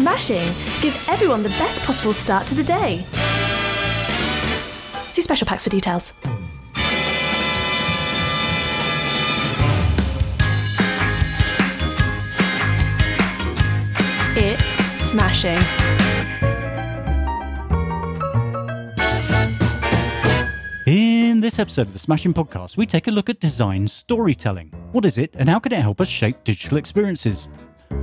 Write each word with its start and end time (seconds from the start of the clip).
Smashing! 0.00 0.48
Give 0.80 1.08
everyone 1.10 1.42
the 1.42 1.50
best 1.50 1.82
possible 1.82 2.14
start 2.14 2.46
to 2.46 2.54
the 2.54 2.62
day. 2.62 3.04
See 5.10 5.20
special 5.20 5.46
packs 5.46 5.64
for 5.64 5.68
details. 5.68 6.14
It's 14.34 14.74
smashing. 15.02 15.58
In 20.86 21.42
this 21.42 21.58
episode 21.58 21.88
of 21.88 21.92
the 21.92 21.98
Smashing 21.98 22.32
Podcast, 22.32 22.78
we 22.78 22.86
take 22.86 23.06
a 23.06 23.10
look 23.10 23.28
at 23.28 23.38
design 23.38 23.86
storytelling. 23.86 24.72
What 24.92 25.04
is 25.04 25.18
it, 25.18 25.34
and 25.34 25.50
how 25.50 25.58
can 25.58 25.74
it 25.74 25.82
help 25.82 26.00
us 26.00 26.08
shape 26.08 26.42
digital 26.42 26.78
experiences? 26.78 27.50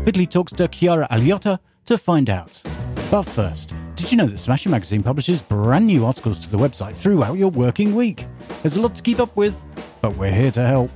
Vitaly 0.03 0.29
talks 0.29 0.51
to 0.51 0.67
Chiara 0.67 1.07
Aliotta 1.09 1.57
to 1.87 1.97
find 1.97 2.29
out. 2.29 2.61
But 3.09 3.23
first, 3.23 3.73
did 3.95 4.11
you 4.11 4.17
know 4.17 4.27
that 4.27 4.37
Smashing 4.37 4.71
Magazine 4.71 5.01
publishes 5.01 5.41
brand 5.41 5.87
new 5.87 6.05
articles 6.05 6.39
to 6.41 6.49
the 6.49 6.57
website 6.57 7.01
throughout 7.01 7.37
your 7.37 7.49
working 7.49 7.95
week? 7.95 8.25
There's 8.61 8.77
a 8.77 8.81
lot 8.81 8.93
to 8.95 9.01
keep 9.01 9.19
up 9.19 9.35
with, 9.35 9.65
but 10.01 10.15
we're 10.17 10.33
here 10.33 10.51
to 10.51 10.61
help. 10.65 10.91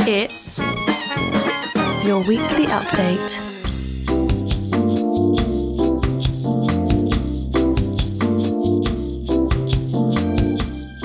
It's 0.00 0.58
your 2.04 2.18
weekly 2.18 2.66
update. 2.66 3.44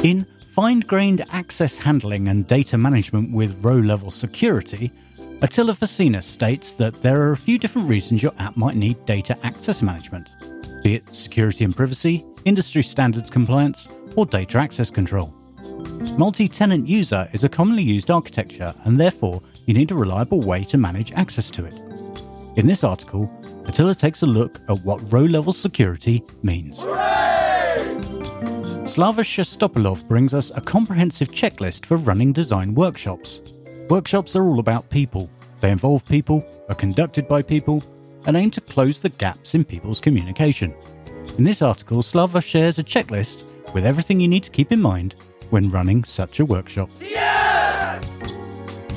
In 0.04 0.26
fine 0.50 0.82
grained 0.82 1.24
access 1.32 1.80
handling 1.80 2.28
and 2.28 2.46
data 2.46 2.78
management 2.78 3.34
with 3.34 3.64
row 3.64 3.78
level 3.80 4.12
security, 4.12 4.92
Atila 5.44 5.78
Fassina 5.78 6.24
states 6.24 6.72
that 6.72 7.02
there 7.02 7.22
are 7.22 7.34
a 7.34 7.38
few 7.38 7.60
different 7.60 7.90
reasons 7.90 8.24
your 8.24 8.32
app 8.40 8.56
might 8.56 8.78
need 8.78 9.04
data 9.04 9.38
access 9.46 9.82
management, 9.84 10.34
be 10.82 10.96
it 10.96 11.14
security 11.14 11.66
and 11.66 11.76
privacy, 11.76 12.24
industry 12.46 12.82
standards 12.82 13.30
compliance, 13.30 13.90
or 14.16 14.26
data 14.26 14.58
access 14.58 14.90
control. 14.90 15.36
Multi 16.18 16.48
tenant 16.48 16.88
user 16.88 17.28
is 17.34 17.44
a 17.44 17.50
commonly 17.50 17.84
used 17.84 18.10
architecture, 18.10 18.74
and 18.86 18.98
therefore 18.98 19.42
you 19.66 19.74
need 19.74 19.92
a 19.92 19.96
reliable 19.96 20.40
way 20.40 20.64
to 20.64 20.78
manage 20.78 21.12
access 21.12 21.52
to 21.52 21.66
it. 21.66 21.78
In 22.58 22.66
this 22.66 22.86
article, 22.86 23.30
Attila 23.66 23.96
takes 23.96 24.22
a 24.22 24.28
look 24.28 24.62
at 24.70 24.82
what 24.86 25.12
row 25.12 25.26
level 25.26 25.52
security 25.52 26.24
means. 26.42 26.84
Slava 28.90 29.24
Shestopalov 29.24 30.08
brings 30.08 30.34
us 30.34 30.54
a 30.56 30.62
comprehensive 30.62 31.32
checklist 31.32 31.86
for 31.86 31.98
running 31.98 32.32
design 32.32 32.74
workshops. 32.74 33.42
Workshops 33.94 34.36
are 34.36 34.48
all 34.48 34.58
about 34.58 34.90
people. 34.90 35.30
They 35.60 35.70
involve 35.70 36.04
people, 36.04 36.44
are 36.68 36.74
conducted 36.74 37.28
by 37.28 37.44
people, 37.44 37.84
and 38.26 38.36
aim 38.36 38.50
to 38.50 38.60
close 38.60 38.98
the 38.98 39.10
gaps 39.10 39.54
in 39.54 39.64
people's 39.64 40.02
communication. 40.02 40.74
In 41.38 41.44
this 41.44 41.62
article, 41.62 42.02
Slava 42.02 42.42
shares 42.42 42.80
a 42.80 42.84
checklist 42.84 43.46
with 43.72 43.86
everything 43.86 44.20
you 44.20 44.28
need 44.28 44.42
to 44.46 44.50
keep 44.50 44.72
in 44.72 44.82
mind 44.82 45.14
when 45.52 45.70
running 45.70 46.04
such 46.04 46.40
a 46.40 46.46
workshop. 46.46 46.90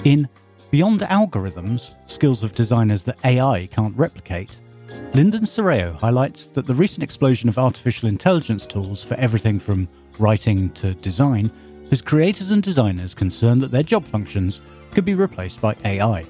In 0.07 0.31
Beyond 0.71 1.01
Algorithms 1.01 1.95
Skills 2.09 2.43
of 2.43 2.55
Designers 2.55 3.03
That 3.03 3.23
AI 3.23 3.67
Can't 3.67 3.99
Replicate, 3.99 4.63
Lyndon 5.13 5.43
Cerejo 5.43 5.95
highlights 5.97 6.47
that 6.47 6.67
the 6.67 6.75
recent 6.75 7.05
explosion 7.05 7.51
of 7.51 7.59
artificial 7.59 8.09
intelligence 8.09 8.67
tools 8.67 9.05
for 9.05 9.13
everything 9.17 9.59
from 9.59 9.89
writing 10.19 10.71
to 10.71 10.95
design 10.95 11.51
has 11.91 12.01
creators 12.01 12.51
and 12.51 12.63
designers 12.63 13.15
concerned 13.15 13.61
that 13.61 13.71
their 13.71 13.83
job 13.83 14.07
functions 14.07 14.63
could 14.97 15.05
be 15.05 15.15
replaced 15.15 15.61
by 15.61 15.77
AI. 15.85 16.23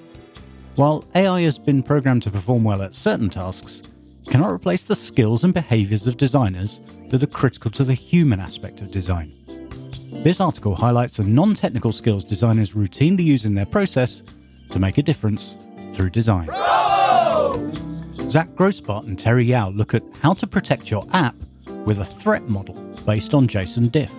While 0.75 1.05
AI 1.14 1.42
has 1.42 1.56
been 1.56 1.84
programmed 1.84 2.25
to 2.25 2.33
perform 2.33 2.64
well 2.64 2.83
at 2.83 2.97
certain 2.97 3.31
tasks, 3.31 3.81
it 4.27 4.31
cannot 4.33 4.50
replace 4.50 4.83
the 4.83 4.97
skills 4.97 5.45
and 5.45 5.55
behaviours 5.55 6.09
of 6.09 6.17
designers 6.17 6.81
that 7.11 7.22
are 7.22 7.28
critical 7.28 7.70
to 7.70 7.84
the 7.84 7.94
human 7.94 8.41
aspect 8.41 8.81
of 8.81 8.91
design. 8.91 9.33
This 10.11 10.41
article 10.41 10.75
highlights 10.75 11.19
the 11.19 11.22
non 11.22 11.55
technical 11.55 11.93
skills 11.93 12.25
designers 12.25 12.75
routinely 12.75 13.22
use 13.22 13.44
in 13.44 13.55
their 13.55 13.66
process 13.66 14.25
to 14.71 14.81
make 14.81 14.99
a 14.99 15.03
difference 15.03 15.56
through 15.93 16.10
design. 16.10 16.47
Zack 18.28 18.49
Grossbart 18.56 19.06
and 19.06 19.16
Terry 19.16 19.44
Yao 19.44 19.69
look 19.69 19.94
at 19.94 20.03
how 20.22 20.34
to 20.34 20.47
protect 20.49 20.91
your 20.91 21.06
app 21.12 21.37
with 21.84 22.00
a 22.00 22.05
threat 22.05 22.49
model 22.49 22.75
based 23.06 23.32
on 23.32 23.47
JSON 23.47 23.93
diff. 23.93 24.12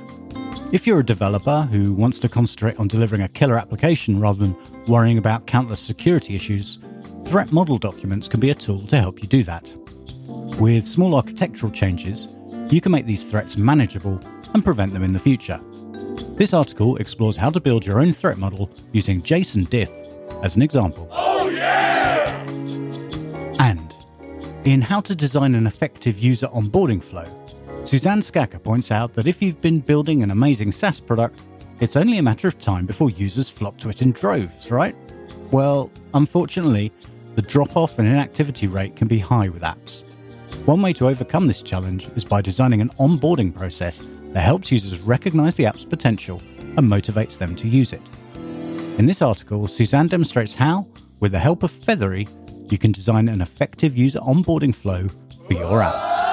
If 0.71 0.85
you're 0.85 0.99
a 0.99 1.05
developer 1.05 1.61
who 1.61 1.93
wants 1.93 2.19
to 2.19 2.29
concentrate 2.29 2.79
on 2.79 2.87
delivering 2.87 3.21
a 3.21 3.29
killer 3.29 3.55
application 3.55 4.19
rather 4.19 4.39
than 4.39 4.55
worrying 4.87 5.17
about 5.17 5.47
countless 5.47 5.79
security 5.79 6.35
issues, 6.35 6.79
threat 7.25 7.51
model 7.51 7.77
documents 7.77 8.27
can 8.27 8.39
be 8.39 8.49
a 8.49 8.55
tool 8.55 8.81
to 8.87 8.99
help 8.99 9.21
you 9.21 9.27
do 9.27 9.43
that. 9.43 9.73
With 10.59 10.87
small 10.87 11.15
architectural 11.15 11.71
changes, 11.71 12.27
you 12.69 12.81
can 12.81 12.91
make 12.91 13.05
these 13.05 13.23
threats 13.23 13.57
manageable 13.57 14.19
and 14.53 14.63
prevent 14.63 14.93
them 14.93 15.03
in 15.03 15.13
the 15.13 15.19
future. 15.19 15.61
This 16.35 16.53
article 16.53 16.97
explores 16.97 17.37
how 17.37 17.49
to 17.49 17.59
build 17.59 17.85
your 17.85 18.01
own 18.01 18.11
threat 18.11 18.37
model 18.37 18.69
using 18.91 19.21
JSON 19.21 19.69
diff 19.69 19.91
as 20.43 20.55
an 20.55 20.61
example. 20.61 21.07
Oh, 21.11 21.49
and 23.59 23.95
in 24.65 24.81
How 24.81 24.99
to 25.01 25.15
Design 25.15 25.55
an 25.55 25.65
Effective 25.65 26.19
User 26.19 26.47
Onboarding 26.47 27.01
Flow, 27.01 27.25
Suzanne 27.87 28.19
Scacca 28.19 28.61
points 28.61 28.91
out 28.91 29.13
that 29.13 29.27
if 29.27 29.41
you've 29.41 29.61
been 29.61 29.79
building 29.79 30.21
an 30.21 30.29
amazing 30.29 30.73
SaaS 30.73 30.99
product, 30.99 31.39
it's 31.79 31.95
only 31.95 32.17
a 32.17 32.21
matter 32.21 32.45
of 32.45 32.57
time 32.57 32.85
before 32.85 33.09
users 33.09 33.49
flock 33.49 33.77
to 33.77 33.87
it 33.87 34.01
in 34.01 34.11
droves, 34.11 34.69
right? 34.71 34.93
Well, 35.53 35.89
unfortunately, 36.13 36.91
the 37.35 37.41
drop 37.41 37.77
off 37.77 37.97
and 37.97 38.05
inactivity 38.05 38.67
rate 38.67 38.97
can 38.97 39.07
be 39.07 39.19
high 39.19 39.47
with 39.47 39.61
apps. 39.61 40.03
One 40.65 40.81
way 40.81 40.91
to 40.93 41.07
overcome 41.07 41.47
this 41.47 41.63
challenge 41.63 42.09
is 42.09 42.25
by 42.25 42.41
designing 42.41 42.81
an 42.81 42.89
onboarding 42.99 43.55
process 43.55 44.09
that 44.33 44.41
helps 44.41 44.69
users 44.69 44.99
recognize 44.99 45.55
the 45.55 45.65
app's 45.65 45.85
potential 45.85 46.41
and 46.59 46.79
motivates 46.79 47.37
them 47.37 47.55
to 47.55 47.69
use 47.69 47.93
it. 47.93 48.01
In 48.97 49.05
this 49.05 49.21
article, 49.21 49.65
Suzanne 49.65 50.07
demonstrates 50.07 50.55
how, 50.55 50.87
with 51.21 51.31
the 51.31 51.39
help 51.39 51.63
of 51.63 51.71
Feathery, 51.71 52.27
you 52.69 52.77
can 52.77 52.91
design 52.91 53.29
an 53.29 53.39
effective 53.39 53.95
user 53.95 54.19
onboarding 54.19 54.75
flow 54.75 55.07
for 55.47 55.53
your 55.53 55.81
app. 55.81 56.26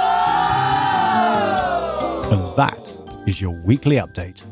And 2.54 2.70
that 2.70 2.96
is 3.26 3.40
your 3.40 3.50
weekly 3.50 3.96
update. 3.96 4.44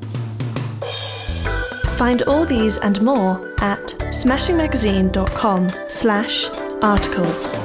Find 1.96 2.22
all 2.22 2.44
these 2.44 2.78
and 2.78 3.00
more 3.02 3.54
at 3.60 3.86
smashingmagazine.com 4.10 5.68
slash 5.88 6.48
articles. 6.82 7.56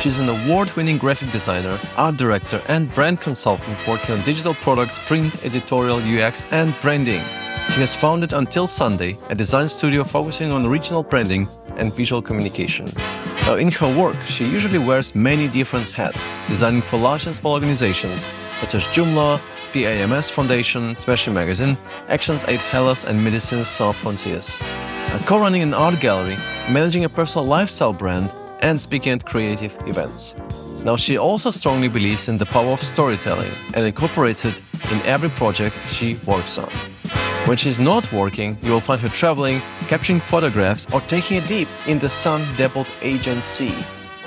She's 0.00 0.18
an 0.18 0.28
award 0.28 0.70
winning 0.76 0.96
graphic 0.96 1.30
designer, 1.32 1.78
art 1.96 2.16
director, 2.16 2.62
and 2.68 2.94
brand 2.94 3.20
consultant 3.20 3.76
working 3.86 4.14
on 4.14 4.22
digital 4.22 4.54
products, 4.54 4.98
print, 4.98 5.44
editorial, 5.44 5.98
UX, 5.98 6.46
and 6.50 6.74
branding. 6.80 7.20
She 7.70 7.80
has 7.80 7.94
founded 7.94 8.32
Until 8.32 8.66
Sunday, 8.66 9.16
a 9.28 9.34
design 9.34 9.68
studio 9.68 10.04
focusing 10.04 10.50
on 10.52 10.66
regional 10.66 11.02
branding 11.02 11.48
and 11.76 11.92
visual 11.92 12.22
communication. 12.22 12.86
In 13.58 13.70
her 13.72 14.00
work, 14.00 14.16
she 14.26 14.44
usually 14.44 14.78
wears 14.78 15.14
many 15.14 15.48
different 15.48 15.90
hats, 15.90 16.34
designing 16.48 16.82
for 16.82 16.98
large 16.98 17.26
and 17.26 17.34
small 17.34 17.54
organizations 17.54 18.26
such 18.60 18.74
as 18.74 18.84
Joomla, 18.94 19.40
PAMS 19.72 20.30
Foundation, 20.30 20.94
Special 20.94 21.32
Magazine, 21.32 21.76
Actions 22.08 22.44
Aid 22.46 22.60
Hellas, 22.60 23.04
and 23.04 23.18
Médecins 23.18 23.66
Sans 23.66 23.96
Frontières. 23.96 24.60
Co-running 25.26 25.62
an 25.62 25.74
art 25.74 25.98
gallery, 26.00 26.36
managing 26.70 27.04
a 27.04 27.08
personal 27.08 27.46
lifestyle 27.46 27.92
brand, 27.92 28.30
and 28.60 28.80
speaking 28.80 29.12
at 29.12 29.24
creative 29.24 29.76
events. 29.86 30.36
Now, 30.84 30.96
she 30.96 31.18
also 31.18 31.50
strongly 31.50 31.88
believes 31.88 32.28
in 32.28 32.38
the 32.38 32.46
power 32.46 32.72
of 32.72 32.82
storytelling 32.82 33.50
and 33.74 33.84
incorporates 33.84 34.44
it 34.44 34.60
in 34.92 35.00
every 35.06 35.30
project 35.30 35.74
she 35.88 36.14
works 36.26 36.58
on. 36.58 36.70
When 37.50 37.56
she's 37.56 37.80
not 37.80 38.12
working, 38.12 38.56
you 38.62 38.70
will 38.70 38.80
find 38.80 39.00
her 39.00 39.08
traveling, 39.08 39.60
capturing 39.88 40.20
photographs, 40.20 40.86
or 40.94 41.00
taking 41.00 41.38
a 41.38 41.46
dip 41.48 41.66
in 41.88 41.98
the 41.98 42.08
sun 42.08 42.42
Aegean 43.02 43.42
Sea. 43.42 43.74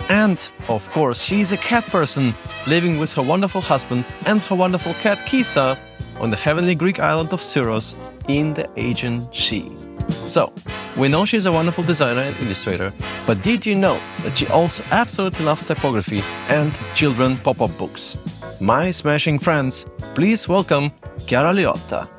And, 0.10 0.52
of 0.68 0.92
course, 0.92 1.24
she 1.24 1.40
is 1.40 1.54
a 1.54 1.58
cat 1.58 1.86
person, 1.86 2.36
living 2.68 3.00
with 3.00 3.14
her 3.14 3.22
wonderful 3.22 3.62
husband 3.62 4.04
and 4.26 4.42
her 4.42 4.56
wonderful 4.56 4.94
cat 4.96 5.26
Kisa 5.26 5.80
on 6.20 6.32
the 6.32 6.36
heavenly 6.36 6.76
Greek 6.76 7.00
island 7.00 7.32
of 7.32 7.40
Syros 7.40 7.96
in 8.28 8.56
the 8.56 8.70
Aegean 8.76 9.32
Sea. 9.32 9.72
So, 10.10 10.52
we 10.98 11.08
know 11.08 11.24
she's 11.24 11.46
a 11.46 11.52
wonderful 11.54 11.86
designer 11.86 12.24
and 12.24 12.36
illustrator, 12.42 12.92
but 13.26 13.42
did 13.42 13.66
you 13.66 13.76
know 13.76 13.98
that 14.24 14.38
she 14.38 14.48
also 14.48 14.84
absolutely 14.92 15.46
loves 15.46 15.64
typography 15.64 16.22
and 16.50 16.74
children 16.94 17.38
pop 17.38 17.62
up 17.62 17.72
books? 17.78 18.18
My 18.60 18.92
smashing 18.92 19.40
friends, 19.40 19.86
please 20.14 20.50
welcome 20.50 20.92
Chiara 21.26 21.54
Aliotta. 21.54 22.10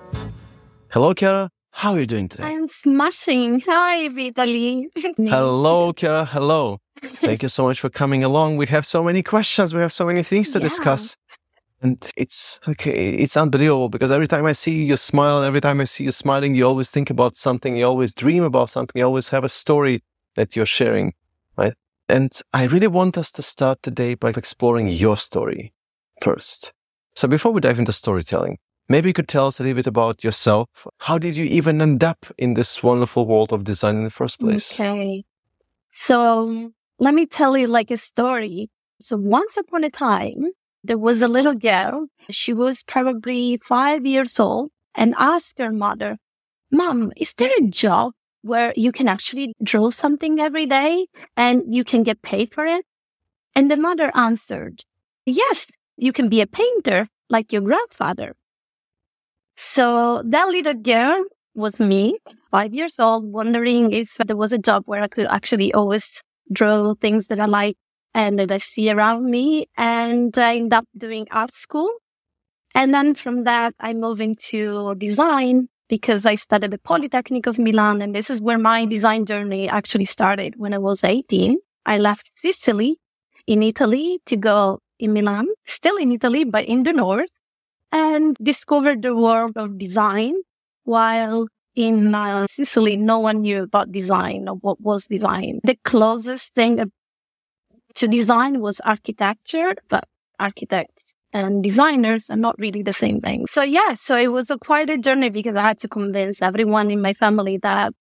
Hello, 0.94 1.12
Chiara. 1.12 1.50
How 1.72 1.94
are 1.94 1.98
you 1.98 2.06
doing 2.06 2.28
today? 2.28 2.44
I'm 2.44 2.68
smashing. 2.68 3.62
Hi, 3.66 4.06
Vitaly. 4.10 4.84
Hello, 5.18 5.92
Chiara. 5.92 6.24
Hello. 6.24 6.78
Thank 7.02 7.42
you 7.42 7.48
so 7.48 7.64
much 7.64 7.80
for 7.80 7.90
coming 7.90 8.22
along. 8.22 8.58
We 8.58 8.66
have 8.66 8.86
so 8.86 9.02
many 9.02 9.20
questions. 9.24 9.74
We 9.74 9.80
have 9.80 9.92
so 9.92 10.06
many 10.06 10.22
things 10.22 10.52
to 10.52 10.60
Yeah. 10.60 10.68
discuss. 10.68 11.16
And 11.82 11.96
it's 12.16 12.60
okay. 12.68 13.08
It's 13.08 13.36
unbelievable 13.36 13.88
because 13.88 14.12
every 14.12 14.28
time 14.28 14.46
I 14.46 14.52
see 14.52 14.84
you 14.84 14.96
smile, 14.96 15.42
every 15.42 15.60
time 15.60 15.80
I 15.80 15.84
see 15.84 16.04
you 16.04 16.12
smiling, 16.12 16.54
you 16.54 16.64
always 16.64 16.92
think 16.92 17.10
about 17.10 17.34
something. 17.34 17.76
You 17.76 17.86
always 17.86 18.14
dream 18.14 18.44
about 18.44 18.70
something. 18.70 18.96
You 18.96 19.04
always 19.04 19.30
have 19.30 19.42
a 19.42 19.48
story 19.48 20.00
that 20.36 20.54
you're 20.54 20.74
sharing, 20.78 21.14
right? 21.56 21.74
And 22.08 22.30
I 22.52 22.66
really 22.66 22.86
want 22.86 23.18
us 23.18 23.32
to 23.32 23.42
start 23.42 23.82
today 23.82 24.14
by 24.14 24.30
exploring 24.30 24.86
your 24.86 25.16
story 25.16 25.72
first. 26.22 26.72
So 27.16 27.26
before 27.26 27.50
we 27.50 27.60
dive 27.60 27.80
into 27.80 27.92
storytelling, 27.92 28.58
maybe 28.88 29.08
you 29.08 29.14
could 29.14 29.28
tell 29.28 29.46
us 29.46 29.60
a 29.60 29.62
little 29.62 29.76
bit 29.76 29.86
about 29.86 30.24
yourself. 30.24 30.68
How 30.98 31.18
did 31.18 31.36
you 31.36 31.44
even 31.44 31.80
end 31.80 32.02
up 32.02 32.26
in 32.38 32.54
this 32.54 32.82
wonderful 32.82 33.26
world 33.26 33.52
of 33.52 33.64
design 33.64 33.96
in 33.96 34.04
the 34.04 34.10
first 34.10 34.40
place? 34.40 34.72
Okay. 34.72 35.24
So 35.94 36.72
let 36.98 37.14
me 37.14 37.26
tell 37.26 37.56
you 37.56 37.66
like 37.66 37.90
a 37.90 37.96
story. 37.96 38.70
So 39.00 39.16
once 39.16 39.56
upon 39.56 39.84
a 39.84 39.90
time, 39.90 40.46
there 40.82 40.98
was 40.98 41.22
a 41.22 41.28
little 41.28 41.54
girl. 41.54 42.08
She 42.30 42.52
was 42.52 42.82
probably 42.82 43.58
five 43.58 44.04
years 44.04 44.38
old 44.38 44.70
and 44.94 45.14
asked 45.18 45.58
her 45.58 45.72
mother, 45.72 46.16
Mom, 46.70 47.12
is 47.16 47.34
there 47.34 47.50
a 47.58 47.68
job 47.68 48.12
where 48.42 48.72
you 48.76 48.92
can 48.92 49.08
actually 49.08 49.54
draw 49.62 49.90
something 49.90 50.40
every 50.40 50.66
day 50.66 51.06
and 51.36 51.62
you 51.66 51.84
can 51.84 52.02
get 52.02 52.22
paid 52.22 52.52
for 52.52 52.66
it? 52.66 52.84
And 53.54 53.70
the 53.70 53.76
mother 53.76 54.10
answered, 54.14 54.84
Yes, 55.24 55.66
you 55.96 56.12
can 56.12 56.28
be 56.28 56.40
a 56.40 56.46
painter 56.46 57.06
like 57.30 57.52
your 57.52 57.62
grandfather. 57.62 58.34
So 59.56 60.22
that 60.24 60.48
little 60.48 60.74
girl 60.74 61.24
was 61.54 61.78
me, 61.78 62.18
five 62.50 62.74
years 62.74 62.98
old, 62.98 63.32
wondering 63.32 63.92
if 63.92 64.16
there 64.16 64.36
was 64.36 64.52
a 64.52 64.58
job 64.58 64.84
where 64.86 65.02
I 65.02 65.08
could 65.08 65.26
actually 65.26 65.72
always 65.72 66.22
draw 66.52 66.94
things 66.94 67.28
that 67.28 67.38
I 67.38 67.46
like 67.46 67.76
and 68.14 68.38
that 68.38 68.50
I 68.50 68.58
see 68.58 68.90
around 68.90 69.30
me. 69.30 69.66
And 69.76 70.36
I 70.36 70.56
ended 70.56 70.72
up 70.72 70.86
doing 70.96 71.26
art 71.30 71.52
school. 71.52 71.90
And 72.74 72.92
then 72.92 73.14
from 73.14 73.44
that, 73.44 73.74
I 73.78 73.92
moved 73.92 74.20
into 74.20 74.94
design 74.96 75.68
because 75.88 76.26
I 76.26 76.34
studied 76.34 76.72
the 76.72 76.78
Polytechnic 76.78 77.46
of 77.46 77.58
Milan. 77.58 78.02
And 78.02 78.14
this 78.14 78.30
is 78.30 78.42
where 78.42 78.58
my 78.58 78.84
design 78.84 79.26
journey 79.26 79.68
actually 79.68 80.06
started 80.06 80.54
when 80.56 80.74
I 80.74 80.78
was 80.78 81.04
18. 81.04 81.58
I 81.86 81.98
left 81.98 82.30
Sicily 82.36 82.96
in 83.46 83.62
Italy 83.62 84.20
to 84.26 84.36
go 84.36 84.80
in 84.98 85.12
Milan, 85.12 85.46
still 85.66 85.96
in 85.96 86.10
Italy, 86.10 86.42
but 86.44 86.64
in 86.64 86.82
the 86.82 86.92
north 86.92 87.30
and 87.94 88.36
discovered 88.42 89.02
the 89.02 89.16
world 89.16 89.52
of 89.56 89.78
design 89.78 90.34
while 90.82 91.46
in 91.76 92.14
uh, 92.14 92.46
Sicily, 92.46 92.96
no 92.96 93.20
one 93.20 93.40
knew 93.42 93.62
about 93.62 93.92
design 93.92 94.48
or 94.48 94.56
what 94.56 94.80
was 94.80 95.06
design. 95.06 95.60
The 95.64 95.78
closest 95.84 96.54
thing 96.54 96.90
to 97.94 98.08
design 98.08 98.60
was 98.60 98.80
architecture, 98.80 99.74
but 99.88 100.04
architects 100.40 101.14
and 101.32 101.62
designers 101.62 102.30
are 102.30 102.36
not 102.36 102.56
really 102.58 102.82
the 102.82 102.92
same 102.92 103.20
thing. 103.20 103.46
So 103.46 103.62
yeah, 103.62 103.94
so 103.94 104.16
it 104.16 104.32
was 104.32 104.50
a 104.50 104.58
quite 104.58 104.90
a 104.90 104.98
journey 104.98 105.30
because 105.30 105.56
I 105.56 105.62
had 105.62 105.78
to 105.78 105.88
convince 105.88 106.42
everyone 106.42 106.90
in 106.90 107.00
my 107.00 107.12
family 107.12 107.58
that 107.58 107.92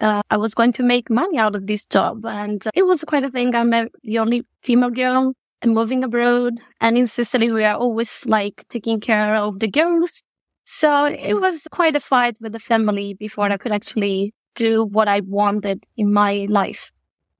uh, 0.00 0.22
I 0.30 0.36
was 0.36 0.54
going 0.54 0.72
to 0.72 0.84
make 0.84 1.10
money 1.10 1.38
out 1.38 1.56
of 1.56 1.66
this 1.66 1.86
job. 1.86 2.24
And 2.24 2.64
it 2.74 2.84
was 2.84 3.02
quite 3.04 3.24
a 3.24 3.30
thing. 3.30 3.54
I'm 3.54 3.70
the 3.70 4.18
only 4.18 4.44
female 4.62 4.90
girl 4.90 5.34
and 5.62 5.74
moving 5.74 6.04
abroad. 6.04 6.58
And 6.80 6.96
in 6.96 7.06
Sicily, 7.06 7.50
we 7.50 7.64
are 7.64 7.76
always 7.76 8.26
like 8.26 8.64
taking 8.68 9.00
care 9.00 9.34
of 9.34 9.60
the 9.60 9.68
girls. 9.68 10.22
So 10.64 11.06
it 11.06 11.34
was 11.40 11.66
quite 11.70 11.96
a 11.96 12.00
fight 12.00 12.38
with 12.40 12.52
the 12.52 12.58
family 12.58 13.14
before 13.14 13.50
I 13.50 13.56
could 13.56 13.72
actually 13.72 14.32
do 14.54 14.84
what 14.84 15.08
I 15.08 15.20
wanted 15.20 15.84
in 15.96 16.12
my 16.12 16.46
life. 16.48 16.92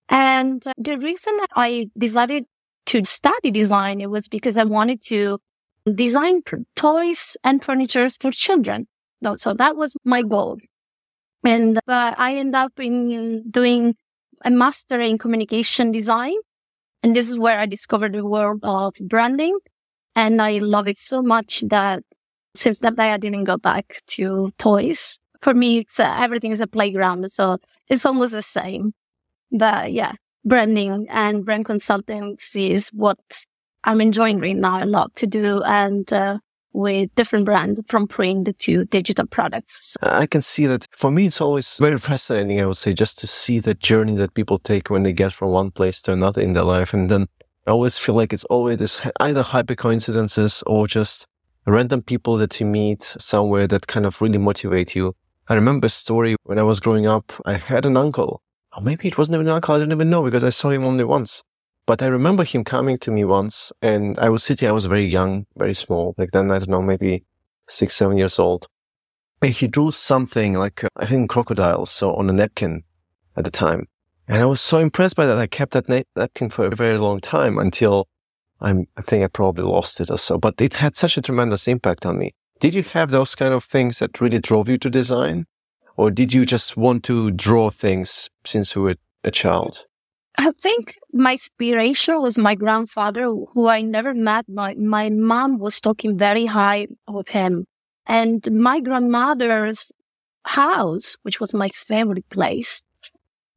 And 0.08 0.62
the 0.76 0.98
reason 0.98 1.38
I 1.54 1.88
decided 1.96 2.44
to 2.86 3.04
study 3.04 3.50
design, 3.50 4.00
it 4.00 4.10
was 4.10 4.26
because 4.26 4.56
I 4.56 4.64
wanted 4.64 5.00
to 5.02 5.38
design 5.94 6.42
toys 6.74 7.36
and 7.44 7.62
furniture 7.62 8.08
for 8.20 8.32
children. 8.32 8.88
So 9.36 9.54
that 9.54 9.76
was 9.76 9.94
my 10.04 10.22
goal. 10.22 10.58
And 11.44 11.78
I 11.86 12.34
ended 12.36 12.56
up 12.56 12.72
in 12.80 13.48
doing 13.50 13.94
a 14.44 14.50
master 14.50 15.00
in 15.00 15.18
communication 15.18 15.92
design. 15.92 16.34
And 17.02 17.16
this 17.16 17.28
is 17.28 17.38
where 17.38 17.58
I 17.58 17.66
discovered 17.66 18.12
the 18.12 18.26
world 18.26 18.60
of 18.62 18.94
branding. 19.00 19.58
And 20.16 20.42
I 20.42 20.58
love 20.58 20.88
it 20.88 20.98
so 20.98 21.22
much 21.22 21.62
that 21.68 22.02
since 22.54 22.80
that 22.80 22.96
day, 22.96 23.12
I 23.12 23.16
didn't 23.16 23.44
go 23.44 23.56
back 23.56 23.96
to 24.08 24.50
toys. 24.58 25.18
For 25.40 25.54
me, 25.54 25.78
it's 25.78 26.00
uh, 26.00 26.16
everything 26.18 26.52
is 26.52 26.60
a 26.60 26.66
playground. 26.66 27.30
So 27.30 27.58
it's 27.88 28.04
almost 28.04 28.32
the 28.32 28.42
same. 28.42 28.92
But 29.50 29.92
yeah, 29.92 30.12
branding 30.44 31.06
and 31.10 31.44
brand 31.44 31.64
consultancy 31.66 32.70
is 32.70 32.90
what 32.90 33.18
I'm 33.84 34.00
enjoying 34.00 34.38
right 34.38 34.56
now 34.56 34.82
a 34.82 34.86
lot 34.86 35.14
to 35.16 35.26
do. 35.26 35.62
And, 35.62 36.12
uh, 36.12 36.38
with 36.72 37.14
different 37.14 37.44
brands 37.44 37.80
from 37.86 38.06
print 38.06 38.58
to 38.58 38.84
digital 38.86 39.26
products. 39.26 39.96
Uh, 40.02 40.10
I 40.12 40.26
can 40.26 40.42
see 40.42 40.66
that 40.66 40.86
for 40.92 41.10
me, 41.10 41.26
it's 41.26 41.40
always 41.40 41.78
very 41.78 41.98
fascinating, 41.98 42.60
I 42.60 42.66
would 42.66 42.76
say, 42.76 42.92
just 42.92 43.18
to 43.20 43.26
see 43.26 43.58
the 43.58 43.74
journey 43.74 44.16
that 44.16 44.34
people 44.34 44.58
take 44.58 44.90
when 44.90 45.02
they 45.02 45.12
get 45.12 45.32
from 45.32 45.50
one 45.50 45.70
place 45.70 46.02
to 46.02 46.12
another 46.12 46.40
in 46.40 46.52
their 46.52 46.64
life. 46.64 46.94
And 46.94 47.10
then 47.10 47.26
I 47.66 47.70
always 47.70 47.98
feel 47.98 48.14
like 48.14 48.32
it's 48.32 48.44
always 48.44 48.78
this 48.78 49.06
either 49.20 49.42
hyper 49.42 49.74
coincidences 49.74 50.62
or 50.66 50.86
just 50.86 51.26
random 51.66 52.02
people 52.02 52.36
that 52.38 52.58
you 52.60 52.66
meet 52.66 53.02
somewhere 53.02 53.66
that 53.66 53.86
kind 53.86 54.06
of 54.06 54.20
really 54.20 54.38
motivate 54.38 54.94
you. 54.94 55.14
I 55.48 55.54
remember 55.54 55.86
a 55.86 55.90
story 55.90 56.36
when 56.44 56.58
I 56.58 56.62
was 56.62 56.80
growing 56.80 57.06
up. 57.06 57.32
I 57.44 57.54
had 57.54 57.84
an 57.84 57.96
uncle, 57.96 58.42
or 58.76 58.82
maybe 58.82 59.08
it 59.08 59.18
wasn't 59.18 59.34
even 59.34 59.48
an 59.48 59.54
uncle. 59.54 59.74
I 59.74 59.78
didn't 59.78 59.92
even 59.92 60.10
know 60.10 60.22
because 60.22 60.44
I 60.44 60.50
saw 60.50 60.70
him 60.70 60.84
only 60.84 61.04
once. 61.04 61.42
But 61.86 62.02
I 62.02 62.06
remember 62.06 62.44
him 62.44 62.64
coming 62.64 62.98
to 62.98 63.10
me 63.10 63.24
once 63.24 63.72
and 63.82 64.18
I 64.18 64.28
was 64.28 64.44
sitting, 64.44 64.68
I 64.68 64.72
was 64.72 64.86
very 64.86 65.04
young, 65.04 65.46
very 65.56 65.74
small. 65.74 66.12
Back 66.12 66.30
then, 66.32 66.50
I 66.50 66.58
don't 66.58 66.70
know, 66.70 66.82
maybe 66.82 67.24
six, 67.68 67.94
seven 67.94 68.16
years 68.16 68.38
old. 68.38 68.66
And 69.42 69.52
he 69.52 69.68
drew 69.68 69.90
something 69.90 70.54
like, 70.54 70.84
uh, 70.84 70.88
I 70.96 71.06
think 71.06 71.30
crocodiles, 71.30 71.90
so 71.90 72.14
on 72.14 72.28
a 72.28 72.32
napkin 72.32 72.84
at 73.36 73.44
the 73.44 73.50
time. 73.50 73.88
And 74.28 74.42
I 74.42 74.46
was 74.46 74.60
so 74.60 74.78
impressed 74.78 75.16
by 75.16 75.26
that. 75.26 75.38
I 75.38 75.46
kept 75.46 75.72
that 75.72 75.88
napkin 75.88 76.50
for 76.50 76.66
a 76.66 76.76
very 76.76 76.98
long 76.98 77.20
time 77.20 77.58
until 77.58 78.06
I'm, 78.60 78.86
I 78.96 79.02
think 79.02 79.24
I 79.24 79.28
probably 79.28 79.64
lost 79.64 80.00
it 80.00 80.10
or 80.10 80.18
so, 80.18 80.38
but 80.38 80.60
it 80.60 80.74
had 80.74 80.94
such 80.94 81.16
a 81.16 81.22
tremendous 81.22 81.66
impact 81.66 82.04
on 82.04 82.18
me. 82.18 82.34
Did 82.60 82.74
you 82.74 82.82
have 82.82 83.10
those 83.10 83.34
kind 83.34 83.54
of 83.54 83.64
things 83.64 83.98
that 84.00 84.20
really 84.20 84.38
drove 84.38 84.68
you 84.68 84.76
to 84.78 84.90
design? 84.90 85.46
Or 85.96 86.10
did 86.10 86.32
you 86.32 86.44
just 86.44 86.76
want 86.76 87.02
to 87.04 87.30
draw 87.30 87.70
things 87.70 88.28
since 88.44 88.74
you 88.74 88.82
were 88.82 88.96
a 89.24 89.30
child? 89.30 89.86
I 90.40 90.52
think 90.52 90.96
my 91.12 91.32
inspiration 91.32 92.22
was 92.22 92.38
my 92.38 92.54
grandfather, 92.54 93.26
who 93.26 93.68
I 93.68 93.82
never 93.82 94.14
met. 94.14 94.46
My, 94.48 94.72
my 94.72 95.10
mom 95.10 95.58
was 95.58 95.82
talking 95.82 96.16
very 96.16 96.46
high 96.46 96.86
of 97.06 97.28
him. 97.28 97.66
And 98.06 98.50
my 98.50 98.80
grandmother's 98.80 99.92
house, 100.44 101.18
which 101.24 101.40
was 101.40 101.52
my 101.52 101.68
favorite 101.68 102.26
place, 102.30 102.82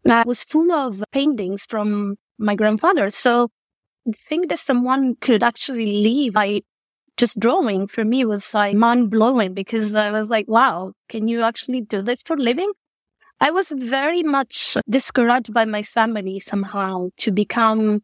uh, 0.06 0.26
was 0.28 0.44
full 0.44 0.74
of 0.74 1.02
paintings 1.14 1.66
from 1.66 2.18
my 2.38 2.54
grandfather. 2.54 3.10
So 3.12 3.48
I 4.06 4.12
think 4.12 4.50
that 4.50 4.60
someone 4.60 5.16
could 5.22 5.42
actually 5.42 5.86
leave 5.86 6.34
by 6.34 6.64
just 7.16 7.40
drawing 7.40 7.88
for 7.88 8.04
me 8.04 8.26
was 8.26 8.54
like 8.54 8.76
mind 8.76 9.10
blowing 9.10 9.54
because 9.54 9.96
I 9.96 10.12
was 10.12 10.30
like, 10.30 10.50
wow, 10.50 10.92
can 11.08 11.30
you 11.30 11.44
actually 11.44 11.80
do 11.80 12.02
this 12.02 12.22
for 12.24 12.36
living? 12.36 12.74
I 13.40 13.52
was 13.52 13.72
very 13.72 14.24
much 14.24 14.78
discouraged 14.90 15.54
by 15.54 15.66
my 15.66 15.84
family 15.84 16.40
somehow 16.40 17.10
to 17.18 17.32
become 17.32 18.02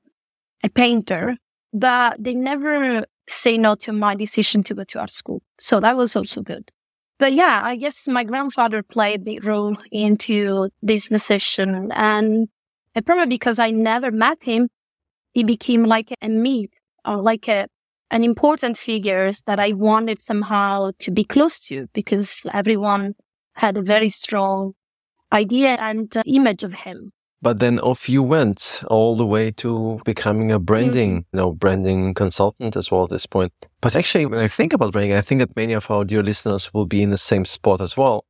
a 0.64 0.70
painter, 0.70 1.36
but 1.74 2.22
they 2.22 2.36
never 2.36 3.06
say 3.28 3.58
no 3.58 3.76
to 3.76 3.94
my 3.94 4.16
decision 4.16 4.64
to 4.64 4.74
go 4.74 4.84
to 4.84 5.00
art 5.00 5.12
school. 5.12 5.42
So 5.60 5.80
that 5.80 5.96
was 5.96 6.16
also 6.16 6.42
good. 6.42 6.72
But 7.20 7.34
yeah, 7.34 7.62
I 7.64 7.76
guess 7.76 8.08
my 8.08 8.24
grandfather 8.24 8.82
played 8.82 9.22
a 9.22 9.24
big 9.24 9.46
role 9.46 9.78
into 9.92 10.70
this 10.82 11.10
decision. 11.10 11.92
And 11.94 12.48
probably 13.06 13.28
because 13.28 13.60
I 13.60 13.72
never 13.72 14.12
met 14.12 14.42
him, 14.44 14.70
he 15.34 15.44
became 15.44 15.84
like 15.84 16.14
a 16.22 16.30
me 16.30 16.70
or 17.06 17.18
like 17.18 17.48
a, 17.48 17.68
an 18.10 18.24
important 18.24 18.78
figure 18.78 19.32
that 19.46 19.60
I 19.60 19.74
wanted 19.74 20.22
somehow 20.22 20.92
to 21.00 21.12
be 21.12 21.24
close 21.24 21.60
to 21.68 21.88
because 21.94 22.42
everyone 22.54 23.14
had 23.54 23.78
a 23.78 23.84
very 23.84 24.10
strong 24.10 24.74
idea 25.32 25.78
and 25.80 26.16
uh, 26.16 26.24
image 26.26 26.64
of 26.64 26.74
him. 26.74 27.12
But 27.42 27.60
then 27.60 27.80
off 27.80 28.10
you 28.10 28.22
went 28.22 28.84
all 28.88 29.16
the 29.16 29.26
way 29.26 29.52
to 29.52 30.02
becoming 30.04 30.52
a 30.52 30.60
branding, 30.60 31.22
mm-hmm. 31.22 31.38
you 31.38 31.42
know, 31.42 31.54
branding 31.54 32.14
consultant 32.14 32.76
as 32.76 32.92
well 32.92 33.04
at 33.04 33.10
this 33.10 33.26
point. 33.26 33.54
But 33.80 33.96
actually, 33.96 34.26
when 34.26 34.40
I 34.40 34.50
think 34.50 34.74
about 34.74 34.92
branding, 34.92 35.16
I 35.16 35.22
think 35.22 35.40
that 35.40 35.56
many 35.56 35.72
of 35.74 35.90
our 35.90 36.04
dear 36.04 36.22
listeners 36.22 36.74
will 36.74 36.86
be 36.86 37.02
in 37.02 37.12
the 37.12 37.18
same 37.18 37.46
spot 37.46 37.80
as 37.80 37.96
well. 37.96 38.26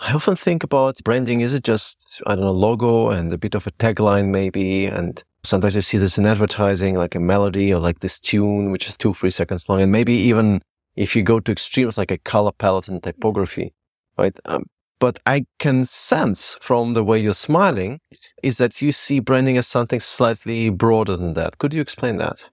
I 0.00 0.12
often 0.12 0.34
think 0.34 0.64
about 0.64 0.96
branding. 1.04 1.42
Is 1.42 1.52
it 1.52 1.62
just, 1.62 2.22
I 2.26 2.34
don't 2.34 2.44
know, 2.44 2.52
logo 2.52 3.10
and 3.10 3.32
a 3.32 3.38
bit 3.38 3.54
of 3.54 3.66
a 3.66 3.70
tagline 3.72 4.28
maybe 4.28 4.86
and 4.86 5.22
Sometimes 5.44 5.76
I 5.76 5.80
see 5.80 5.98
this 5.98 6.16
in 6.16 6.24
advertising, 6.24 6.94
like 6.94 7.14
a 7.14 7.20
melody 7.20 7.72
or 7.72 7.78
like 7.78 8.00
this 8.00 8.18
tune, 8.18 8.70
which 8.70 8.88
is 8.88 8.96
two, 8.96 9.12
three 9.12 9.30
seconds 9.30 9.68
long. 9.68 9.82
And 9.82 9.92
maybe 9.92 10.14
even 10.14 10.62
if 10.96 11.14
you 11.14 11.22
go 11.22 11.38
to 11.38 11.52
extremes, 11.52 11.98
like 11.98 12.10
a 12.10 12.16
color 12.16 12.50
palette 12.52 12.88
and 12.88 13.02
typography, 13.02 13.74
right? 14.16 14.34
Um, 14.46 14.64
but 14.98 15.18
I 15.26 15.46
can 15.58 15.84
sense 15.84 16.56
from 16.60 16.94
the 16.94 17.04
way 17.04 17.18
you're 17.18 17.34
smiling 17.34 18.00
is 18.42 18.58
that 18.58 18.80
you 18.80 18.92
see 18.92 19.20
branding 19.20 19.58
as 19.58 19.66
something 19.66 20.00
slightly 20.00 20.70
broader 20.70 21.16
than 21.16 21.34
that. 21.34 21.58
Could 21.58 21.74
you 21.74 21.80
explain 21.80 22.16
that? 22.16 22.50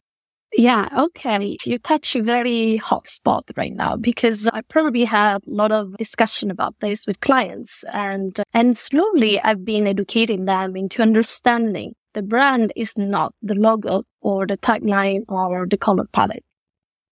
Yeah, 0.54 0.90
okay. 0.98 1.58
You 1.64 1.78
touch 1.78 2.16
a 2.16 2.22
very 2.22 2.76
hot 2.76 3.08
spot 3.08 3.50
right 3.56 3.72
now 3.72 3.96
because 3.96 4.50
I 4.54 4.62
probably 4.62 5.06
had 5.06 5.48
a 5.48 5.52
lot 5.52 5.72
of 5.72 5.96
discussion 5.98 6.52
about 6.52 6.76
this 6.82 7.08
with 7.08 7.22
clients 7.22 7.86
and, 7.94 8.38
and 8.54 8.76
slowly 8.76 9.40
I've 9.40 9.64
been 9.64 9.88
educating 9.88 10.46
them 10.46 10.76
into 10.76 11.02
understanding 11.02 11.94
the 12.14 12.22
brand 12.22 12.74
is 12.76 12.98
not 12.98 13.34
the 13.42 13.56
logo 13.56 14.04
or 14.20 14.46
the 14.46 14.58
tagline 14.58 15.24
or 15.30 15.66
the 15.66 15.78
color 15.78 16.04
palette. 16.12 16.44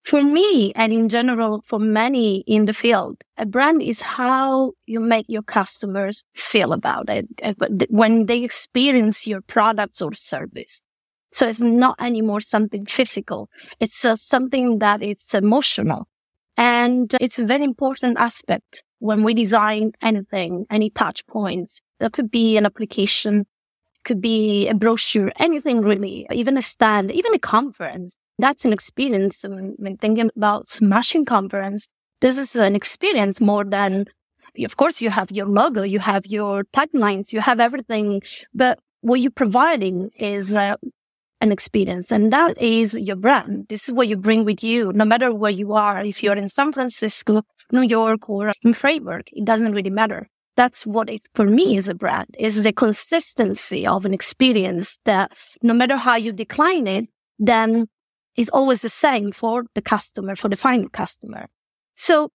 For 0.09 0.23
me, 0.23 0.71
and 0.73 0.91
in 0.91 1.07
general, 1.07 1.61
for 1.67 1.77
many 1.77 2.37
in 2.47 2.65
the 2.65 2.73
field, 2.73 3.17
a 3.37 3.45
brand 3.45 3.83
is 3.83 4.01
how 4.01 4.71
you 4.87 4.99
make 4.99 5.27
your 5.29 5.43
customers 5.43 6.25
feel 6.33 6.73
about 6.73 7.09
it 7.09 7.27
uh, 7.43 7.53
when 7.91 8.25
they 8.25 8.41
experience 8.41 9.27
your 9.27 9.41
products 9.41 10.01
or 10.01 10.15
service. 10.15 10.81
So 11.31 11.47
it's 11.47 11.61
not 11.61 12.01
anymore 12.01 12.39
something 12.39 12.87
physical. 12.87 13.51
It's 13.79 14.03
uh, 14.03 14.15
something 14.15 14.79
that 14.79 15.03
it's 15.03 15.35
emotional. 15.35 16.07
And 16.57 17.15
it's 17.21 17.37
a 17.37 17.45
very 17.45 17.63
important 17.63 18.17
aspect 18.17 18.83
when 18.97 19.21
we 19.21 19.35
design 19.35 19.91
anything, 20.01 20.65
any 20.71 20.89
touch 20.89 21.23
points. 21.27 21.81
That 21.99 22.13
could 22.13 22.31
be 22.31 22.57
an 22.57 22.65
application, 22.65 23.45
could 24.05 24.21
be 24.21 24.69
a 24.69 24.73
brochure, 24.73 25.31
anything 25.37 25.81
really, 25.81 26.25
even 26.31 26.57
a 26.57 26.63
stand, 26.63 27.11
even 27.11 27.35
a 27.35 27.39
conference. 27.39 28.17
That's 28.39 28.63
an 28.63 28.73
experience. 28.73 29.45
When 29.47 29.97
thinking 29.97 30.31
about 30.35 30.65
smashing 30.65 31.25
conference, 31.25 31.87
this 32.21 32.37
is 32.37 32.55
an 32.55 32.73
experience 32.73 33.39
more 33.41 33.65
than, 33.65 34.05
of 34.63 34.77
course, 34.77 35.01
you 35.01 35.09
have 35.09 35.29
your 35.29 35.45
logo, 35.45 35.83
you 35.83 35.99
have 35.99 36.25
your 36.25 36.63
taglines, 36.63 37.33
you 37.33 37.41
have 37.41 37.59
everything, 37.59 38.21
but 38.53 38.79
what 39.01 39.19
you're 39.19 39.31
providing 39.31 40.09
is 40.17 40.55
uh, 40.55 40.75
an 41.41 41.51
experience. 41.51 42.11
And 42.11 42.31
that 42.31 42.61
is 42.61 42.97
your 42.97 43.17
brand. 43.17 43.67
This 43.67 43.89
is 43.89 43.93
what 43.93 44.07
you 44.07 44.15
bring 44.15 44.45
with 44.45 44.63
you, 44.63 44.91
no 44.93 45.03
matter 45.03 45.33
where 45.33 45.51
you 45.51 45.73
are. 45.73 46.01
If 46.01 46.23
you're 46.23 46.35
in 46.35 46.47
San 46.47 46.71
Francisco, 46.71 47.43
New 47.73 47.81
York, 47.81 48.29
or 48.29 48.53
in 48.63 48.73
Freiburg, 48.73 49.29
it 49.33 49.43
doesn't 49.43 49.73
really 49.73 49.89
matter. 49.89 50.27
That's 50.55 50.85
what 50.85 51.09
it 51.09 51.27
for 51.35 51.45
me 51.45 51.77
is 51.77 51.87
a 51.87 51.95
brand 51.95 52.35
is 52.37 52.63
the 52.63 52.73
consistency 52.73 53.87
of 53.87 54.05
an 54.05 54.13
experience 54.13 54.99
that 55.05 55.31
no 55.61 55.73
matter 55.73 55.95
how 55.95 56.15
you 56.15 56.33
decline 56.33 56.87
it, 56.87 57.05
then 57.37 57.87
is 58.39 58.49
always 58.49 58.81
the 58.81 58.89
same 58.89 59.33
for 59.33 59.65
the 59.75 59.81
customer, 59.81 60.33
for 60.33 60.47
the 60.47 60.55
final 60.55 60.87
customer. 60.87 61.49
So 61.95 62.31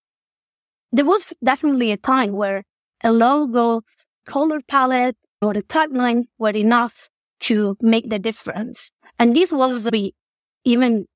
there 0.93 1.07
was 1.07 1.33
definitely 1.43 1.93
a 1.93 1.97
time 1.97 2.33
where 2.33 2.63
a 3.03 3.11
logo, 3.11 3.81
color 4.27 4.61
palette, 4.69 5.17
or 5.41 5.53
a 5.53 5.63
tagline 5.63 6.25
were 6.39 6.51
enough 6.51 7.09
to 7.41 7.79
make 7.81 8.11
the 8.11 8.19
difference. 8.19 8.91
And 9.19 9.35
this 9.35 9.51
was 9.51 9.89
even, 10.65 11.07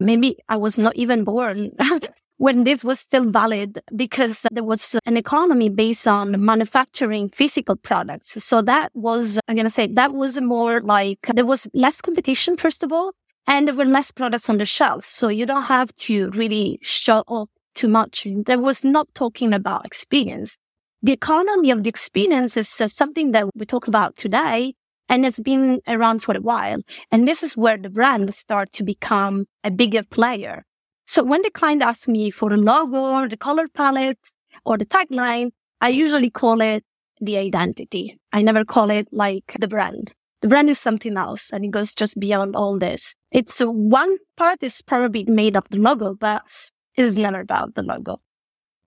maybe 0.00 0.38
I 0.48 0.56
was 0.56 0.78
not 0.78 0.96
even 0.96 1.24
born 1.24 1.72
when 2.38 2.64
this 2.64 2.82
was 2.82 3.00
still 3.00 3.28
valid 3.30 3.80
because 3.94 4.46
there 4.50 4.64
was 4.64 4.96
an 5.04 5.18
economy 5.18 5.68
based 5.68 6.08
on 6.08 6.42
manufacturing 6.42 7.28
physical 7.28 7.76
products. 7.76 8.42
So 8.42 8.62
that 8.62 8.92
was, 8.94 9.38
I'm 9.46 9.56
going 9.56 9.66
to 9.66 9.70
say 9.70 9.88
that 9.88 10.14
was 10.14 10.40
more 10.40 10.80
like 10.80 11.18
there 11.34 11.44
was 11.44 11.68
less 11.74 12.00
competition, 12.00 12.56
first 12.56 12.82
of 12.82 12.92
all, 12.92 13.12
and 13.48 13.66
there 13.66 13.74
were 13.74 13.86
less 13.86 14.12
products 14.12 14.50
on 14.50 14.58
the 14.58 14.66
shelf. 14.66 15.06
So 15.06 15.28
you 15.28 15.46
don't 15.46 15.64
have 15.64 15.92
to 16.06 16.30
really 16.32 16.78
show 16.82 17.24
off 17.26 17.48
too 17.74 17.88
much. 17.88 18.26
There 18.44 18.58
was 18.58 18.84
not 18.84 19.08
talking 19.14 19.54
about 19.54 19.86
experience. 19.86 20.58
The 21.02 21.12
economy 21.12 21.70
of 21.70 21.82
the 21.82 21.88
experience 21.88 22.58
is 22.58 22.78
uh, 22.78 22.88
something 22.88 23.32
that 23.32 23.46
we 23.54 23.64
talk 23.64 23.88
about 23.88 24.16
today 24.16 24.74
and 25.08 25.24
it's 25.24 25.40
been 25.40 25.80
around 25.88 26.22
for 26.22 26.36
a 26.36 26.42
while. 26.42 26.80
And 27.10 27.26
this 27.26 27.42
is 27.42 27.56
where 27.56 27.78
the 27.78 27.88
brand 27.88 28.34
start 28.34 28.70
to 28.72 28.84
become 28.84 29.46
a 29.64 29.70
bigger 29.70 30.02
player. 30.02 30.64
So 31.06 31.22
when 31.22 31.40
the 31.40 31.50
client 31.50 31.80
asks 31.80 32.06
me 32.06 32.30
for 32.30 32.50
the 32.50 32.58
logo 32.58 32.98
or 32.98 33.28
the 33.28 33.38
color 33.38 33.66
palette 33.72 34.18
or 34.66 34.76
the 34.76 34.84
tagline, 34.84 35.52
I 35.80 35.88
usually 35.88 36.28
call 36.28 36.60
it 36.60 36.84
the 37.18 37.38
identity. 37.38 38.18
I 38.30 38.42
never 38.42 38.66
call 38.66 38.90
it 38.90 39.08
like 39.10 39.56
the 39.58 39.68
brand. 39.68 40.12
The 40.42 40.48
brand 40.48 40.68
is 40.68 40.78
something 40.78 41.16
else 41.16 41.50
and 41.50 41.64
it 41.64 41.70
goes 41.70 41.94
just 41.94 42.20
beyond 42.20 42.54
all 42.54 42.78
this. 42.78 43.14
It's 43.30 43.60
one 43.60 44.16
part 44.36 44.62
is 44.62 44.82
probably 44.82 45.24
made 45.24 45.56
of 45.56 45.64
the 45.70 45.78
logo, 45.78 46.14
but 46.14 46.70
it's 46.96 47.16
never 47.16 47.40
about 47.40 47.74
the 47.74 47.82
logo. 47.82 48.20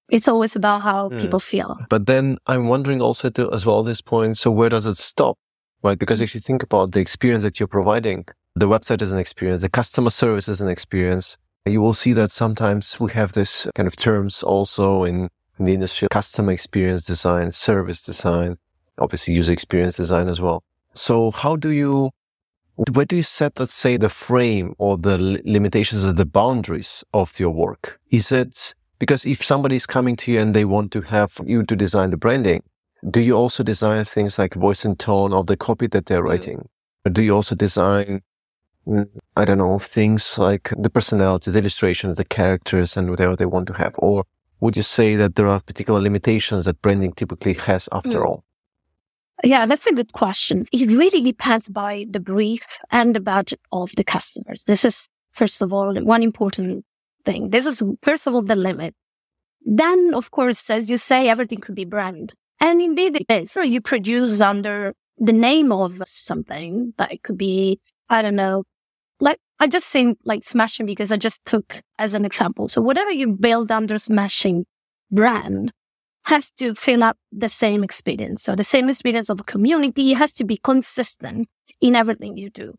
It's 0.09 0.27
always 0.27 0.55
about 0.55 0.81
how 0.81 1.09
mm. 1.09 1.21
people 1.21 1.39
feel. 1.39 1.77
But 1.89 2.05
then 2.05 2.37
I'm 2.47 2.67
wondering 2.67 3.01
also 3.01 3.29
to, 3.29 3.51
as 3.53 3.65
well 3.65 3.83
this 3.83 4.01
point. 4.01 4.37
So 4.37 4.51
where 4.51 4.69
does 4.69 4.85
it 4.85 4.97
stop? 4.97 5.37
right? 5.83 5.97
Because 5.97 6.21
if 6.21 6.33
you 6.33 6.41
think 6.41 6.63
about 6.63 6.91
the 6.91 6.99
experience 6.99 7.43
that 7.43 7.59
you're 7.59 7.67
providing, 7.67 8.25
the 8.55 8.67
website 8.67 9.01
is 9.01 9.11
an 9.11 9.17
experience, 9.17 9.61
the 9.61 9.69
customer 9.69 10.09
service 10.09 10.47
is 10.47 10.61
an 10.61 10.67
experience. 10.67 11.37
You 11.65 11.81
will 11.81 11.93
see 11.93 12.13
that 12.13 12.31
sometimes 12.31 12.99
we 12.99 13.11
have 13.11 13.33
this 13.33 13.67
kind 13.75 13.87
of 13.87 13.95
terms 13.95 14.43
also 14.43 15.03
in, 15.03 15.29
in 15.59 15.65
the 15.65 15.73
industry, 15.73 16.07
customer 16.11 16.51
experience 16.51 17.05
design, 17.05 17.51
service 17.51 18.03
design, 18.03 18.57
obviously 18.97 19.33
user 19.33 19.53
experience 19.53 19.97
design 19.97 20.27
as 20.27 20.41
well. 20.41 20.63
So 20.93 21.31
how 21.31 21.55
do 21.55 21.69
you, 21.69 22.09
where 22.89 23.05
do 23.05 23.15
you 23.15 23.23
set, 23.23 23.59
let's 23.59 23.73
say, 23.73 23.97
the 23.97 24.09
frame 24.09 24.75
or 24.77 24.97
the 24.97 25.17
limitations 25.45 26.03
or 26.03 26.13
the 26.13 26.25
boundaries 26.25 27.03
of 27.13 27.39
your 27.39 27.51
work? 27.51 27.99
Is 28.09 28.31
it 28.31 28.73
because 29.01 29.25
if 29.25 29.43
somebody 29.43 29.75
is 29.75 29.87
coming 29.87 30.15
to 30.17 30.31
you 30.31 30.39
and 30.39 30.53
they 30.53 30.63
want 30.63 30.91
to 30.91 31.01
have 31.01 31.39
you 31.43 31.63
to 31.63 31.75
design 31.75 32.11
the 32.11 32.17
branding, 32.17 32.61
do 33.09 33.19
you 33.19 33.35
also 33.35 33.63
design 33.63 34.05
things 34.05 34.37
like 34.37 34.53
voice 34.53 34.85
and 34.85 34.99
tone 34.99 35.33
of 35.33 35.47
the 35.47 35.57
copy 35.57 35.87
that 35.87 36.05
they're 36.05 36.21
mm. 36.21 36.29
writing? 36.29 36.69
Or 37.03 37.09
do 37.09 37.23
you 37.23 37.35
also 37.35 37.55
design, 37.55 38.21
mm, 38.85 39.09
I 39.35 39.45
don't 39.45 39.57
know, 39.57 39.79
things 39.79 40.37
like 40.37 40.71
the 40.77 40.91
personality, 40.91 41.49
the 41.49 41.57
illustrations, 41.57 42.17
the 42.17 42.25
characters 42.25 42.95
and 42.95 43.09
whatever 43.09 43.35
they 43.35 43.47
want 43.47 43.65
to 43.67 43.73
have? 43.73 43.95
Or 43.97 44.25
would 44.59 44.77
you 44.77 44.83
say 44.83 45.15
that 45.15 45.35
there 45.35 45.47
are 45.47 45.61
particular 45.61 45.99
limitations 45.99 46.65
that 46.65 46.81
branding 46.83 47.13
typically 47.13 47.53
has 47.53 47.89
after 47.91 48.19
mm. 48.19 48.25
all? 48.25 48.43
Yeah, 49.43 49.65
that's 49.65 49.87
a 49.87 49.93
good 49.93 50.13
question. 50.13 50.65
It 50.71 50.91
really 50.91 51.21
depends 51.21 51.69
by 51.69 52.05
the 52.09 52.19
brief 52.19 52.79
and 52.91 53.15
the 53.15 53.19
budget 53.19 53.59
of 53.71 53.91
the 53.95 54.03
customers. 54.03 54.65
This 54.65 54.85
is, 54.85 55.07
first 55.31 55.61
of 55.61 55.73
all, 55.73 55.95
one 55.95 56.21
important 56.21 56.85
thing. 57.25 57.49
This 57.49 57.65
is, 57.65 57.81
first 58.03 58.27
of 58.27 58.35
all, 58.35 58.43
the 58.43 58.55
limit. 58.55 58.93
Then, 59.63 60.13
of 60.13 60.31
course, 60.31 60.69
as 60.69 60.89
you 60.89 60.97
say, 60.97 61.27
everything 61.29 61.59
could 61.59 61.75
be 61.75 61.85
brand. 61.85 62.33
And 62.59 62.81
indeed 62.81 63.15
it 63.15 63.25
is. 63.29 63.51
So 63.51 63.61
you 63.61 63.81
produce 63.81 64.39
under 64.39 64.93
the 65.17 65.33
name 65.33 65.71
of 65.71 66.01
something 66.07 66.93
that 66.97 67.23
could 67.23 67.37
be, 67.37 67.79
I 68.09 68.21
don't 68.21 68.35
know, 68.35 68.63
like 69.19 69.39
I 69.59 69.67
just 69.67 69.87
think 69.87 70.17
like 70.25 70.43
smashing 70.43 70.85
because 70.85 71.11
I 71.11 71.17
just 71.17 71.43
took 71.45 71.81
as 71.99 72.13
an 72.13 72.25
example. 72.25 72.67
So 72.67 72.81
whatever 72.81 73.11
you 73.11 73.29
build 73.35 73.71
under 73.71 73.97
smashing 73.97 74.65
brand 75.11 75.71
has 76.25 76.51
to 76.51 76.75
fill 76.75 77.03
up 77.03 77.17
the 77.31 77.49
same 77.49 77.83
experience. 77.83 78.43
So 78.43 78.55
the 78.55 78.63
same 78.63 78.89
experience 78.89 79.29
of 79.29 79.39
a 79.39 79.43
community 79.43 80.13
has 80.13 80.33
to 80.33 80.43
be 80.43 80.57
consistent 80.57 81.47
in 81.79 81.95
everything 81.95 82.37
you 82.37 82.49
do. 82.49 82.75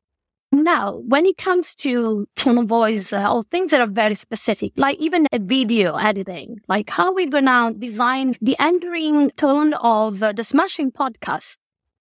Now, 0.54 0.98
when 1.08 1.24
it 1.24 1.38
comes 1.38 1.74
to 1.76 2.26
tone 2.36 2.58
of 2.58 2.66
voice 2.66 3.10
uh, 3.12 3.32
or 3.34 3.42
things 3.42 3.70
that 3.70 3.80
are 3.80 3.86
very 3.86 4.14
specific, 4.14 4.72
like 4.76 4.98
even 4.98 5.26
a 5.32 5.38
video 5.38 5.96
editing, 5.96 6.58
like 6.68 6.90
how 6.90 7.14
we're 7.14 7.30
gonna 7.30 7.72
design 7.72 8.34
the 8.42 8.54
entering 8.60 9.30
tone 9.30 9.72
of 9.74 10.22
uh, 10.22 10.32
the 10.32 10.44
Smashing 10.44 10.92
podcast. 10.92 11.56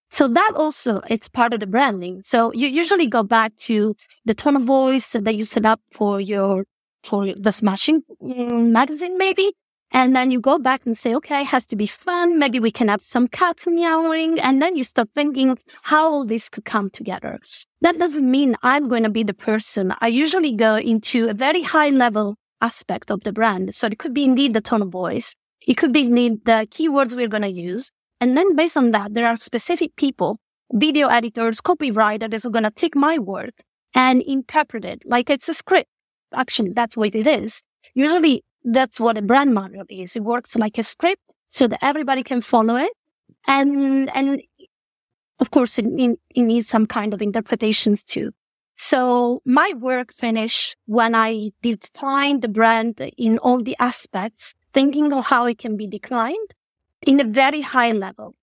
So 0.09 0.27
that 0.27 0.51
also, 0.57 1.01
it's 1.09 1.29
part 1.29 1.53
of 1.53 1.61
the 1.61 1.67
branding. 1.67 2.21
So 2.23 2.51
you 2.51 2.67
usually 2.67 3.07
go 3.07 3.23
back 3.23 3.55
to 3.67 3.95
the 4.25 4.33
tone 4.33 4.57
of 4.57 4.63
voice 4.63 5.13
that 5.13 5.35
you 5.35 5.45
set 5.45 5.65
up 5.65 5.79
for 5.93 6.19
your, 6.19 6.65
for 7.03 7.33
the 7.33 7.53
Smashing 7.53 8.03
mm, 8.21 8.71
magazine, 8.71 9.17
maybe. 9.17 9.53
And 9.91 10.15
then 10.15 10.31
you 10.31 10.39
go 10.39 10.57
back 10.57 10.85
and 10.85 10.97
say, 10.97 11.13
okay, 11.15 11.41
it 11.41 11.47
has 11.47 11.65
to 11.67 11.75
be 11.75 11.85
fun. 11.85 12.39
Maybe 12.39 12.59
we 12.59 12.71
can 12.71 12.87
have 12.87 13.01
some 13.01 13.27
cats 13.27 13.67
meowing. 13.67 14.39
And 14.39 14.61
then 14.61 14.75
you 14.75 14.83
start 14.83 15.09
thinking 15.13 15.57
how 15.83 16.09
all 16.09 16.25
this 16.25 16.47
could 16.49 16.65
come 16.65 16.89
together. 16.89 17.39
That 17.81 17.99
doesn't 17.99 18.29
mean 18.29 18.55
I'm 18.63 18.87
going 18.87 19.03
to 19.03 19.09
be 19.09 19.23
the 19.23 19.33
person. 19.33 19.93
I 19.99 20.07
usually 20.07 20.55
go 20.55 20.77
into 20.77 21.29
a 21.29 21.33
very 21.33 21.61
high 21.61 21.89
level 21.89 22.35
aspect 22.61 23.11
of 23.11 23.23
the 23.23 23.33
brand. 23.33 23.75
So 23.75 23.87
it 23.87 23.99
could 23.99 24.13
be 24.13 24.23
indeed 24.23 24.53
the 24.53 24.61
tone 24.61 24.81
of 24.81 24.89
voice. 24.89 25.35
It 25.67 25.75
could 25.75 25.91
be 25.91 26.05
indeed 26.05 26.45
the 26.45 26.67
keywords 26.71 27.15
we're 27.15 27.27
going 27.27 27.43
to 27.43 27.49
use. 27.49 27.91
And 28.21 28.37
then 28.37 28.55
based 28.55 28.77
on 28.77 28.91
that, 28.91 29.13
there 29.13 29.27
are 29.27 29.35
specific 29.35 29.95
people, 29.95 30.39
video 30.71 31.07
editors, 31.07 31.59
copywriters 31.59 32.33
is 32.33 32.45
going 32.45 32.63
to 32.63 32.71
take 32.71 32.95
my 32.95 33.17
work 33.17 33.61
and 33.93 34.21
interpret 34.21 34.85
it 34.85 35.03
like 35.05 35.29
it's 35.29 35.49
a 35.49 35.53
script. 35.53 35.89
Actually, 36.33 36.71
that's 36.71 36.95
what 36.95 37.13
it 37.13 37.27
is. 37.27 37.63
Usually 37.93 38.43
that's 38.63 38.99
what 38.99 39.17
a 39.17 39.21
brand 39.21 39.53
manual 39.53 39.85
is. 39.89 40.15
It 40.15 40.23
works 40.23 40.55
like 40.55 40.77
a 40.77 40.83
script 40.83 41.33
so 41.47 41.67
that 41.67 41.83
everybody 41.83 42.23
can 42.23 42.41
follow 42.41 42.75
it. 42.75 42.91
And, 43.47 44.09
and 44.15 44.41
of 45.39 45.51
course, 45.51 45.79
it, 45.79 45.85
it 45.85 46.41
needs 46.41 46.67
some 46.67 46.85
kind 46.85 47.13
of 47.13 47.21
interpretations 47.21 48.03
too. 48.03 48.31
So 48.75 49.41
my 49.45 49.73
work 49.77 50.11
finished 50.11 50.75
when 50.85 51.13
I 51.13 51.51
defined 51.61 52.41
the 52.41 52.47
brand 52.47 52.99
in 53.17 53.37
all 53.39 53.61
the 53.61 53.75
aspects, 53.79 54.55
thinking 54.73 55.13
of 55.13 55.27
how 55.27 55.45
it 55.45 55.59
can 55.59 55.77
be 55.77 55.87
declined 55.87 56.55
in 57.05 57.19
a 57.19 57.23
very 57.23 57.61
high 57.61 57.91
level. 57.91 58.35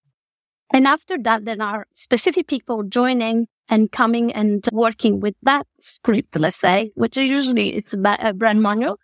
And 0.70 0.86
after 0.86 1.16
that, 1.22 1.44
there 1.44 1.60
are 1.60 1.86
specific 1.92 2.46
people 2.46 2.82
joining 2.82 3.48
and 3.68 3.90
coming 3.90 4.32
and 4.32 4.64
working 4.72 5.20
with 5.20 5.34
that 5.42 5.66
script, 5.80 6.36
let's 6.38 6.56
say, 6.56 6.92
which 6.94 7.16
usually 7.16 7.74
it's 7.74 7.94
a 7.94 8.32
brand 8.34 8.62
manual 8.62 8.98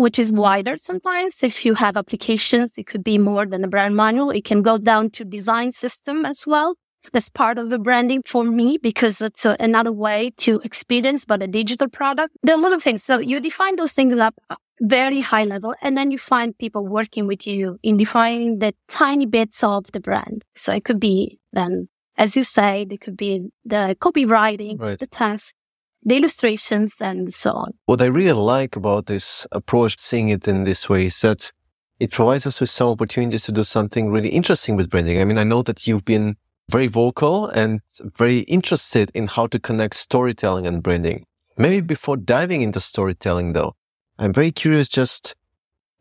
which 0.00 0.18
is 0.18 0.32
wider 0.32 0.76
sometimes. 0.76 1.42
If 1.42 1.64
you 1.66 1.74
have 1.74 1.96
applications, 1.96 2.78
it 2.78 2.86
could 2.86 3.04
be 3.04 3.18
more 3.18 3.44
than 3.46 3.62
a 3.64 3.68
brand 3.68 3.94
manual. 3.96 4.30
It 4.30 4.44
can 4.44 4.62
go 4.62 4.78
down 4.78 5.10
to 5.10 5.24
design 5.24 5.72
system 5.72 6.24
as 6.24 6.46
well. 6.46 6.76
That's 7.12 7.28
part 7.28 7.58
of 7.58 7.70
the 7.70 7.78
branding 7.78 8.22
for 8.26 8.44
me 8.44 8.78
because 8.78 9.20
it's 9.20 9.44
a, 9.44 9.56
another 9.60 9.92
way 9.92 10.32
to 10.38 10.60
experience, 10.64 11.24
but 11.24 11.42
a 11.42 11.46
digital 11.46 11.88
product. 11.88 12.32
There 12.42 12.54
are 12.54 12.58
a 12.58 12.62
lot 12.62 12.72
of 12.72 12.82
things. 12.82 13.04
So 13.04 13.18
you 13.18 13.40
define 13.40 13.76
those 13.76 13.92
things 13.92 14.18
up 14.18 14.34
uh, 14.48 14.56
very 14.80 15.20
high 15.20 15.44
level 15.44 15.74
and 15.82 15.96
then 15.96 16.10
you 16.10 16.18
find 16.18 16.56
people 16.56 16.86
working 16.86 17.26
with 17.26 17.46
you 17.46 17.78
in 17.82 17.96
defining 17.96 18.58
the 18.58 18.74
tiny 18.88 19.26
bits 19.26 19.62
of 19.62 19.92
the 19.92 20.00
brand. 20.00 20.44
So 20.56 20.72
it 20.72 20.84
could 20.84 21.00
be 21.00 21.38
then, 21.52 21.88
as 22.16 22.36
you 22.36 22.44
say, 22.44 22.86
it 22.88 23.00
could 23.00 23.16
be 23.16 23.50
the 23.64 23.96
copywriting, 24.00 24.80
right. 24.80 24.98
the 24.98 25.06
text, 25.06 25.54
the 26.02 26.16
illustrations 26.16 27.00
and 27.00 27.32
so 27.32 27.52
on. 27.52 27.72
What 27.86 28.02
I 28.02 28.06
really 28.06 28.32
like 28.32 28.76
about 28.76 29.06
this 29.06 29.46
approach, 29.52 29.98
seeing 29.98 30.28
it 30.28 30.48
in 30.48 30.64
this 30.64 30.88
way 30.88 31.06
is 31.06 31.20
that 31.20 31.52
it 31.98 32.10
provides 32.10 32.46
us 32.46 32.60
with 32.60 32.70
some 32.70 32.88
opportunities 32.88 33.44
to 33.44 33.52
do 33.52 33.64
something 33.64 34.10
really 34.10 34.30
interesting 34.30 34.76
with 34.76 34.88
branding. 34.88 35.20
I 35.20 35.24
mean, 35.24 35.38
I 35.38 35.44
know 35.44 35.62
that 35.62 35.86
you've 35.86 36.04
been 36.04 36.36
very 36.70 36.86
vocal 36.86 37.48
and 37.48 37.80
very 38.16 38.40
interested 38.40 39.10
in 39.12 39.26
how 39.26 39.46
to 39.48 39.58
connect 39.58 39.96
storytelling 39.96 40.66
and 40.66 40.82
branding. 40.82 41.26
Maybe 41.58 41.80
before 41.80 42.16
diving 42.16 42.62
into 42.62 42.80
storytelling 42.80 43.52
though, 43.52 43.74
I'm 44.18 44.32
very 44.32 44.52
curious 44.52 44.88
just 44.88 45.34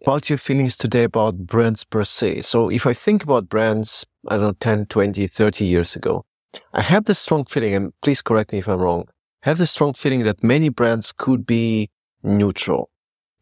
about 0.01 0.29
your 0.29 0.37
feelings 0.37 0.77
today 0.77 1.03
about 1.03 1.45
brands 1.45 1.83
per 1.83 2.05
se. 2.05 2.41
So 2.41 2.69
if 2.69 2.87
I 2.87 2.93
think 2.93 3.23
about 3.23 3.49
brands, 3.49 4.05
I 4.27 4.35
don't 4.35 4.43
know, 4.43 4.51
10, 4.59 4.85
20, 4.85 5.27
30 5.27 5.65
years 5.65 5.95
ago, 5.95 6.25
I 6.73 6.81
have 6.81 7.05
this 7.05 7.19
strong 7.19 7.45
feeling, 7.45 7.75
and 7.75 7.93
please 8.01 8.21
correct 8.21 8.53
me 8.53 8.59
if 8.59 8.69
I'm 8.69 8.79
wrong, 8.79 9.07
have 9.41 9.57
the 9.57 9.67
strong 9.67 9.93
feeling 9.93 10.23
that 10.23 10.43
many 10.43 10.69
brands 10.69 11.11
could 11.11 11.45
be 11.45 11.89
neutral 12.23 12.89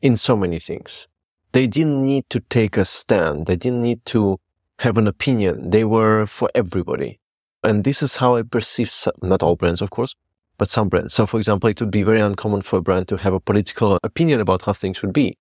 in 0.02 0.18
so 0.18 0.36
many 0.36 0.60
things. 0.60 1.08
They 1.54 1.68
didn't 1.68 2.02
need 2.02 2.30
to 2.30 2.40
take 2.40 2.78
a 2.78 2.86
stand. 2.86 3.48
They 3.48 3.56
didn't 3.56 3.82
need 3.82 4.06
to 4.08 4.40
have 4.80 4.98
an 4.98 5.08
opinion. 5.08 5.72
They 5.72 5.84
were 5.84 6.26
for 6.28 6.50
everybody. 6.54 7.20
And 7.64 7.84
this 7.84 8.04
is 8.04 8.18
how 8.18 8.36
I 8.36 8.44
perceive, 8.44 8.90
some, 8.90 9.14
not 9.22 9.42
all 9.42 9.56
brands, 9.56 9.82
of 9.82 9.90
course, 9.90 10.16
but 10.58 10.70
some 10.70 10.90
brands. 10.90 11.14
So, 11.14 11.26
for 11.26 11.38
example, 11.38 11.70
it 11.70 11.80
would 11.80 11.92
be 11.92 12.04
very 12.04 12.22
uncommon 12.22 12.62
for 12.62 12.78
a 12.78 12.82
brand 12.82 13.08
to 13.08 13.18
have 13.18 13.34
a 13.34 13.40
political 13.40 13.98
opinion 14.04 14.40
about 14.40 14.64
how 14.64 14.74
things 14.74 14.98
should 14.98 15.14
be 15.14 15.38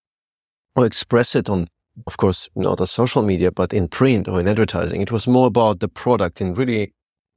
or 0.74 0.86
express 0.86 1.34
it 1.34 1.50
on, 1.50 1.68
of 2.06 2.16
course, 2.16 2.48
not 2.54 2.80
on 2.80 2.86
social 2.86 3.22
media, 3.22 3.52
but 3.52 3.72
in 3.72 3.88
print 3.88 4.28
or 4.28 4.40
in 4.40 4.48
advertising. 4.48 5.02
It 5.02 5.12
was 5.12 5.26
more 5.26 5.46
about 5.46 5.80
the 5.80 5.88
product 5.88 6.40
and 6.40 6.56
really 6.56 6.94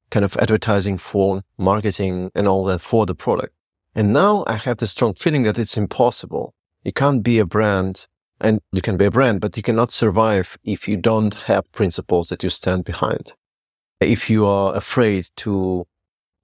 kind 0.09 0.25
of 0.25 0.35
advertising 0.37 0.97
for 0.97 1.43
marketing 1.57 2.31
and 2.35 2.47
all 2.47 2.63
that 2.65 2.81
for 2.81 3.05
the 3.05 3.15
product. 3.15 3.53
And 3.95 4.13
now 4.13 4.43
I 4.47 4.55
have 4.55 4.77
the 4.77 4.87
strong 4.87 5.13
feeling 5.15 5.43
that 5.43 5.57
it's 5.57 5.77
impossible. 5.77 6.53
You 6.83 6.93
can't 6.93 7.23
be 7.23 7.39
a 7.39 7.45
brand 7.45 8.07
and 8.39 8.59
you 8.71 8.81
can 8.81 8.97
be 8.97 9.05
a 9.05 9.11
brand, 9.11 9.41
but 9.41 9.57
you 9.57 9.63
cannot 9.63 9.91
survive 9.91 10.57
if 10.63 10.87
you 10.87 10.95
don't 10.97 11.33
have 11.41 11.69
principles 11.71 12.29
that 12.29 12.43
you 12.43 12.49
stand 12.49 12.85
behind. 12.85 13.33
If 13.99 14.29
you 14.29 14.45
are 14.45 14.75
afraid 14.75 15.27
to 15.37 15.85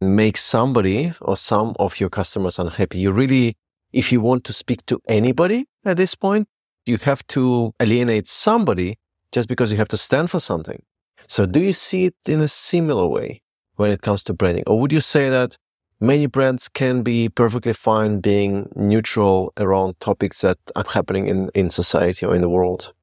make 0.02 0.38
somebody 0.38 1.14
or 1.22 1.38
some 1.38 1.74
of 1.80 2.00
your 2.00 2.10
customers 2.10 2.60
unhappy, 2.60 3.00
you 3.00 3.12
really, 3.12 3.56
if 3.94 4.12
you 4.12 4.20
want 4.20 4.44
to 4.46 4.54
speak 4.54 4.86
to 4.88 5.00
anybody 5.08 5.68
at 5.86 5.98
this 5.98 6.16
point, 6.16 6.50
you 6.86 6.98
have 6.98 7.26
to 7.28 7.74
alienate 7.80 8.28
somebody 8.28 8.98
just 9.32 9.48
because 9.48 9.72
you 9.72 9.78
have 9.78 9.88
to 9.88 9.98
stand 9.98 10.30
for 10.30 10.40
something. 10.40 10.82
So 11.28 11.46
do 11.46 11.60
you 11.60 11.74
see 11.74 12.06
it 12.06 12.16
in 12.28 12.42
a 12.42 12.48
similar 12.48 13.08
way 13.08 13.42
when 13.76 13.92
it 13.92 14.02
comes 14.02 14.24
to 14.26 14.34
branding? 14.34 14.64
Or 14.68 14.80
would 14.80 14.92
you 14.92 15.02
say 15.02 15.30
that 15.30 15.58
many 16.00 16.26
brands 16.26 16.70
can 16.70 17.04
be 17.04 17.30
perfectly 17.30 17.74
fine 17.74 18.20
being 18.20 18.70
neutral 18.76 19.54
around 19.58 20.00
topics 20.00 20.42
that 20.42 20.58
are 20.76 20.86
happening 20.88 21.28
in, 21.28 21.50
in 21.54 21.70
society 21.70 22.26
or 22.26 22.36
in 22.36 22.42
the 22.42 22.50
world? 22.50 22.94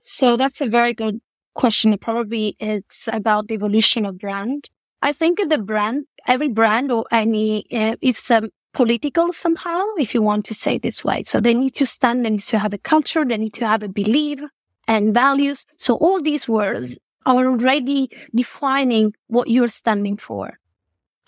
So 0.00 0.36
that's 0.36 0.60
a 0.60 0.66
very 0.66 0.94
good 0.94 1.20
question. 1.54 1.96
Probably 1.98 2.56
it's 2.58 3.08
about 3.12 3.48
the 3.48 3.54
evolution 3.54 4.06
of 4.06 4.18
brand. 4.18 4.68
I 5.02 5.12
think 5.12 5.40
the 5.48 5.58
brand, 5.58 6.06
every 6.26 6.48
brand 6.48 6.92
or 6.92 7.04
any, 7.10 7.66
uh, 7.72 7.96
is 8.00 8.30
um, 8.30 8.50
political 8.72 9.32
somehow, 9.32 9.82
if 9.98 10.14
you 10.14 10.22
want 10.22 10.44
to 10.46 10.54
say 10.54 10.78
this 10.78 11.04
way. 11.04 11.22
So 11.24 11.40
they 11.40 11.54
need 11.54 11.74
to 11.74 11.86
stand, 11.86 12.24
they 12.24 12.30
need 12.30 12.40
to 12.40 12.58
have 12.58 12.72
a 12.72 12.78
culture, 12.78 13.24
they 13.24 13.36
need 13.36 13.54
to 13.54 13.66
have 13.66 13.82
a 13.82 13.88
belief 13.88 14.40
and 14.88 15.14
values. 15.14 15.66
So 15.76 15.94
all 15.96 16.20
these 16.20 16.48
words 16.48 16.98
are 17.26 17.46
already 17.46 18.10
defining 18.34 19.14
what 19.28 19.48
you're 19.48 19.68
standing 19.68 20.16
for. 20.16 20.58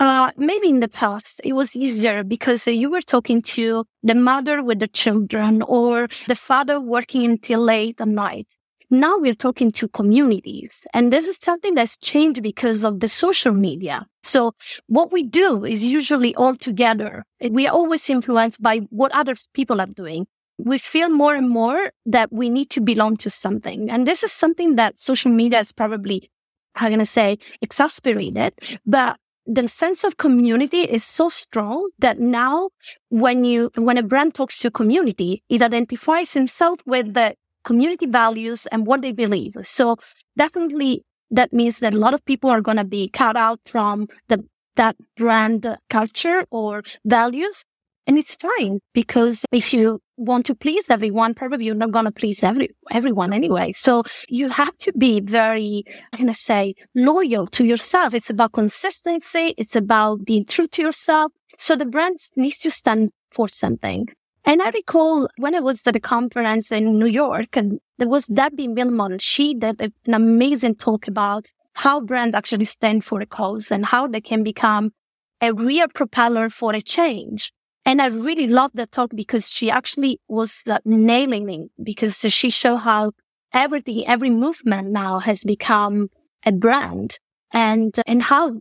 Uh, 0.01 0.33
maybe 0.37 0.69
in 0.69 0.81
the 0.81 0.89
past 0.89 1.41
it 1.45 1.53
was 1.53 1.77
easier 1.77 2.25
because 2.25 2.67
uh, 2.67 2.71
you 2.71 2.91
were 2.91 3.01
talking 3.01 3.41
to 3.41 3.85
the 4.03 4.15
mother 4.15 4.63
with 4.63 4.81
the 4.81 4.89
children 4.89 5.63
or 5.63 6.09
the 6.27 6.35
father 6.35 6.81
working 6.81 7.25
until 7.25 7.61
late 7.61 8.01
at 8.01 8.09
night. 8.09 8.57
Now 8.91 9.19
we're 9.19 9.35
talking 9.35 9.71
to 9.73 9.89
communities 9.89 10.85
and 10.93 11.13
this 11.13 11.29
is 11.29 11.39
something 11.41 11.75
that's 11.75 11.97
changed 11.97 12.43
because 12.43 12.85
of 12.85 13.01
the 13.01 13.09
social 13.09 13.53
media. 13.53 14.07
So 14.23 14.53
what 14.89 15.13
we 15.13 15.23
do 15.23 15.65
is 15.65 15.87
usually 15.87 16.35
all 16.35 16.57
together. 16.57 17.25
We 17.41 17.69
are 17.69 17.75
always 17.75 18.11
influenced 18.11 18.61
by 18.61 18.79
what 18.91 19.13
other 19.13 19.35
people 19.53 19.81
are 19.81 19.87
doing. 19.87 20.27
We 20.59 20.79
feel 20.79 21.09
more 21.09 21.35
and 21.35 21.49
more 21.49 21.91
that 22.07 22.33
we 22.33 22.49
need 22.49 22.71
to 22.71 22.81
belong 22.81 23.17
to 23.19 23.31
something. 23.31 23.91
And 23.91 24.07
this 24.07 24.23
is 24.23 24.33
something 24.33 24.77
that 24.77 24.99
social 24.99 25.33
media 25.33 25.61
is 25.61 25.73
probably, 25.73 26.31
how 26.77 26.89
can 26.89 27.01
I 27.01 27.05
say, 27.05 27.39
exasperated, 27.61 28.55
but 28.87 29.19
the 29.47 29.69
sense 29.69 30.05
of 30.05 30.17
community 30.17 30.83
is 30.83 31.05
so 31.05 31.29
strong 31.29 31.91
that 31.99 32.19
now 32.19 32.71
when 33.11 33.45
you, 33.45 33.71
when 33.77 33.99
a 33.99 34.03
brand 34.03 34.35
talks 34.35 34.59
to 34.59 34.69
a 34.69 34.71
community, 34.71 35.43
it 35.49 35.61
identifies 35.61 36.33
himself 36.33 36.81
with 36.87 37.15
the 37.15 37.35
community 37.65 38.07
values 38.07 38.67
and 38.67 38.87
what 38.87 39.03
they 39.03 39.13
believe. 39.13 39.57
So 39.63 39.97
definitely 40.37 41.03
that 41.31 41.53
means 41.53 41.81
that 41.81 41.95
a 41.95 41.99
lot 41.99 42.15
of 42.15 42.25
people 42.25 42.49
are 42.49 42.61
going 42.61 42.77
to 42.77 42.85
be 42.85 43.09
cut 43.09 43.37
out 43.37 43.61
from 43.67 44.09
the, 44.29 44.45
that 44.77 44.97
brand 45.17 45.77
culture 45.91 46.45
or 46.51 46.83
values. 47.05 47.65
And 48.07 48.19
it's 48.19 48.35
fine 48.35 48.81
because 48.93 49.45
if 49.51 49.73
you 49.73 50.01
want 50.17 50.47
to 50.47 50.55
please 50.55 50.91
everyone, 50.91 51.35
probably 51.35 51.65
you're 51.65 51.75
not 51.75 51.91
going 51.91 52.05
to 52.05 52.13
please 52.13 52.43
every, 52.43 52.69
everyone 52.91 53.33
anyway. 53.33 53.73
So 53.73 54.05
you 54.29 54.49
have 54.51 54.77
to 54.79 54.93
be 54.93 55.21
very, 55.21 55.85
I'm 56.13 56.21
going 56.21 56.33
to 56.33 56.39
say, 56.39 56.75
loyal 56.95 57.47
to 57.49 57.65
yourself. 57.65 58.13
It's 58.13 58.31
about 58.31 58.53
consistency. 58.53 59.55
It's 59.57 59.75
about 59.75 60.25
being 60.25 60.45
true 60.45 60.69
to 60.69 60.83
yourself. 60.83 61.33
So 61.59 61.77
the 61.77 61.87
brand 61.87 62.19
needs 62.37 62.59
to 62.59 62.71
stand 62.71 63.11
for 63.31 63.49
something. 63.49 64.09
And 64.45 64.61
I 64.61 64.69
recall 64.71 65.29
when 65.39 65.55
I 65.55 65.61
was 65.61 65.87
at 65.87 65.97
a 65.97 66.01
conference 66.01 66.71
in 66.71 66.99
New 66.99 67.07
York 67.07 67.57
and 67.57 67.79
there 67.97 68.09
was 68.09 68.27
Debbie 68.27 68.69
Millman. 68.69 69.19
She 69.19 69.55
did 69.55 69.81
an 69.81 70.15
amazing 70.15 70.75
talk 70.75 71.09
about 71.09 71.47
how 71.73 72.01
brands 72.01 72.35
actually 72.35 72.67
stand 72.67 73.05
for 73.05 73.21
a 73.21 73.27
cause 73.27 73.71
and 73.71 73.87
how 73.87 74.07
they 74.07 74.21
can 74.21 74.43
become 74.43 74.93
a 75.41 75.53
real 75.53 75.89
propeller 75.89 76.51
for 76.51 76.75
a 76.75 76.81
change. 76.81 77.53
And 77.87 78.01
I 78.01 78.07
really 78.07 78.47
loved 78.47 78.77
that 78.77 78.93
talk 78.93 79.11
because 79.15 79.51
she 79.51 79.71
actually 79.71 80.19
was 80.29 80.63
nailing 80.85 81.51
it 81.51 81.71
because 81.83 82.19
she 82.19 82.51
showed 82.51 82.79
how 82.79 83.13
everything, 83.53 84.07
every 84.07 84.31
movement 84.31 84.91
now 84.91 85.19
has 85.19 85.45
become 85.45 86.09
a 86.47 86.53
brand 86.53 87.19
and, 87.53 87.95
and 88.07 88.23
how 88.23 88.61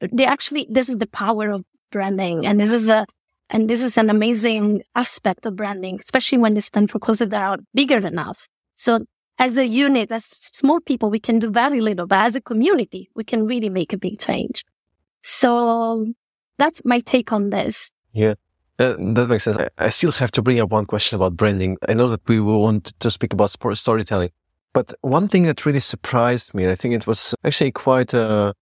they 0.00 0.26
actually, 0.26 0.66
this 0.68 0.88
is 0.88 0.98
the 0.98 1.06
power 1.06 1.50
of 1.50 1.64
branding. 1.92 2.44
And 2.44 2.60
this 2.60 2.72
is 2.72 2.88
a, 2.88 3.06
and 3.50 3.70
this 3.70 3.82
is 3.82 3.96
an 3.96 4.10
amazing 4.10 4.82
aspect 4.96 5.46
of 5.46 5.54
branding, 5.54 5.98
especially 6.00 6.38
when 6.38 6.54
they 6.54 6.60
stand 6.60 6.90
for 6.90 6.98
causes 6.98 7.28
that 7.28 7.42
are 7.42 7.58
bigger 7.72 8.00
than 8.00 8.18
us. 8.18 8.48
So 8.74 9.06
as 9.38 9.56
a 9.56 9.66
unit, 9.66 10.10
as 10.10 10.24
small 10.24 10.80
people, 10.80 11.10
we 11.10 11.20
can 11.20 11.38
do 11.38 11.50
very 11.50 11.80
little, 11.80 12.06
but 12.06 12.18
as 12.18 12.34
a 12.34 12.40
community, 12.40 13.10
we 13.14 13.22
can 13.22 13.46
really 13.46 13.68
make 13.68 13.92
a 13.92 13.98
big 13.98 14.18
change. 14.18 14.64
So 15.22 16.12
that's 16.58 16.84
my 16.84 17.00
take 17.00 17.32
on 17.32 17.50
this. 17.50 17.90
Yeah. 18.12 18.34
Uh, 18.78 18.94
that 18.98 19.26
makes 19.28 19.44
sense. 19.44 19.56
I, 19.78 19.88
still 19.88 20.12
have 20.12 20.30
to 20.32 20.42
bring 20.42 20.60
up 20.60 20.70
one 20.70 20.84
question 20.84 21.16
about 21.16 21.36
branding. 21.36 21.78
I 21.88 21.94
know 21.94 22.08
that 22.08 22.28
we 22.28 22.40
want 22.40 22.92
to 23.00 23.10
speak 23.10 23.32
about 23.32 23.50
storytelling, 23.50 24.30
but 24.74 24.92
one 25.00 25.28
thing 25.28 25.44
that 25.44 25.64
really 25.64 25.80
surprised 25.80 26.52
me, 26.52 26.64
and 26.64 26.72
I 26.72 26.74
think 26.74 26.92
it 26.92 27.06
was 27.06 27.34
actually 27.42 27.72
quite 27.72 28.12
a, 28.12 28.52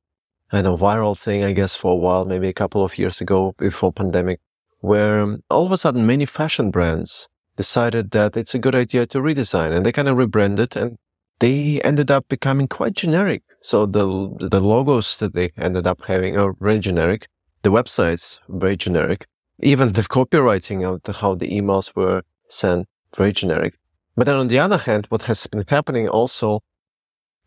I 0.53 0.63
know, 0.63 0.77
viral 0.77 1.19
thing, 1.19 1.43
I 1.43 1.53
guess, 1.53 1.75
for 1.75 1.93
a 1.93 1.97
while, 1.97 2.25
maybe 2.27 2.47
a 2.47 2.53
couple 2.53 2.85
of 2.85 2.97
years 2.97 3.21
ago 3.21 3.55
before 3.59 3.93
pandemic, 3.93 4.39
where 4.81 5.21
um, 5.21 5.43
all 5.51 5.67
of 5.67 5.73
a 5.73 5.79
sudden 5.79 6.07
many 6.07 6.27
fashion 6.27 6.71
brands 6.71 7.29
decided 7.57 8.13
that 8.13 8.37
it's 8.37 8.55
a 8.55 8.61
good 8.61 8.75
idea 8.77 9.07
to 9.07 9.19
redesign 9.19 9.75
and 9.75 9.85
they 9.85 9.93
kind 9.93 10.09
of 10.09 10.17
rebranded 10.17 10.77
and 10.77 10.97
they 11.41 11.81
ended 11.83 12.11
up 12.11 12.29
becoming 12.29 12.69
quite 12.69 12.95
generic. 12.95 13.43
So 13.63 13.87
the, 13.87 14.07
the 14.39 14.61
logos 14.61 15.17
that 15.19 15.35
they 15.35 15.51
ended 15.57 15.87
up 15.89 16.03
having 16.07 16.37
are 16.37 16.53
very 16.61 16.79
generic. 16.79 17.27
The 17.63 17.71
websites, 17.71 18.39
very 18.49 18.77
generic. 18.77 19.27
Even 19.61 19.93
the 19.93 20.03
copywriting 20.03 20.85
of 20.85 21.17
how 21.17 21.35
the 21.35 21.49
emails 21.49 21.95
were 21.95 22.23
sent, 22.49 22.89
very 23.17 23.33
generic. 23.33 23.79
But 24.17 24.27
then 24.27 24.37
on 24.37 24.49
the 24.49 24.59
other 24.59 24.79
hand, 24.79 25.07
what 25.09 25.23
has 25.23 25.47
been 25.47 25.65
happening 25.69 26.09
also 26.09 26.63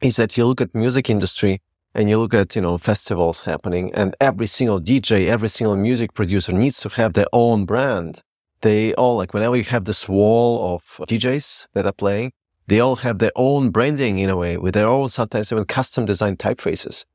is 0.02 0.18
that 0.18 0.38
you 0.38 0.46
look 0.46 0.62
at 0.62 0.76
music 0.76 1.10
industry 1.10 1.62
and 1.94 2.10
you 2.10 2.20
look 2.20 2.34
at, 2.34 2.56
you 2.56 2.62
know, 2.62 2.78
festivals 2.78 3.44
happening 3.44 3.94
and 3.94 4.16
every 4.22 4.48
single 4.48 4.80
DJ, 4.80 5.28
every 5.28 5.50
single 5.50 5.76
music 5.76 6.14
producer 6.14 6.52
needs 6.52 6.80
to 6.82 6.90
have 6.90 7.14
their 7.14 7.28
own 7.34 7.66
brand. 7.66 8.22
They 8.62 8.94
all, 8.94 9.18
like 9.18 9.34
whenever 9.34 9.56
you 9.56 9.64
have 9.66 9.86
this 9.86 10.08
wall 10.08 10.76
of 10.76 10.84
DJs 11.08 11.68
that 11.74 11.86
are 11.86 11.92
playing, 11.92 12.34
they 12.68 12.80
all 12.80 12.98
have 12.98 13.20
their 13.20 13.32
own 13.36 13.70
branding 13.70 14.20
in 14.20 14.30
a 14.30 14.36
way 14.36 14.58
with 14.58 14.74
their 14.74 14.88
own, 14.88 15.10
sometimes 15.10 15.52
even 15.52 15.66
custom 15.66 16.06
designed 16.06 16.40
typefaces. 16.40 17.06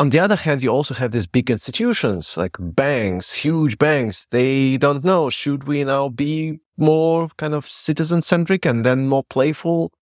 On 0.00 0.08
the 0.08 0.18
other 0.18 0.34
hand, 0.34 0.62
you 0.62 0.70
also 0.70 0.94
have 0.94 1.10
these 1.10 1.26
big 1.26 1.50
institutions 1.50 2.34
like 2.38 2.56
banks, 2.58 3.34
huge 3.34 3.76
banks. 3.76 4.24
They 4.30 4.78
don't 4.78 5.04
know, 5.04 5.28
should 5.28 5.64
we 5.64 5.84
now 5.84 6.08
be 6.08 6.58
more 6.78 7.28
kind 7.36 7.52
of 7.52 7.68
citizen 7.68 8.22
centric 8.22 8.64
and 8.64 8.82
then 8.82 9.08
more 9.08 9.24
playful 9.24 9.92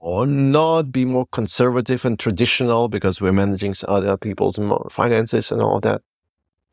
or 0.00 0.26
not 0.26 0.90
be 0.90 1.04
more 1.04 1.24
conservative 1.26 2.04
and 2.04 2.18
traditional 2.18 2.88
because 2.88 3.20
we're 3.20 3.32
managing 3.32 3.74
other 3.86 4.16
people's 4.16 4.58
finances 4.90 5.52
and 5.52 5.62
all 5.62 5.78
that. 5.80 6.02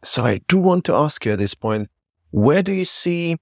So 0.01 0.25
I 0.25 0.41
do 0.47 0.58
want 0.58 0.86
to 0.86 0.95
ask 0.95 1.23
you 1.23 1.34
at 1.34 1.38
this 1.38 1.54
point, 1.54 1.88
where 2.32 2.63
do 2.63 2.73
you 2.73 2.86
see, 2.86 3.38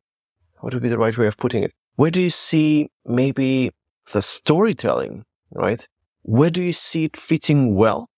what 0.59 0.73
would 0.73 0.83
be 0.83 0.89
the 0.89 0.97
right 0.97 1.17
way 1.17 1.27
of 1.27 1.37
putting 1.37 1.63
it? 1.63 1.71
Where 1.95 2.11
do 2.11 2.19
you 2.19 2.29
see 2.29 2.89
maybe 3.05 3.71
the 4.11 4.21
storytelling, 4.21 5.23
right? 5.53 5.87
Where 6.23 6.49
do 6.49 6.61
you 6.61 6.73
see 6.73 7.05
it 7.05 7.15
fitting 7.15 7.75
well 7.75 8.09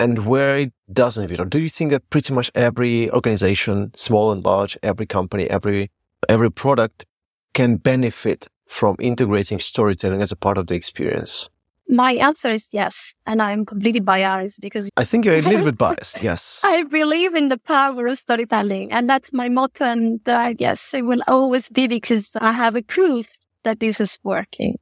and 0.00 0.26
where 0.26 0.56
it 0.56 0.72
doesn't 0.92 1.28
fit? 1.28 1.40
Or 1.40 1.44
do 1.44 1.58
you 1.58 1.68
think 1.68 1.90
that 1.90 2.08
pretty 2.10 2.32
much 2.32 2.50
every 2.54 3.10
organization, 3.10 3.90
small 3.94 4.30
and 4.32 4.44
large, 4.44 4.78
every 4.82 5.06
company, 5.06 5.48
every, 5.50 5.90
every 6.28 6.50
product 6.50 7.06
can 7.54 7.76
benefit 7.76 8.48
from 8.66 8.96
integrating 9.00 9.58
storytelling 9.58 10.22
as 10.22 10.30
a 10.30 10.36
part 10.36 10.58
of 10.58 10.66
the 10.66 10.74
experience? 10.74 11.48
My 11.88 12.12
answer 12.12 12.50
is 12.50 12.68
yes. 12.72 13.14
And 13.26 13.40
I'm 13.40 13.64
completely 13.64 14.00
biased 14.00 14.60
because 14.60 14.90
I 14.98 15.04
think 15.04 15.24
you're 15.24 15.38
a 15.38 15.40
little 15.40 15.64
bit 15.64 15.78
biased. 15.86 16.22
Yes. 16.22 16.60
I 16.62 16.82
believe 16.82 17.34
in 17.34 17.48
the 17.48 17.56
power 17.56 18.06
of 18.06 18.18
storytelling. 18.18 18.92
And 18.92 19.08
that's 19.08 19.32
my 19.32 19.48
motto. 19.48 19.84
And 19.84 20.20
I 20.26 20.52
guess 20.52 20.92
it 20.92 21.06
will 21.06 21.22
always 21.26 21.70
be 21.70 21.86
because 21.86 22.36
I 22.40 22.52
have 22.52 22.76
a 22.76 22.82
proof 22.82 23.26
that 23.64 23.80
this 23.80 24.00
is 24.00 24.18
working. 24.22 24.76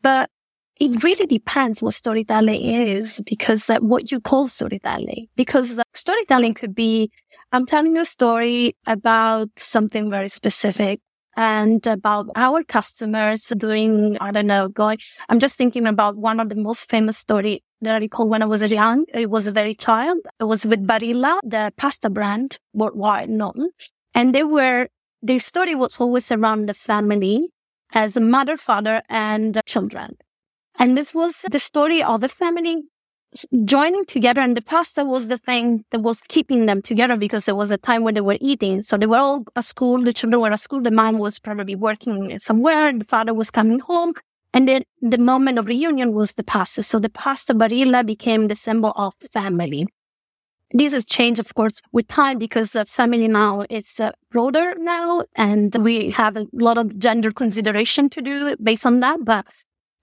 But 0.00 0.30
it 0.78 1.02
really 1.02 1.26
depends 1.26 1.82
what 1.82 1.94
storytelling 1.94 2.62
is 2.62 3.20
because 3.26 3.68
uh, 3.68 3.78
what 3.80 4.10
you 4.12 4.20
call 4.20 4.46
storytelling, 4.48 5.26
because 5.36 5.78
uh, 5.78 5.82
storytelling 5.94 6.54
could 6.54 6.74
be, 6.74 7.10
I'm 7.52 7.66
telling 7.66 7.96
you 7.96 8.02
a 8.02 8.04
story 8.04 8.76
about 8.86 9.48
something 9.56 10.10
very 10.10 10.28
specific 10.28 11.00
and 11.36 11.84
about 11.86 12.26
our 12.36 12.62
customers 12.62 13.46
doing, 13.56 14.16
I 14.20 14.30
don't 14.30 14.46
know, 14.46 14.68
going, 14.68 14.98
I'm 15.28 15.38
just 15.40 15.56
thinking 15.56 15.86
about 15.86 16.16
one 16.16 16.38
of 16.38 16.48
the 16.48 16.56
most 16.56 16.88
famous 16.88 17.18
story 17.18 17.62
that 17.80 17.94
I 17.94 17.98
recall 17.98 18.28
when 18.28 18.42
I 18.42 18.46
was 18.46 18.68
young. 18.70 19.04
It 19.12 19.30
was 19.30 19.46
a 19.46 19.52
very 19.52 19.74
child. 19.74 20.18
It 20.38 20.44
was 20.44 20.64
with 20.64 20.86
Barilla, 20.86 21.38
the 21.42 21.72
pasta 21.76 22.10
brand 22.10 22.58
worldwide 22.72 23.30
known. 23.30 23.70
And 24.14 24.34
they 24.34 24.44
were, 24.44 24.88
their 25.22 25.40
story 25.40 25.74
was 25.74 26.00
always 26.00 26.30
around 26.30 26.68
the 26.68 26.74
family 26.74 27.50
as 27.92 28.16
a 28.16 28.20
mother, 28.20 28.56
father, 28.56 29.02
and 29.08 29.60
children. 29.66 30.16
And 30.78 30.96
this 30.96 31.12
was 31.12 31.44
the 31.50 31.58
story 31.58 32.02
of 32.02 32.20
the 32.20 32.28
family 32.28 32.84
joining 33.64 34.04
together 34.06 34.40
and 34.40 34.56
the 34.56 34.62
pasta 34.62 35.04
was 35.04 35.28
the 35.28 35.36
thing 35.36 35.84
that 35.90 36.00
was 36.00 36.22
keeping 36.22 36.66
them 36.66 36.80
together 36.80 37.16
because 37.16 37.46
it 37.46 37.56
was 37.56 37.70
a 37.70 37.76
time 37.76 38.02
when 38.02 38.14
they 38.14 38.20
were 38.20 38.38
eating. 38.40 38.82
So 38.82 38.96
they 38.96 39.06
were 39.06 39.18
all 39.18 39.44
at 39.54 39.64
school. 39.64 40.02
The 40.02 40.12
children 40.12 40.40
were 40.40 40.52
at 40.52 40.60
school. 40.60 40.80
The 40.80 40.90
mom 40.90 41.18
was 41.18 41.38
probably 41.38 41.74
working 41.74 42.38
somewhere. 42.38 42.92
The 42.92 43.04
father 43.04 43.34
was 43.34 43.50
coming 43.50 43.80
home. 43.80 44.14
And 44.54 44.66
then 44.66 44.82
the 45.02 45.18
moment 45.18 45.58
of 45.58 45.66
reunion 45.66 46.14
was 46.14 46.34
the 46.34 46.44
pasta. 46.44 46.82
So 46.82 46.98
the 46.98 47.10
pasta 47.10 47.54
barilla 47.54 48.06
became 48.06 48.48
the 48.48 48.54
symbol 48.54 48.92
of 48.96 49.14
family. 49.30 49.86
This 50.72 50.92
has 50.92 51.04
changed, 51.04 51.40
of 51.40 51.54
course, 51.54 51.80
with 51.92 52.08
time 52.08 52.38
because 52.38 52.72
the 52.72 52.84
family 52.84 53.26
now 53.28 53.64
is 53.70 54.00
uh, 54.00 54.12
broader 54.30 54.74
now 54.78 55.24
and 55.34 55.74
we 55.76 56.10
have 56.10 56.36
a 56.36 56.46
lot 56.52 56.76
of 56.76 56.98
gender 56.98 57.30
consideration 57.30 58.10
to 58.10 58.22
do 58.22 58.56
based 58.62 58.84
on 58.84 59.00
that, 59.00 59.24
but 59.24 59.46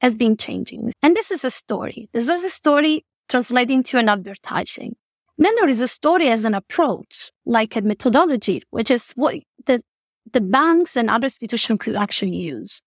has 0.01 0.15
been 0.15 0.37
changing. 0.37 0.91
And 1.01 1.15
this 1.15 1.31
is 1.31 1.43
a 1.43 1.51
story. 1.51 2.09
This 2.13 2.29
is 2.29 2.43
a 2.43 2.49
story 2.49 3.05
translating 3.29 3.83
to 3.83 3.97
an 3.97 4.09
advertising. 4.09 4.95
Then 5.37 5.55
there 5.55 5.67
is 5.67 5.81
a 5.81 5.87
story 5.87 6.29
as 6.29 6.45
an 6.45 6.53
approach, 6.53 7.31
like 7.45 7.75
a 7.75 7.81
methodology, 7.81 8.63
which 8.69 8.91
is 8.91 9.11
what 9.15 9.35
the, 9.65 9.81
the 10.31 10.41
banks 10.41 10.95
and 10.95 11.09
other 11.09 11.25
institutions 11.25 11.79
could 11.81 11.95
actually 11.95 12.35
use. 12.35 12.81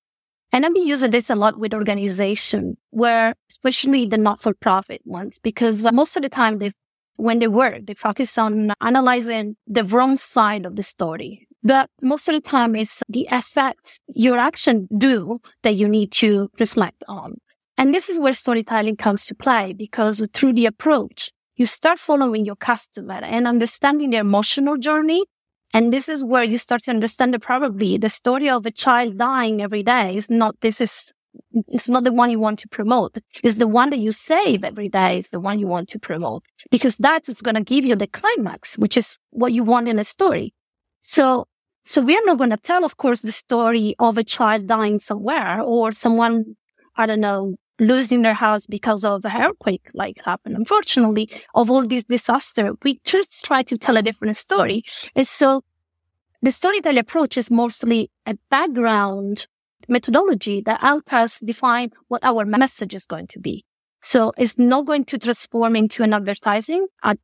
And 0.53 0.65
I've 0.65 0.73
been 0.73 0.87
using 0.87 1.11
this 1.11 1.29
a 1.29 1.35
lot 1.35 1.59
with 1.59 1.75
organization 1.75 2.79
where, 2.91 3.35
especially 3.51 4.07
the 4.07 4.17
not-for-profit 4.17 5.03
ones, 5.05 5.39
because 5.39 5.91
most 5.93 6.17
of 6.17 6.23
the 6.23 6.31
time 6.31 6.59
they, 6.59 6.71
when 7.17 7.39
they 7.39 7.49
work, 7.49 7.85
they 7.85 7.95
focus 7.95 8.39
on 8.39 8.73
analyzing 8.81 9.57
the 9.67 9.85
wrong 9.85 10.17
side 10.17 10.65
of 10.65 10.77
the 10.77 10.83
story. 10.83 11.48
But 11.63 11.91
most 12.03 12.29
of 12.29 12.35
the 12.35 12.41
time 12.41 12.77
it's 12.77 13.03
the 13.09 13.27
effects 13.31 14.01
your 14.09 14.39
action 14.39 14.89
do 14.97 15.39
that 15.63 15.75
you 15.75 15.89
need 15.89 16.13
to 16.13 16.51
reflect 16.59 17.03
on. 17.09 17.39
And 17.77 17.95
this 17.95 18.09
is 18.09 18.19
where 18.19 18.33
storytelling 18.33 18.97
comes 18.97 19.27
to 19.27 19.35
play 19.35 19.73
because 19.73 20.27
through 20.35 20.55
the 20.55 20.67
approach, 20.67 21.31
you 21.57 21.67
start 21.67 21.99
following 21.99 22.45
your 22.45 22.57
customer 22.57 23.21
and 23.23 23.47
understanding 23.47 24.11
their 24.11 24.21
emotional 24.21 24.77
journey. 24.77 25.25
And 25.75 25.93
this 25.93 26.09
is 26.09 26.25
where 26.25 26.45
you 26.45 26.59
start 26.59 26.83
to 26.85 26.91
understand 26.91 27.35
that 27.35 27.43
probably 27.43 27.99
the 27.99 28.09
story 28.09 28.49
of 28.49 28.65
a 28.65 28.71
child 28.71 29.19
dying 29.19 29.61
every 29.61 29.83
day 29.83 30.17
is 30.17 30.31
not, 30.31 30.61
this 30.61 30.81
is, 30.81 31.13
it's 31.69 31.89
not 31.89 32.05
the 32.05 32.13
one 32.13 32.31
you 32.31 32.39
want 32.39 32.59
to 32.61 32.69
promote. 32.69 33.19
It's 33.45 33.57
the 33.57 33.69
one 33.69 33.91
that 33.91 33.99
you 33.99 34.13
save 34.13 34.65
every 34.65 34.89
day 34.89 35.19
is 35.19 35.31
the 35.31 35.41
one 35.41 35.59
you 35.59 35.67
want 35.67 35.89
to 35.91 35.99
promote 35.99 36.45
because 36.71 36.97
that 36.99 37.29
is 37.29 37.43
going 37.43 37.57
to 37.57 37.63
give 37.63 37.85
you 37.85 37.97
the 37.97 38.07
climax, 38.07 38.79
which 38.79 38.97
is 38.97 39.19
what 39.31 39.53
you 39.53 39.63
want 39.63 39.89
in 39.89 39.99
a 39.99 40.05
story. 40.05 40.55
So, 41.11 41.47
so 41.87 42.03
we 42.03 42.15
are 42.19 42.27
not 42.27 42.37
going 42.37 42.51
to 42.51 42.59
tell, 42.59 42.85
of 42.85 42.99
course, 42.99 43.23
the 43.23 43.33
story 43.33 43.95
of 43.99 44.19
a 44.19 44.23
child 44.23 44.67
dying 44.67 44.99
somewhere 44.99 45.59
or 45.63 45.91
someone, 45.91 46.55
I 46.97 47.07
don't 47.07 47.21
know, 47.21 47.55
losing 47.81 48.21
their 48.21 48.35
house 48.35 48.67
because 48.67 49.07
of 49.07 49.23
the 49.23 49.35
earthquake 49.35 49.89
like 49.95 50.23
happened. 50.23 50.55
Unfortunately, 50.55 51.31
of 51.55 51.71
all 51.71 51.87
these 51.87 52.05
disaster, 52.05 52.75
we 52.83 52.99
just 53.07 53.43
try 53.43 53.63
to 53.63 53.79
tell 53.79 53.97
a 53.97 54.03
different 54.03 54.37
story. 54.37 54.83
And 55.17 55.27
so 55.27 55.63
the 56.43 56.53
storytelling 56.53 56.99
approach 56.99 57.39
is 57.39 57.51
mostly 57.51 58.11
a 58.27 58.37
background 58.51 59.47
methodology 59.89 60.61
that 60.67 60.83
helps 60.83 61.15
us 61.15 61.41
define 61.41 61.89
what 62.09 62.23
our 62.23 62.45
message 62.45 62.95
is 62.95 63.07
going 63.07 63.29
to 63.29 63.41
be. 63.41 63.65
So 64.03 64.35
it's 64.37 64.59
not 64.59 64.85
going 64.85 65.07
to 65.07 65.19
transform 65.19 65.75
into 65.75 66.03
an 66.03 66.13
advertising 66.13 66.87
uh, 67.03 67.15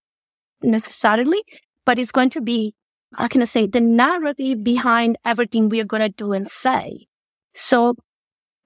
necessarily, 0.62 1.42
but 1.84 1.98
it's 1.98 2.12
going 2.12 2.30
to 2.30 2.40
be, 2.40 2.74
how 3.18 3.28
can 3.28 3.42
I 3.42 3.46
say, 3.46 3.66
the 3.66 3.80
narrative 3.80 4.64
behind 4.64 5.18
everything 5.24 5.68
we 5.68 5.80
are 5.80 5.84
going 5.84 6.02
to 6.02 6.08
do 6.08 6.32
and 6.32 6.48
say. 6.48 7.06
So 7.54 7.94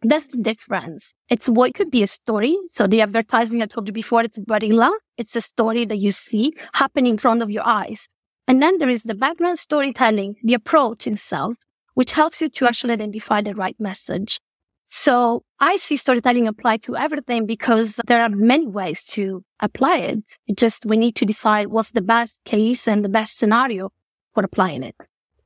that's 0.02 0.28
the 0.28 0.42
difference. 0.42 1.14
It's 1.28 1.48
what 1.48 1.74
could 1.74 1.90
be 1.90 2.02
a 2.02 2.06
story. 2.06 2.56
So 2.70 2.86
the 2.86 3.00
advertising 3.00 3.62
I 3.62 3.66
told 3.66 3.88
you 3.88 3.92
before, 3.92 4.22
it's 4.22 4.42
Barilla. 4.42 4.92
It's 5.16 5.34
a 5.34 5.40
story 5.40 5.84
that 5.86 5.96
you 5.96 6.12
see 6.12 6.54
happen 6.74 7.06
in 7.06 7.18
front 7.18 7.42
of 7.42 7.50
your 7.50 7.66
eyes. 7.66 8.08
And 8.46 8.62
then 8.62 8.78
there 8.78 8.88
is 8.88 9.02
the 9.02 9.14
background 9.14 9.58
storytelling, 9.58 10.36
the 10.42 10.54
approach 10.54 11.06
itself, 11.06 11.56
which 11.94 12.12
helps 12.12 12.40
you 12.40 12.48
to 12.48 12.66
actually 12.66 12.94
identify 12.94 13.42
the 13.42 13.54
right 13.54 13.78
message. 13.78 14.40
So 14.86 15.42
I 15.60 15.76
see 15.76 15.98
storytelling 15.98 16.48
apply 16.48 16.78
to 16.78 16.96
everything 16.96 17.44
because 17.44 18.00
there 18.06 18.22
are 18.22 18.30
many 18.30 18.66
ways 18.66 19.04
to 19.08 19.42
apply 19.60 19.98
it. 19.98 20.18
it 20.46 20.56
just 20.56 20.86
we 20.86 20.96
need 20.96 21.14
to 21.16 21.26
decide 21.26 21.66
what's 21.66 21.90
the 21.90 22.00
best 22.00 22.44
case 22.44 22.88
and 22.88 23.04
the 23.04 23.08
best 23.10 23.36
scenario 23.36 23.90
for 24.38 24.44
applying 24.44 24.84
it. 24.84 24.94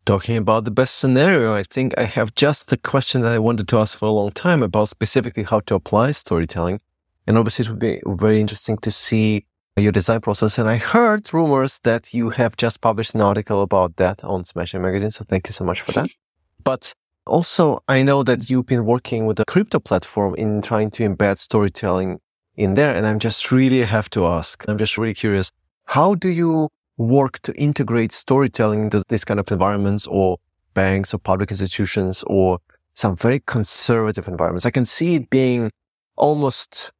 Talking 0.04 0.36
about 0.36 0.64
the 0.64 0.70
best 0.70 0.98
scenario, 0.98 1.54
I 1.54 1.62
think 1.62 1.94
I 1.96 2.04
have 2.04 2.34
just 2.34 2.68
the 2.68 2.76
question 2.76 3.22
that 3.22 3.32
I 3.32 3.38
wanted 3.38 3.68
to 3.68 3.78
ask 3.78 3.96
for 3.98 4.06
a 4.06 4.10
long 4.10 4.32
time 4.32 4.62
about 4.62 4.88
specifically 4.88 5.44
how 5.44 5.60
to 5.60 5.74
apply 5.76 6.12
storytelling. 6.12 6.80
And 7.26 7.38
obviously, 7.38 7.62
it 7.64 7.68
would 7.70 7.78
be 7.78 8.02
very 8.06 8.40
interesting 8.40 8.76
to 8.78 8.90
see 8.90 9.46
your 9.76 9.92
design 9.92 10.20
process. 10.20 10.58
And 10.58 10.68
I 10.68 10.76
heard 10.76 11.32
rumors 11.32 11.78
that 11.84 12.12
you 12.12 12.30
have 12.30 12.56
just 12.56 12.80
published 12.80 13.14
an 13.14 13.22
article 13.22 13.62
about 13.62 13.96
that 13.96 14.22
on 14.24 14.44
Smashing 14.44 14.82
Magazine. 14.82 15.12
So 15.12 15.24
thank 15.24 15.48
you 15.48 15.54
so 15.54 15.64
much 15.64 15.80
for 15.80 15.92
that. 15.92 16.10
But 16.64 16.92
also, 17.26 17.82
I 17.88 18.02
know 18.02 18.22
that 18.22 18.50
you've 18.50 18.66
been 18.66 18.84
working 18.84 19.26
with 19.26 19.40
a 19.40 19.44
crypto 19.44 19.80
platform 19.80 20.34
in 20.34 20.62
trying 20.62 20.90
to 20.92 21.08
embed 21.08 21.38
storytelling 21.38 22.20
in 22.56 22.74
there. 22.74 22.94
And 22.94 23.06
I'm 23.06 23.18
just 23.18 23.50
really 23.50 23.82
have 23.82 24.10
to 24.10 24.26
ask, 24.26 24.64
I'm 24.68 24.78
just 24.78 24.98
really 24.98 25.14
curious. 25.14 25.50
How 25.86 26.14
do 26.14 26.28
you 26.28 26.68
work 27.02 27.40
to 27.40 27.52
integrate 27.54 28.12
storytelling 28.12 28.84
into 28.84 29.02
this 29.08 29.24
kind 29.24 29.40
of 29.40 29.50
environments 29.50 30.06
or 30.06 30.38
banks 30.74 31.12
or 31.12 31.18
public 31.18 31.50
institutions 31.50 32.22
or 32.26 32.58
some 32.94 33.16
very 33.16 33.40
conservative 33.40 34.28
environments. 34.28 34.66
I 34.66 34.70
can 34.70 34.84
see 34.84 35.14
it 35.16 35.30
being 35.30 35.70
almost, 36.16 36.92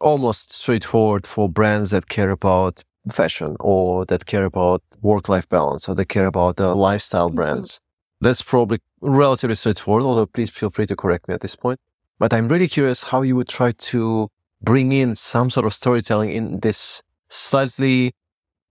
almost 0.00 0.52
straightforward 0.52 1.26
for 1.26 1.48
brands 1.48 1.90
that 1.90 2.08
care 2.08 2.30
about 2.30 2.84
fashion 3.10 3.56
or 3.60 4.04
that 4.06 4.26
care 4.26 4.44
about 4.44 4.82
work-life 5.00 5.48
balance 5.48 5.88
or 5.88 5.94
that 5.94 6.06
care 6.06 6.26
about 6.26 6.56
the 6.56 6.74
lifestyle 6.74 7.28
mm-hmm. 7.28 7.36
brands. 7.36 7.80
That's 8.20 8.42
probably 8.42 8.78
relatively 9.00 9.54
straightforward, 9.54 10.02
although 10.02 10.26
please 10.26 10.50
feel 10.50 10.70
free 10.70 10.86
to 10.86 10.96
correct 10.96 11.28
me 11.28 11.34
at 11.34 11.40
this 11.40 11.56
point. 11.56 11.80
But 12.18 12.34
I'm 12.34 12.48
really 12.48 12.68
curious 12.68 13.04
how 13.04 13.22
you 13.22 13.36
would 13.36 13.48
try 13.48 13.72
to 13.72 14.28
bring 14.60 14.90
in 14.92 15.14
some 15.14 15.50
sort 15.50 15.66
of 15.66 15.72
storytelling 15.72 16.32
in 16.32 16.60
this 16.60 17.02
slightly 17.28 18.12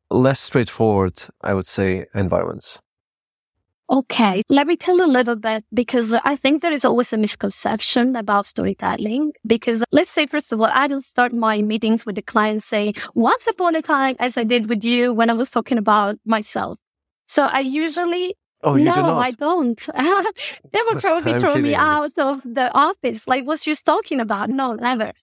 less 0.10 0.40
straightforward, 0.40 1.20
I 1.42 1.54
would 1.54 1.68
say, 1.68 2.06
environments? 2.14 2.80
Okay, 3.90 4.42
let 4.50 4.68
me 4.68 4.76
tell 4.76 4.98
you 4.98 5.06
a 5.06 5.08
little 5.08 5.38
bit 5.38 5.64
because 5.74 6.14
I 6.14 6.36
think 6.36 6.62
there 6.62 6.74
is 6.74 6.84
always 6.84 7.14
a 7.14 7.18
misconception 7.18 8.18
about 8.18 8.46
storytelling. 8.46 9.32
Because 9.46 9.86
let's 9.94 10.10
say, 10.10 10.26
first 10.26 10.52
of 10.52 10.60
all, 10.60 10.70
I 10.74 10.88
don't 10.88 11.04
start 11.04 11.34
my 11.34 11.62
meetings 11.62 12.06
with 12.06 12.16
the 12.16 12.22
client 12.22 12.64
saying, 12.64 12.96
once 13.16 13.48
upon 13.48 13.76
a 13.76 13.82
time, 13.82 14.18
as 14.20 14.38
I 14.38 14.44
did 14.44 14.68
with 14.70 14.84
you 14.84 15.14
when 15.14 15.30
I 15.30 15.34
was 15.34 15.52
talking 15.52 15.78
about 15.78 16.18
myself. 16.26 16.78
So 17.28 17.44
I 17.44 17.60
usually 17.60 18.36
Oh, 18.64 18.76
you 18.76 18.86
no, 18.86 18.96
do 18.96 19.02
not. 19.02 19.24
I 19.24 19.32
don't. 19.32 19.78
they 20.74 20.80
would 20.90 21.00
probably 21.00 21.34
throw 21.40 21.58
me 21.58 21.76
out 21.76 22.18
of 22.18 22.42
the 22.44 22.72
office. 22.74 23.28
Like, 23.28 23.46
what's 23.46 23.68
you 23.68 23.76
talking 23.76 24.20
about? 24.20 24.50
No, 24.50 24.74
never. 24.74 25.14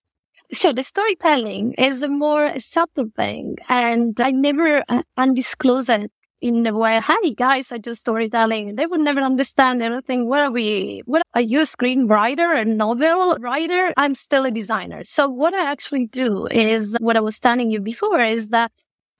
So 0.52 0.72
the 0.72 0.82
storytelling 0.82 1.72
is 1.74 2.02
a 2.02 2.08
more 2.08 2.58
subtle 2.58 3.08
thing, 3.16 3.56
and 3.68 4.18
I 4.20 4.30
never 4.30 4.84
uh, 4.88 5.02
undisclose 5.16 5.88
it 5.88 6.12
in 6.40 6.62
the 6.62 6.74
way, 6.74 7.00
"Hey 7.00 7.34
guys, 7.34 7.72
I 7.72 7.78
do 7.78 7.94
storytelling." 7.94 8.76
They 8.76 8.86
would 8.86 9.00
never 9.00 9.20
understand. 9.20 9.82
Think, 10.04 10.28
"What 10.28 10.42
are 10.42 10.50
we? 10.52 11.02
What 11.06 11.22
are 11.34 11.40
you? 11.40 11.60
A 11.60 11.62
screenwriter? 11.62 12.60
A 12.60 12.64
novel 12.64 13.36
writer?" 13.40 13.92
I'm 13.96 14.14
still 14.14 14.44
a 14.44 14.50
designer. 14.50 15.02
So 15.04 15.28
what 15.28 15.54
I 15.54 15.64
actually 15.70 16.06
do 16.06 16.46
is 16.46 16.96
what 17.00 17.16
I 17.16 17.20
was 17.20 17.40
telling 17.40 17.70
you 17.70 17.80
before 17.80 18.20
is 18.20 18.50
that 18.50 18.70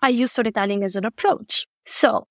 I 0.03 0.11
use 0.11 0.33
storytelling 0.33 0.85
as 0.85 0.95
an 0.95 1.05
approach. 1.07 1.67
So 1.87 2.27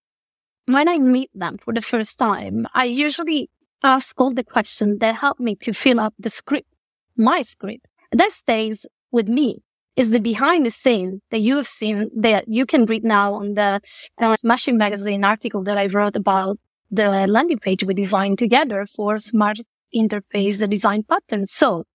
when 0.68 0.88
I 0.88 0.98
meet 1.00 1.32
them 1.34 1.58
for 1.58 1.74
the 1.74 1.82
first 1.82 2.20
time, 2.20 2.68
I 2.74 2.86
usually 2.86 3.50
ask 3.84 4.20
all 4.22 4.34
the 4.34 4.44
questions 4.46 5.00
that 5.00 5.16
help 5.16 5.40
me 5.40 5.56
to 5.58 5.74
fill 5.74 6.00
up 6.00 6.14
the 6.20 6.30
script, 6.30 6.70
my 7.18 7.42
script. 7.42 7.86
That 8.14 8.32
stays 8.32 8.86
with 9.12 9.28
me 9.28 9.64
is 9.96 10.12
the 10.12 10.20
behind 10.20 10.66
the 10.66 10.70
scene 10.70 11.22
that 11.32 11.40
you 11.40 11.56
have 11.58 11.68
seen 11.68 12.10
that 12.16 12.46
you 12.48 12.66
can 12.66 12.86
read 12.86 13.04
now 13.04 13.34
on 13.36 13.56
the 13.56 13.82
uh, 14.20 14.36
Smashing 14.36 14.78
Magazine 14.78 15.24
article 15.24 15.64
that 15.64 15.78
I 15.78 15.88
wrote 15.88 16.16
about 16.16 16.58
the 16.92 17.28
landing 17.28 17.58
page 17.58 17.84
we 17.84 17.94
designed 17.94 18.38
together 18.38 18.86
for 18.86 19.18
smart 19.18 19.58
interface 19.96 20.60
the 20.60 20.68
design 20.68 21.04
patterns. 21.04 21.52
So 21.52 21.86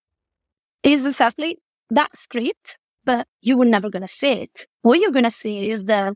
is 0.83 1.05
exactly 1.05 1.57
that 1.89 2.15
script, 2.17 2.77
but 3.05 3.27
you 3.41 3.57
were 3.57 3.65
never 3.65 3.89
going 3.89 4.01
to 4.01 4.07
see 4.07 4.31
it. 4.43 4.67
What 4.81 4.99
you're 4.99 5.11
going 5.11 5.25
to 5.25 5.31
see 5.31 5.69
is 5.69 5.85
the 5.85 6.15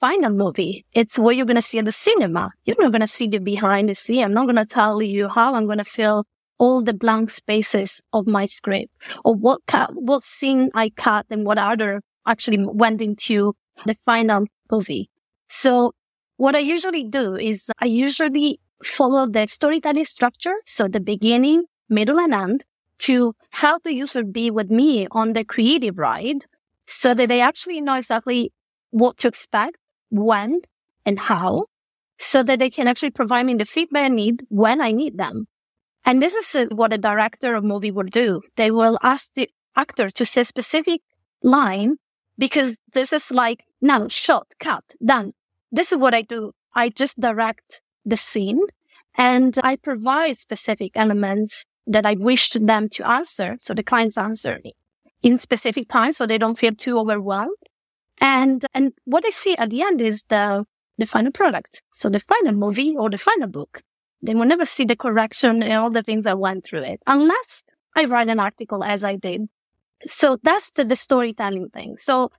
final 0.00 0.30
movie. 0.30 0.84
It's 0.92 1.18
what 1.18 1.36
you're 1.36 1.46
going 1.46 1.56
to 1.56 1.62
see 1.62 1.78
at 1.78 1.84
the 1.84 1.92
cinema. 1.92 2.50
You're 2.64 2.80
not 2.80 2.92
going 2.92 3.00
to 3.00 3.08
see 3.08 3.28
the 3.28 3.38
behind 3.38 3.88
the 3.88 3.94
scene. 3.94 4.24
I'm 4.24 4.34
not 4.34 4.46
going 4.46 4.56
to 4.56 4.66
tell 4.66 5.00
you 5.00 5.28
how 5.28 5.54
I'm 5.54 5.66
going 5.66 5.78
to 5.78 5.84
fill 5.84 6.24
all 6.58 6.82
the 6.82 6.94
blank 6.94 7.30
spaces 7.30 8.00
of 8.12 8.26
my 8.26 8.44
script 8.44 8.96
or 9.24 9.34
what 9.34 9.60
cut, 9.66 9.90
what 9.94 10.22
scene 10.24 10.70
I 10.74 10.90
cut 10.90 11.26
and 11.30 11.44
what 11.44 11.58
other 11.58 12.00
actually 12.26 12.64
went 12.64 13.02
into 13.02 13.54
the 13.84 13.94
final 13.94 14.46
movie. 14.70 15.10
So 15.48 15.92
what 16.36 16.54
I 16.54 16.60
usually 16.60 17.04
do 17.04 17.36
is 17.36 17.70
I 17.80 17.86
usually 17.86 18.60
follow 18.82 19.26
the 19.26 19.46
storytelling 19.46 20.04
structure. 20.04 20.54
So 20.66 20.88
the 20.88 21.00
beginning, 21.00 21.64
middle 21.88 22.18
and 22.18 22.34
end 22.34 22.64
to 22.98 23.34
help 23.50 23.82
the 23.82 23.92
user 23.92 24.24
be 24.24 24.50
with 24.50 24.70
me 24.70 25.06
on 25.10 25.32
the 25.32 25.44
creative 25.44 25.98
ride 25.98 26.44
so 26.86 27.14
that 27.14 27.28
they 27.28 27.40
actually 27.40 27.80
know 27.80 27.94
exactly 27.94 28.52
what 28.90 29.16
to 29.18 29.28
expect, 29.28 29.76
when 30.10 30.60
and 31.04 31.18
how, 31.18 31.66
so 32.18 32.42
that 32.42 32.58
they 32.58 32.70
can 32.70 32.86
actually 32.86 33.10
provide 33.10 33.44
me 33.44 33.54
the 33.54 33.64
feedback 33.64 34.04
I 34.04 34.08
need 34.08 34.44
when 34.48 34.80
I 34.80 34.92
need 34.92 35.18
them. 35.18 35.46
And 36.04 36.20
this 36.20 36.34
is 36.34 36.54
uh, 36.54 36.74
what 36.74 36.92
a 36.92 36.98
director 36.98 37.54
of 37.54 37.64
movie 37.64 37.90
will 37.90 38.04
do. 38.04 38.42
They 38.56 38.70
will 38.70 38.98
ask 39.02 39.32
the 39.34 39.48
actor 39.76 40.10
to 40.10 40.24
say 40.24 40.44
specific 40.44 41.00
line 41.42 41.96
because 42.38 42.76
this 42.92 43.12
is 43.12 43.30
like, 43.30 43.64
now 43.80 44.08
shot, 44.08 44.46
cut, 44.60 44.84
done. 45.04 45.32
This 45.72 45.92
is 45.92 45.98
what 45.98 46.14
I 46.14 46.22
do. 46.22 46.52
I 46.74 46.88
just 46.88 47.20
direct 47.20 47.80
the 48.04 48.16
scene 48.16 48.60
and 49.16 49.56
I 49.62 49.76
provide 49.76 50.36
specific 50.38 50.92
elements 50.94 51.64
that 51.86 52.06
I 52.06 52.14
wish 52.14 52.50
them 52.50 52.88
to 52.90 53.08
answer. 53.08 53.56
So 53.58 53.74
the 53.74 53.82
clients 53.82 54.18
answer 54.18 54.60
me 54.64 54.74
in 55.22 55.38
specific 55.38 55.88
time 55.88 56.12
so 56.12 56.26
they 56.26 56.38
don't 56.38 56.58
feel 56.58 56.74
too 56.74 56.98
overwhelmed. 56.98 57.56
And, 58.20 58.64
and 58.74 58.92
what 59.04 59.24
I 59.24 59.30
see 59.30 59.56
at 59.56 59.70
the 59.70 59.82
end 59.82 60.00
is 60.00 60.24
the, 60.24 60.64
the 60.98 61.06
final 61.06 61.32
product. 61.32 61.82
So 61.94 62.08
the 62.08 62.20
final 62.20 62.52
movie 62.52 62.94
or 62.96 63.10
the 63.10 63.18
final 63.18 63.48
book. 63.48 63.82
They 64.24 64.34
will 64.34 64.46
never 64.46 64.64
see 64.64 64.84
the 64.84 64.96
correction 64.96 65.62
and 65.62 65.72
all 65.72 65.90
the 65.90 66.02
things 66.02 66.24
that 66.24 66.38
went 66.38 66.64
through 66.64 66.82
it 66.82 67.00
unless 67.06 67.62
I 67.94 68.06
write 68.06 68.28
an 68.28 68.40
article 68.40 68.82
as 68.82 69.04
I 69.04 69.16
did. 69.16 69.48
So 70.06 70.38
that's 70.42 70.70
the, 70.72 70.84
the 70.84 70.96
storytelling 70.96 71.68
thing. 71.70 71.96
So 71.98 72.30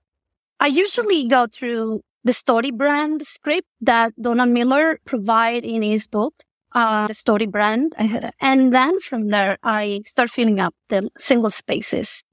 I 0.60 0.68
usually 0.68 1.28
go 1.28 1.48
through 1.48 2.02
the 2.24 2.32
StoryBrand 2.32 3.22
script 3.22 3.68
that 3.82 4.14
Donald 4.20 4.50
Miller 4.50 5.00
provide 5.06 5.64
in 5.64 5.84
his 5.84 6.08
book, 6.08 6.34
uh, 6.74 7.08
the 7.08 7.14
StoryBrand. 7.14 7.92
And 8.42 8.74
then 8.74 9.00
from 9.00 9.30
there, 9.30 9.58
I 9.64 10.02
start 10.06 10.32
filling 10.32 10.60
up 10.60 10.74
the 10.90 11.10
single 11.18 11.52
spaces. 11.52 12.24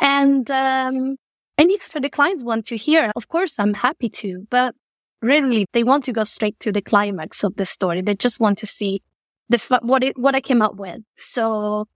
And, 0.00 0.50
um, 0.50 1.16
and 1.58 1.70
if 1.70 1.92
the 1.92 2.08
clients 2.08 2.44
want 2.44 2.66
to 2.66 2.76
hear, 2.76 3.12
of 3.16 3.28
course, 3.28 3.58
I'm 3.58 3.74
happy 3.74 4.08
to, 4.08 4.46
but 4.48 4.74
really 5.22 5.66
they 5.72 5.84
want 5.84 6.04
to 6.04 6.12
go 6.12 6.24
straight 6.24 6.58
to 6.60 6.72
the 6.72 6.82
climax 6.82 7.44
of 7.44 7.56
the 7.56 7.64
story. 7.64 8.02
They 8.02 8.14
just 8.14 8.40
want 8.40 8.58
to 8.58 8.66
see 8.66 9.02
the, 9.48 9.78
what 9.82 10.02
it, 10.02 10.18
what 10.18 10.34
I 10.34 10.40
came 10.40 10.60
up 10.60 10.76
with. 10.76 11.00
So 11.16 11.86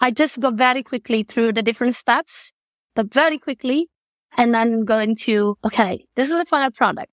I 0.00 0.10
just 0.10 0.40
go 0.40 0.50
very 0.50 0.82
quickly 0.82 1.22
through 1.22 1.52
the 1.52 1.62
different 1.62 1.94
steps, 1.94 2.52
but 2.94 3.12
very 3.12 3.38
quickly 3.38 3.88
and 4.36 4.54
then 4.54 4.84
go 4.84 4.98
into, 4.98 5.56
okay, 5.64 6.04
this 6.14 6.30
is 6.30 6.38
the 6.38 6.44
final 6.44 6.70
product. 6.70 7.10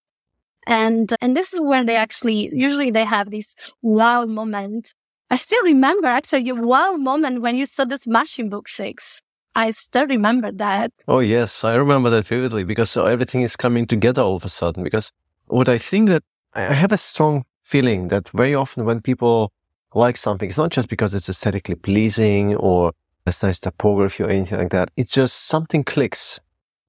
And, 0.67 1.11
and 1.21 1.35
this 1.35 1.53
is 1.53 1.61
where 1.61 1.83
they 1.85 1.95
actually, 1.95 2.49
usually 2.53 2.91
they 2.91 3.05
have 3.05 3.31
this 3.31 3.55
wow 3.81 4.25
moment. 4.25 4.93
I 5.29 5.35
still 5.35 5.63
remember 5.63 6.07
actually 6.07 6.43
your 6.43 6.65
wow 6.65 6.97
moment 6.97 7.41
when 7.41 7.55
you 7.55 7.65
saw 7.65 7.85
the 7.85 7.97
Smashing 7.97 8.49
Book 8.49 8.67
6. 8.67 9.21
I 9.53 9.71
still 9.71 10.07
remember 10.07 10.51
that. 10.53 10.91
Oh, 11.07 11.19
yes. 11.19 11.63
I 11.63 11.73
remember 11.73 12.09
that 12.09 12.25
vividly 12.25 12.63
because 12.63 12.95
everything 12.95 13.41
is 13.41 13.55
coming 13.55 13.85
together 13.85 14.21
all 14.21 14.35
of 14.35 14.45
a 14.45 14.49
sudden. 14.49 14.83
Because 14.83 15.11
what 15.51 15.67
I 15.67 15.77
think 15.77 16.09
that 16.09 16.23
I 16.53 16.73
have 16.73 16.91
a 16.91 16.97
strong 16.97 17.45
feeling 17.61 18.07
that 18.07 18.29
very 18.29 18.55
often 18.55 18.85
when 18.85 19.01
people 19.01 19.51
like 19.93 20.17
something, 20.17 20.47
it's 20.47 20.57
not 20.57 20.71
just 20.71 20.89
because 20.89 21.13
it's 21.13 21.29
aesthetically 21.29 21.75
pleasing 21.75 22.55
or 22.55 22.93
has 23.25 23.43
nice 23.43 23.61
or 23.65 24.29
anything 24.29 24.57
like 24.57 24.71
that. 24.71 24.89
It's 24.95 25.11
just 25.11 25.47
something 25.47 25.83
clicks. 25.83 26.39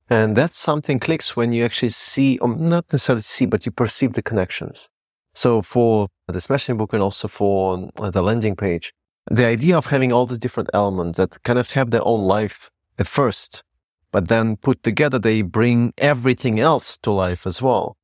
And 0.09 0.37
that 0.37 0.53
something 0.55 0.99
clicks 0.99 1.37
when 1.37 1.53
you 1.53 1.65
actually 1.65 1.91
see, 1.91 2.39
or 2.39 2.49
not 2.49 2.85
necessarily 2.93 3.23
see, 3.23 3.47
but 3.47 3.67
you 3.67 3.73
perceive 3.73 4.13
the 4.13 4.23
connections. 4.23 4.89
So 5.35 5.63
for 5.63 6.09
the 6.29 6.41
smashing 6.41 6.77
book 6.77 6.93
and 6.93 7.03
also 7.03 7.29
for 7.29 7.91
uh, 7.99 8.11
the 8.11 8.23
landing 8.23 8.55
page, 8.55 8.93
the 9.31 9.47
idea 9.47 9.77
of 9.77 9.87
having 9.87 10.13
all 10.13 10.27
these 10.27 10.39
different 10.39 10.71
elements 10.75 11.17
that 11.19 11.43
kind 11.43 11.59
of 11.59 11.71
have 11.73 11.91
their 11.91 12.07
own 12.07 12.23
life 12.23 12.71
at 12.99 13.07
first, 13.07 13.63
but 14.11 14.29
then 14.29 14.57
put 14.57 14.83
together, 14.83 15.19
they 15.19 15.43
bring 15.43 15.95
everything 15.99 16.61
else 16.61 16.99
to 16.99 17.11
life 17.11 17.47
as 17.47 17.63
well. 17.63 17.97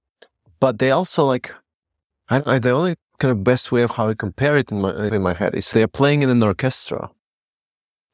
But 0.61 0.79
they 0.79 0.90
also 0.90 1.25
like, 1.25 1.55
I, 2.29 2.42
I, 2.44 2.59
the 2.59 2.71
only 2.71 2.97
kind 3.18 3.33
of 3.33 3.44
best 3.44 3.73
way 3.73 3.83
of 3.83 3.92
how 3.92 4.09
I 4.09 4.14
compare 4.14 4.57
it 4.57 4.71
in 4.71 4.81
my, 4.81 5.09
in 5.09 5.23
my 5.23 5.35
head 5.35 5.55
is 5.55 5.71
they're 5.71 5.88
playing 5.88 6.23
in 6.23 6.31
an 6.31 6.42
orchestra. 6.42 7.11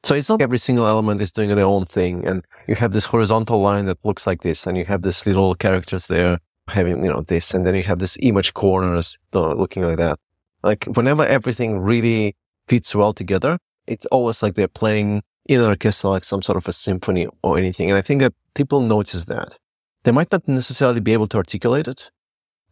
So 0.03 0.13
it's 0.13 0.29
not 0.29 0.41
every 0.41 0.59
single 0.59 0.85
element 0.85 1.21
is 1.21 1.31
doing 1.31 1.49
their 1.55 1.65
own 1.65 1.85
thing. 1.85 2.25
And 2.25 2.45
you 2.67 2.75
have 2.75 2.91
this 2.91 3.05
horizontal 3.05 3.59
line 3.59 3.85
that 3.85 4.05
looks 4.05 4.27
like 4.27 4.43
this, 4.43 4.67
and 4.67 4.77
you 4.77 4.85
have 4.85 5.01
this 5.01 5.25
little 5.25 5.55
characters 5.55 6.07
there 6.07 6.37
having, 6.67 7.03
you 7.03 7.11
know, 7.11 7.21
this, 7.21 7.53
and 7.53 7.65
then 7.65 7.75
you 7.75 7.83
have 7.83 7.99
this 7.99 8.17
image 8.21 8.53
corners 8.53 9.17
looking 9.33 9.83
like 9.83 9.97
that. 9.97 10.19
Like 10.63 10.85
whenever 10.85 11.25
everything 11.25 11.79
really 11.79 12.35
fits 12.67 12.93
well 12.93 13.13
together, 13.13 13.57
it's 13.87 14.05
always 14.07 14.43
like 14.43 14.55
they're 14.55 14.67
playing 14.67 15.23
in 15.47 15.61
an 15.61 15.67
orchestra, 15.67 16.11
like 16.11 16.23
some 16.23 16.41
sort 16.41 16.57
of 16.57 16.67
a 16.67 16.71
symphony 16.71 17.27
or 17.43 17.57
anything. 17.57 17.89
And 17.89 17.97
I 17.97 18.01
think 18.01 18.21
that 18.21 18.33
people 18.53 18.81
notice 18.81 19.25
that. 19.25 19.57
They 20.03 20.11
might 20.11 20.31
not 20.31 20.47
necessarily 20.47 20.99
be 20.99 21.13
able 21.13 21.27
to 21.27 21.37
articulate 21.37 21.87
it 21.87 22.11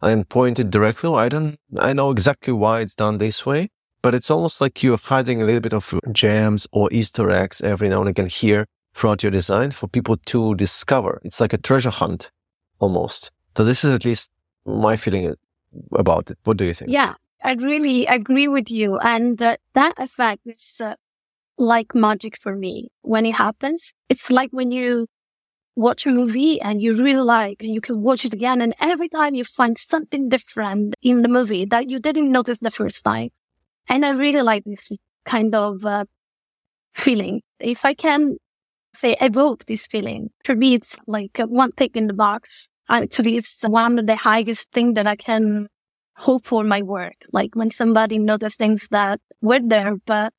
and 0.03 0.27
point 0.27 0.59
it 0.59 0.69
directly. 0.69 1.11
I 1.13 1.29
don't, 1.29 1.57
I 1.79 1.93
know 1.93 2.11
exactly 2.11 2.53
why 2.53 2.81
it's 2.81 2.95
done 2.95 3.17
this 3.17 3.45
way, 3.45 3.69
but 4.01 4.13
it's 4.13 4.29
almost 4.29 4.61
like 4.61 4.83
you're 4.83 4.97
hiding 4.97 5.41
a 5.41 5.45
little 5.45 5.61
bit 5.61 5.73
of 5.73 5.93
gems 6.11 6.67
or 6.71 6.89
Easter 6.91 7.31
eggs 7.31 7.61
every 7.61 7.89
now 7.89 8.01
and 8.01 8.09
again 8.09 8.27
here 8.27 8.65
throughout 8.93 9.23
your 9.23 9.31
design 9.31 9.71
for 9.71 9.87
people 9.87 10.17
to 10.17 10.55
discover. 10.55 11.21
It's 11.23 11.39
like 11.39 11.53
a 11.53 11.57
treasure 11.57 11.89
hunt 11.89 12.29
almost. 12.79 13.31
So 13.57 13.63
this 13.63 13.83
is 13.83 13.93
at 13.93 14.05
least 14.05 14.29
my 14.65 14.97
feeling 14.97 15.33
about 15.93 16.29
it. 16.29 16.37
What 16.43 16.57
do 16.57 16.65
you 16.65 16.73
think? 16.73 16.91
Yeah, 16.91 17.13
I 17.43 17.53
really 17.53 18.05
agree 18.05 18.47
with 18.47 18.69
you. 18.69 18.97
And 18.99 19.41
uh, 19.41 19.57
that 19.73 19.93
effect 19.97 20.41
is 20.45 20.81
uh, 20.83 20.95
like 21.57 21.95
magic 21.95 22.37
for 22.37 22.55
me 22.55 22.89
when 23.01 23.25
it 23.25 23.35
happens. 23.35 23.93
It's 24.09 24.29
like 24.29 24.49
when 24.51 24.71
you 24.71 25.07
watch 25.75 26.05
a 26.05 26.09
movie 26.09 26.61
and 26.61 26.81
you 26.81 26.95
really 27.03 27.21
like 27.21 27.61
and 27.61 27.73
you 27.73 27.81
can 27.81 28.01
watch 28.01 28.25
it 28.25 28.33
again. 28.33 28.61
And 28.61 28.75
every 28.79 29.09
time 29.09 29.35
you 29.35 29.43
find 29.43 29.77
something 29.77 30.29
different 30.29 30.95
in 31.01 31.21
the 31.21 31.29
movie 31.29 31.65
that 31.65 31.89
you 31.89 31.99
didn't 31.99 32.31
notice 32.31 32.59
the 32.59 32.71
first 32.71 33.03
time. 33.03 33.29
And 33.87 34.05
I 34.05 34.11
really 34.11 34.41
like 34.41 34.63
this 34.65 34.91
kind 35.25 35.53
of 35.55 35.83
uh, 35.85 36.05
feeling. 36.93 37.41
If 37.59 37.85
I 37.85 37.93
can 37.93 38.37
say 38.93 39.15
evoke 39.19 39.65
this 39.65 39.87
feeling, 39.87 40.29
for 40.45 40.55
me, 40.55 40.75
it's 40.75 40.97
like 41.07 41.37
one 41.39 41.71
tick 41.73 41.95
in 41.95 42.07
the 42.07 42.13
box. 42.13 42.69
Actually, 42.89 43.37
it's 43.37 43.63
one 43.63 43.99
of 43.99 44.07
the 44.07 44.15
highest 44.15 44.71
thing 44.71 44.93
that 44.93 45.07
I 45.07 45.15
can 45.15 45.67
hope 46.15 46.45
for 46.45 46.63
my 46.63 46.81
work. 46.81 47.15
Like 47.31 47.55
when 47.55 47.71
somebody 47.71 48.19
notices 48.19 48.55
things 48.55 48.87
that 48.89 49.19
were 49.41 49.59
there, 49.61 49.95
but 50.05 50.33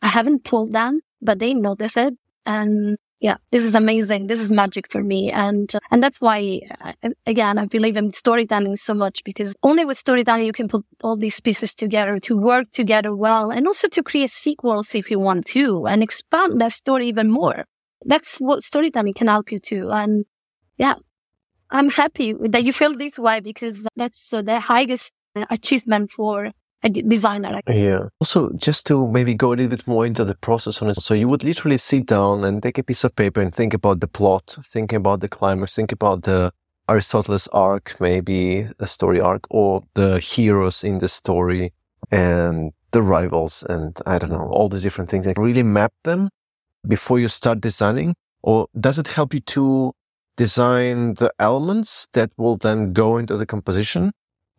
I 0.00 0.08
haven't 0.08 0.44
told 0.44 0.72
them, 0.72 1.00
but 1.20 1.38
they 1.38 1.54
notice 1.54 1.96
it. 1.96 2.14
And 2.46 2.98
yeah, 3.22 3.36
this 3.52 3.62
is 3.62 3.76
amazing. 3.76 4.26
This 4.26 4.40
is 4.40 4.50
magic 4.50 4.90
for 4.90 5.00
me. 5.00 5.30
And, 5.30 5.72
and 5.92 6.02
that's 6.02 6.20
why, 6.20 6.60
uh, 6.80 7.10
again, 7.24 7.56
I 7.56 7.66
believe 7.66 7.96
in 7.96 8.12
storytelling 8.12 8.74
so 8.74 8.94
much 8.94 9.22
because 9.22 9.54
only 9.62 9.84
with 9.84 9.96
storytelling, 9.96 10.44
you 10.44 10.52
can 10.52 10.66
put 10.66 10.84
all 11.04 11.16
these 11.16 11.38
pieces 11.38 11.72
together 11.72 12.18
to 12.18 12.36
work 12.36 12.68
together 12.72 13.14
well 13.14 13.52
and 13.52 13.68
also 13.68 13.86
to 13.86 14.02
create 14.02 14.30
sequels 14.30 14.96
if 14.96 15.08
you 15.08 15.20
want 15.20 15.46
to 15.46 15.86
and 15.86 16.02
expand 16.02 16.60
that 16.60 16.72
story 16.72 17.06
even 17.06 17.30
more. 17.30 17.64
That's 18.04 18.38
what 18.38 18.64
storytelling 18.64 19.14
can 19.14 19.28
help 19.28 19.52
you 19.52 19.60
to. 19.60 19.90
And 19.90 20.24
yeah, 20.76 20.94
I'm 21.70 21.90
happy 21.90 22.34
that 22.48 22.64
you 22.64 22.72
feel 22.72 22.96
this 22.96 23.20
way 23.20 23.38
because 23.38 23.86
that's 23.94 24.32
uh, 24.32 24.42
the 24.42 24.58
highest 24.58 25.12
achievement 25.48 26.10
for 26.10 26.50
a 26.82 26.88
designer. 26.88 27.60
Yeah. 27.68 28.08
Also, 28.20 28.50
just 28.54 28.86
to 28.86 29.06
maybe 29.08 29.34
go 29.34 29.48
a 29.48 29.54
little 29.54 29.68
bit 29.68 29.86
more 29.86 30.04
into 30.06 30.24
the 30.24 30.34
process 30.34 30.82
on 30.82 30.90
it. 30.90 30.96
So 30.96 31.14
you 31.14 31.28
would 31.28 31.44
literally 31.44 31.78
sit 31.78 32.06
down 32.06 32.44
and 32.44 32.62
take 32.62 32.78
a 32.78 32.82
piece 32.82 33.04
of 33.04 33.14
paper 33.14 33.40
and 33.40 33.54
think 33.54 33.74
about 33.74 34.00
the 34.00 34.08
plot, 34.08 34.56
think 34.64 34.92
about 34.92 35.20
the 35.20 35.28
climax, 35.28 35.74
think 35.76 35.92
about 35.92 36.22
the 36.22 36.52
Aristotle's 36.88 37.48
arc, 37.48 37.96
maybe 38.00 38.66
a 38.80 38.86
story 38.86 39.20
arc, 39.20 39.46
or 39.50 39.84
the 39.94 40.18
heroes 40.18 40.82
in 40.82 40.98
the 40.98 41.08
story 41.08 41.72
and 42.10 42.72
the 42.90 43.02
rivals, 43.02 43.62
and 43.68 43.98
I 44.04 44.18
don't 44.18 44.30
know, 44.30 44.48
all 44.50 44.68
these 44.68 44.82
different 44.82 45.08
things, 45.08 45.26
and 45.26 45.38
really 45.38 45.62
map 45.62 45.92
them 46.04 46.28
before 46.86 47.18
you 47.18 47.28
start 47.28 47.60
designing? 47.60 48.14
Or 48.42 48.66
does 48.78 48.98
it 48.98 49.06
help 49.06 49.32
you 49.34 49.40
to 49.40 49.92
design 50.36 51.14
the 51.14 51.32
elements 51.38 52.08
that 52.12 52.30
will 52.36 52.56
then 52.56 52.92
go 52.92 53.16
into 53.16 53.36
the 53.36 53.46
composition? 53.46 54.12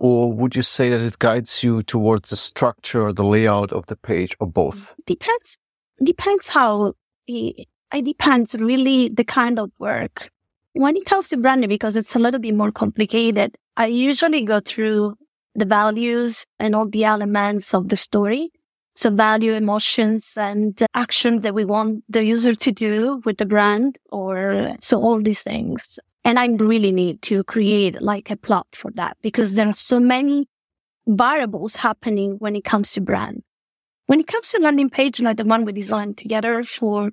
Or 0.03 0.33
would 0.33 0.53
you 0.53 0.63
say 0.63 0.89
that 0.89 0.99
it 0.99 1.17
guides 1.19 1.63
you 1.63 1.81
towards 1.81 2.29
the 2.29 2.35
structure, 2.35 3.13
the 3.13 3.23
layout 3.23 3.71
of 3.71 3.85
the 3.85 3.95
page, 3.95 4.35
or 4.41 4.47
both? 4.47 4.93
Depends. 5.05 5.57
Depends 6.03 6.49
how 6.49 6.95
it, 7.25 7.67
it 7.93 8.01
depends 8.03 8.53
really 8.55 9.07
the 9.07 9.23
kind 9.23 9.57
of 9.57 9.71
work. 9.79 10.29
When 10.73 10.97
it 10.97 11.05
comes 11.05 11.29
to 11.29 11.37
branding, 11.37 11.69
because 11.69 11.95
it's 11.95 12.17
a 12.17 12.19
little 12.19 12.41
bit 12.41 12.53
more 12.53 12.69
complicated, 12.69 13.55
I 13.77 13.85
usually 13.85 14.43
go 14.43 14.59
through 14.59 15.15
the 15.55 15.63
values 15.63 16.43
and 16.59 16.75
all 16.75 16.89
the 16.89 17.05
elements 17.05 17.73
of 17.73 17.87
the 17.87 17.95
story. 17.95 18.51
So 18.95 19.09
value, 19.09 19.53
emotions 19.53 20.35
and 20.35 20.83
actions 20.93 21.43
that 21.43 21.55
we 21.55 21.63
want 21.63 22.03
the 22.09 22.25
user 22.25 22.55
to 22.55 22.71
do 22.73 23.21
with 23.23 23.37
the 23.37 23.45
brand 23.45 23.99
or 24.11 24.75
so 24.81 25.01
all 25.01 25.21
these 25.21 25.43
things. 25.43 25.97
And 26.25 26.39
I 26.39 26.47
really 26.47 26.91
need 26.91 27.21
to 27.23 27.43
create 27.43 28.01
like 28.01 28.31
a 28.31 28.37
plot 28.37 28.67
for 28.71 28.91
that 28.91 29.17
because 29.21 29.55
there 29.55 29.67
are 29.67 29.73
so 29.73 29.99
many 29.99 30.47
variables 31.05 31.77
happening 31.77 32.37
when 32.39 32.55
it 32.55 32.63
comes 32.63 32.93
to 32.93 33.01
brand. 33.01 33.43
When 34.05 34.19
it 34.19 34.27
comes 34.27 34.51
to 34.51 34.59
landing 34.59 34.89
page, 34.89 35.19
like 35.19 35.37
the 35.37 35.43
one 35.43 35.65
we 35.65 35.73
designed 35.73 36.17
together 36.17 36.63
for 36.63 37.11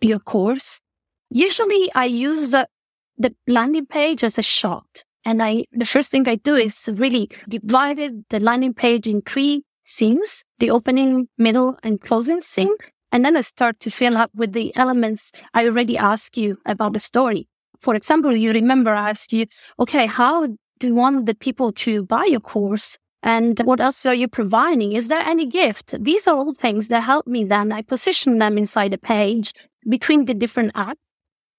your 0.00 0.18
course, 0.18 0.80
usually 1.30 1.90
I 1.94 2.06
use 2.06 2.50
the, 2.50 2.68
the 3.16 3.34
landing 3.46 3.86
page 3.86 4.24
as 4.24 4.38
a 4.38 4.42
shot. 4.42 5.04
And 5.24 5.42
I, 5.42 5.66
the 5.70 5.84
first 5.84 6.10
thing 6.10 6.28
I 6.28 6.36
do 6.36 6.56
is 6.56 6.88
really 6.92 7.30
divided 7.48 8.24
the 8.30 8.40
landing 8.40 8.74
page 8.74 9.06
in 9.06 9.22
three 9.22 9.64
scenes, 9.84 10.44
the 10.58 10.70
opening, 10.70 11.28
middle, 11.38 11.76
and 11.84 12.00
closing 12.00 12.40
scene. 12.40 12.74
And 13.12 13.24
then 13.24 13.36
I 13.36 13.42
start 13.42 13.78
to 13.80 13.90
fill 13.90 14.16
up 14.16 14.30
with 14.34 14.52
the 14.52 14.74
elements 14.74 15.32
I 15.54 15.66
already 15.66 15.96
asked 15.96 16.36
you 16.36 16.58
about 16.66 16.94
the 16.94 16.98
story. 16.98 17.48
For 17.82 17.94
example, 17.94 18.34
you 18.34 18.52
remember 18.52 18.94
I 18.94 19.10
asked 19.10 19.32
you, 19.32 19.46
okay, 19.80 20.06
how 20.06 20.46
do 20.78 20.86
you 20.86 20.94
want 20.94 21.26
the 21.26 21.34
people 21.34 21.72
to 21.72 22.04
buy 22.04 22.24
your 22.24 22.40
course? 22.40 22.96
And 23.24 23.58
what 23.64 23.80
else 23.80 24.06
are 24.06 24.14
you 24.14 24.28
providing? 24.28 24.92
Is 24.92 25.08
there 25.08 25.20
any 25.20 25.46
gift? 25.46 25.94
These 26.02 26.26
are 26.26 26.36
all 26.36 26.54
things 26.54 26.88
that 26.88 27.00
help 27.00 27.26
me 27.26 27.44
then. 27.44 27.72
I 27.72 27.82
position 27.82 28.38
them 28.38 28.56
inside 28.56 28.92
the 28.92 28.98
page 28.98 29.52
between 29.88 30.24
the 30.24 30.34
different 30.34 30.72
acts. 30.74 31.04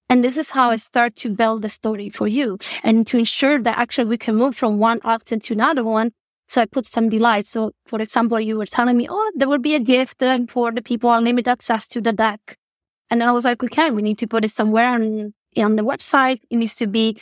And 0.08 0.24
this 0.24 0.36
is 0.36 0.50
how 0.50 0.70
I 0.70 0.76
start 0.76 1.16
to 1.16 1.34
build 1.34 1.62
the 1.62 1.68
story 1.68 2.10
for 2.10 2.26
you 2.26 2.58
and 2.82 3.06
to 3.06 3.18
ensure 3.18 3.60
that 3.62 3.78
actually 3.78 4.08
we 4.08 4.18
can 4.18 4.36
move 4.36 4.56
from 4.56 4.78
one 4.78 5.00
act 5.04 5.32
into 5.32 5.52
another 5.52 5.84
one 5.84 6.12
so 6.46 6.60
I 6.60 6.66
put 6.66 6.86
some 6.86 7.08
delight. 7.08 7.46
So, 7.46 7.72
for 7.86 8.00
example, 8.00 8.38
you 8.38 8.58
were 8.58 8.66
telling 8.66 8.96
me, 8.96 9.06
oh, 9.10 9.32
there 9.34 9.48
will 9.48 9.58
be 9.58 9.74
a 9.74 9.80
gift 9.80 10.22
um, 10.22 10.46
for 10.46 10.72
the 10.72 10.82
people 10.82 11.12
unlimited 11.12 11.48
access 11.48 11.86
to 11.88 12.00
the 12.00 12.12
deck. 12.12 12.58
And 13.10 13.22
I 13.22 13.32
was 13.32 13.44
like, 13.44 13.62
okay, 13.62 13.90
we 13.90 14.02
need 14.02 14.18
to 14.18 14.26
put 14.26 14.44
it 14.44 14.50
somewhere 14.50 14.86
on, 14.86 15.32
on 15.62 15.76
the 15.76 15.82
website. 15.82 16.40
It 16.50 16.56
needs 16.56 16.74
to 16.76 16.86
be 16.86 17.18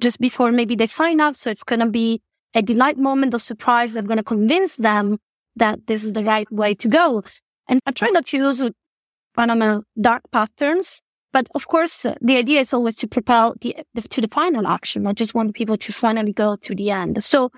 just 0.00 0.20
before 0.20 0.52
maybe 0.52 0.76
they 0.76 0.86
sign 0.86 1.20
up. 1.20 1.36
So 1.36 1.50
it's 1.50 1.64
going 1.64 1.80
to 1.80 1.90
be 1.90 2.22
a 2.54 2.62
delight 2.62 2.98
moment 2.98 3.34
of 3.34 3.42
surprise 3.42 3.92
that's 3.92 4.06
going 4.06 4.18
to 4.18 4.24
convince 4.24 4.76
them 4.76 5.18
that 5.56 5.86
this 5.86 6.04
is 6.04 6.12
the 6.12 6.24
right 6.24 6.50
way 6.52 6.74
to 6.74 6.88
go. 6.88 7.22
And 7.68 7.80
I 7.86 7.90
try 7.90 8.08
not 8.08 8.26
to 8.26 8.36
use 8.36 8.68
kind 9.36 9.62
of 9.62 9.84
dark 10.00 10.22
patterns. 10.32 11.00
But 11.30 11.48
of 11.54 11.68
course, 11.68 12.06
the 12.20 12.36
idea 12.36 12.60
is 12.60 12.72
always 12.72 12.94
to 12.96 13.06
propel 13.06 13.54
the, 13.60 13.76
the, 13.94 14.00
to 14.00 14.20
the 14.20 14.28
final 14.28 14.66
action. 14.66 15.06
I 15.06 15.12
just 15.12 15.34
want 15.34 15.54
people 15.54 15.76
to 15.76 15.92
finally 15.92 16.32
go 16.32 16.56
to 16.56 16.74
the 16.74 16.90
end. 16.90 17.22
So 17.22 17.50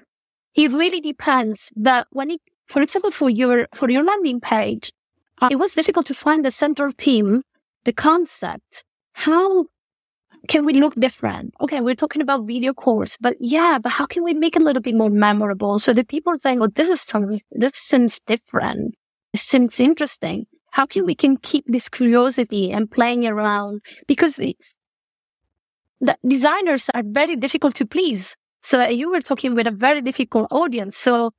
it 0.56 0.72
really 0.72 1.00
depends. 1.00 1.72
But 1.76 2.08
when 2.10 2.32
it, 2.32 2.40
for 2.66 2.82
example, 2.82 3.12
for 3.12 3.30
your, 3.30 3.68
for 3.72 3.88
your 3.88 4.02
landing 4.02 4.40
page, 4.40 4.92
uh, 5.40 5.48
it 5.50 5.56
was 5.56 5.74
difficult 5.74 6.06
to 6.06 6.14
find 6.14 6.44
the 6.44 6.50
central 6.50 6.90
theme, 6.96 7.42
the 7.84 7.92
concept. 7.92 8.84
How 9.12 9.66
can 10.48 10.64
we 10.64 10.74
look 10.74 10.94
different? 10.94 11.54
Okay, 11.60 11.80
we're 11.80 11.94
talking 11.94 12.22
about 12.22 12.46
video 12.46 12.72
course, 12.72 13.16
but 13.20 13.36
yeah, 13.40 13.78
but 13.82 13.90
how 13.90 14.06
can 14.06 14.24
we 14.24 14.34
make 14.34 14.56
it 14.56 14.62
a 14.62 14.64
little 14.64 14.82
bit 14.82 14.94
more 14.94 15.10
memorable 15.10 15.78
so 15.78 15.92
that 15.92 16.08
people 16.08 16.32
are 16.32 16.38
saying, 16.38 16.62
oh, 16.62 16.68
this 16.68 16.88
is 16.88 17.02
something, 17.02 17.40
this 17.50 17.72
seems 17.74 18.20
different. 18.20 18.94
This 19.32 19.42
seems 19.42 19.78
interesting. 19.78 20.46
How 20.72 20.86
can 20.86 21.04
we 21.04 21.14
can 21.14 21.36
keep 21.36 21.64
this 21.66 21.88
curiosity 21.88 22.70
and 22.72 22.90
playing 22.90 23.26
around? 23.26 23.82
Because 24.06 24.36
the 24.36 24.56
designers 26.26 26.90
are 26.94 27.02
very 27.04 27.36
difficult 27.36 27.74
to 27.76 27.86
please. 27.86 28.36
So 28.62 28.80
uh, 28.80 28.88
you 28.88 29.10
were 29.10 29.20
talking 29.20 29.54
with 29.54 29.66
a 29.66 29.72
very 29.72 30.00
difficult 30.00 30.48
audience. 30.50 30.96
So 30.96 31.32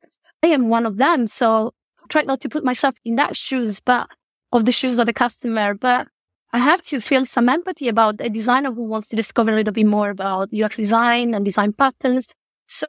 I 0.43 0.47
am 0.47 0.69
one 0.69 0.85
of 0.85 0.97
them. 0.97 1.27
So 1.27 1.73
try 2.09 2.23
not 2.23 2.41
to 2.41 2.49
put 2.49 2.63
myself 2.63 2.95
in 3.05 3.15
that 3.15 3.35
shoes, 3.35 3.79
but 3.79 4.09
of 4.51 4.65
the 4.65 4.71
shoes 4.71 4.99
of 4.99 5.05
the 5.05 5.13
customer. 5.13 5.73
But 5.73 6.07
I 6.53 6.59
have 6.59 6.81
to 6.83 6.99
feel 6.99 7.25
some 7.25 7.47
empathy 7.49 7.87
about 7.87 8.19
a 8.19 8.29
designer 8.29 8.71
who 8.71 8.83
wants 8.83 9.07
to 9.09 9.15
discover 9.15 9.51
a 9.51 9.55
little 9.55 9.73
bit 9.73 9.85
more 9.85 10.09
about 10.09 10.53
UX 10.53 10.77
design 10.77 11.33
and 11.33 11.45
design 11.45 11.73
patterns. 11.73 12.27
So 12.67 12.87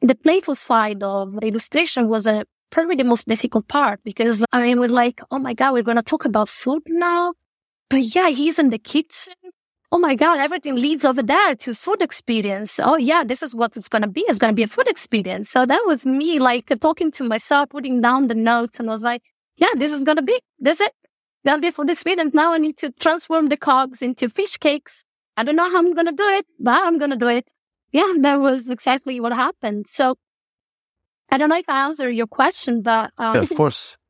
the 0.00 0.14
playful 0.14 0.54
side 0.54 1.02
of 1.02 1.32
the 1.32 1.46
illustration 1.46 2.08
was 2.08 2.26
a 2.26 2.44
probably 2.70 2.96
the 2.96 3.04
most 3.04 3.26
difficult 3.26 3.68
part 3.68 4.00
because 4.04 4.44
I 4.52 4.62
mean, 4.62 4.80
we're 4.80 4.88
like, 4.88 5.20
oh 5.30 5.38
my 5.38 5.54
God, 5.54 5.72
we're 5.72 5.82
going 5.82 5.96
to 5.96 6.02
talk 6.02 6.24
about 6.24 6.48
food 6.48 6.82
now. 6.88 7.34
But 7.88 8.14
yeah, 8.14 8.28
he's 8.28 8.58
in 8.58 8.70
the 8.70 8.78
kitchen 8.78 9.34
oh 9.94 9.98
my 9.98 10.16
God, 10.16 10.38
everything 10.38 10.74
leads 10.74 11.04
over 11.04 11.22
there 11.22 11.54
to 11.54 11.72
food 11.72 12.02
experience. 12.02 12.80
Oh 12.82 12.96
yeah, 12.96 13.22
this 13.22 13.44
is 13.44 13.54
what 13.54 13.76
it's 13.76 13.88
going 13.88 14.02
to 14.02 14.08
be. 14.08 14.22
It's 14.22 14.40
going 14.40 14.52
to 14.52 14.56
be 14.56 14.64
a 14.64 14.66
food 14.66 14.88
experience. 14.88 15.48
So 15.48 15.64
that 15.66 15.84
was 15.86 16.04
me 16.04 16.40
like 16.40 16.72
talking 16.80 17.12
to 17.12 17.22
myself, 17.22 17.70
putting 17.70 18.00
down 18.00 18.26
the 18.26 18.34
notes 18.34 18.80
and 18.80 18.90
I 18.90 18.92
was 18.92 19.02
like, 19.02 19.22
yeah, 19.56 19.68
this 19.76 19.92
is 19.92 20.02
going 20.02 20.16
to 20.16 20.22
be, 20.22 20.36
this 20.58 20.80
is 20.80 20.88
it. 20.88 20.92
To 21.46 21.58
be 21.58 21.68
a 21.68 21.72
food 21.72 21.90
experience. 21.90 22.32
Now 22.32 22.54
I 22.54 22.58
need 22.58 22.78
to 22.78 22.90
transform 22.90 23.48
the 23.48 23.56
cogs 23.56 24.00
into 24.00 24.28
fish 24.28 24.56
cakes. 24.56 25.04
I 25.36 25.44
don't 25.44 25.56
know 25.56 25.70
how 25.70 25.78
I'm 25.78 25.92
going 25.94 26.06
to 26.06 26.12
do 26.12 26.26
it, 26.28 26.46
but 26.58 26.82
I'm 26.82 26.98
going 26.98 27.10
to 27.10 27.16
do 27.16 27.28
it. 27.28 27.50
Yeah, 27.92 28.12
that 28.20 28.40
was 28.40 28.70
exactly 28.70 29.20
what 29.20 29.32
happened. 29.32 29.86
So 29.86 30.16
I 31.30 31.38
don't 31.38 31.48
know 31.48 31.58
if 31.58 31.68
I 31.68 31.86
answered 31.86 32.10
your 32.10 32.26
question, 32.26 32.82
but 32.82 33.12
um... 33.18 33.34
yeah, 33.36 33.42
of 33.42 33.50
course. 33.50 33.96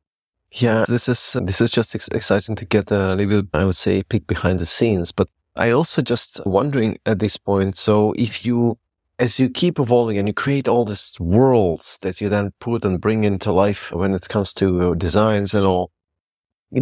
Yeah, 0.56 0.84
this 0.86 1.08
is 1.08 1.36
this 1.42 1.60
is 1.60 1.72
just 1.72 1.96
ex- 1.96 2.06
exciting 2.06 2.54
to 2.54 2.64
get 2.64 2.88
a 2.92 3.16
little, 3.16 3.42
I 3.52 3.64
would 3.64 3.74
say, 3.74 4.04
peek 4.04 4.28
behind 4.28 4.60
the 4.60 4.66
scenes. 4.66 5.10
But 5.10 5.28
I 5.56 5.70
also 5.70 6.00
just 6.00 6.40
wondering 6.46 6.98
at 7.06 7.18
this 7.18 7.36
point. 7.36 7.76
So 7.76 8.12
if 8.16 8.46
you, 8.46 8.78
as 9.18 9.40
you 9.40 9.50
keep 9.50 9.80
evolving 9.80 10.16
and 10.16 10.28
you 10.28 10.34
create 10.34 10.68
all 10.68 10.84
these 10.84 11.16
worlds 11.18 11.98
that 12.02 12.20
you 12.20 12.28
then 12.28 12.52
put 12.60 12.84
and 12.84 13.00
bring 13.00 13.24
into 13.24 13.50
life 13.50 13.90
when 13.90 14.14
it 14.14 14.28
comes 14.28 14.54
to 14.54 14.94
designs 14.94 15.54
and 15.54 15.66
all, 15.66 15.90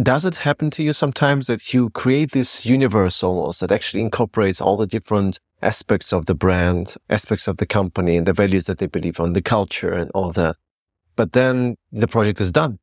does 0.01 0.25
it 0.25 0.37
happen 0.37 0.71
to 0.71 0.83
you 0.83 0.93
sometimes 0.93 1.47
that 1.47 1.73
you 1.73 1.89
create 1.91 2.31
this 2.31 2.65
universe 2.65 3.21
almost 3.21 3.59
that 3.59 3.71
actually 3.71 4.01
incorporates 4.01 4.59
all 4.59 4.77
the 4.77 4.87
different 4.87 5.39
aspects 5.61 6.11
of 6.11 6.25
the 6.25 6.33
brand, 6.33 6.95
aspects 7.09 7.47
of 7.47 7.57
the 7.57 7.65
company 7.65 8.17
and 8.17 8.25
the 8.25 8.33
values 8.33 8.65
that 8.65 8.79
they 8.79 8.87
believe 8.87 9.19
on, 9.19 9.33
the 9.33 9.41
culture 9.41 9.93
and 9.93 10.09
all 10.15 10.31
that. 10.31 10.55
But 11.15 11.33
then 11.33 11.75
the 11.91 12.07
project 12.07 12.41
is 12.41 12.51
done. 12.51 12.79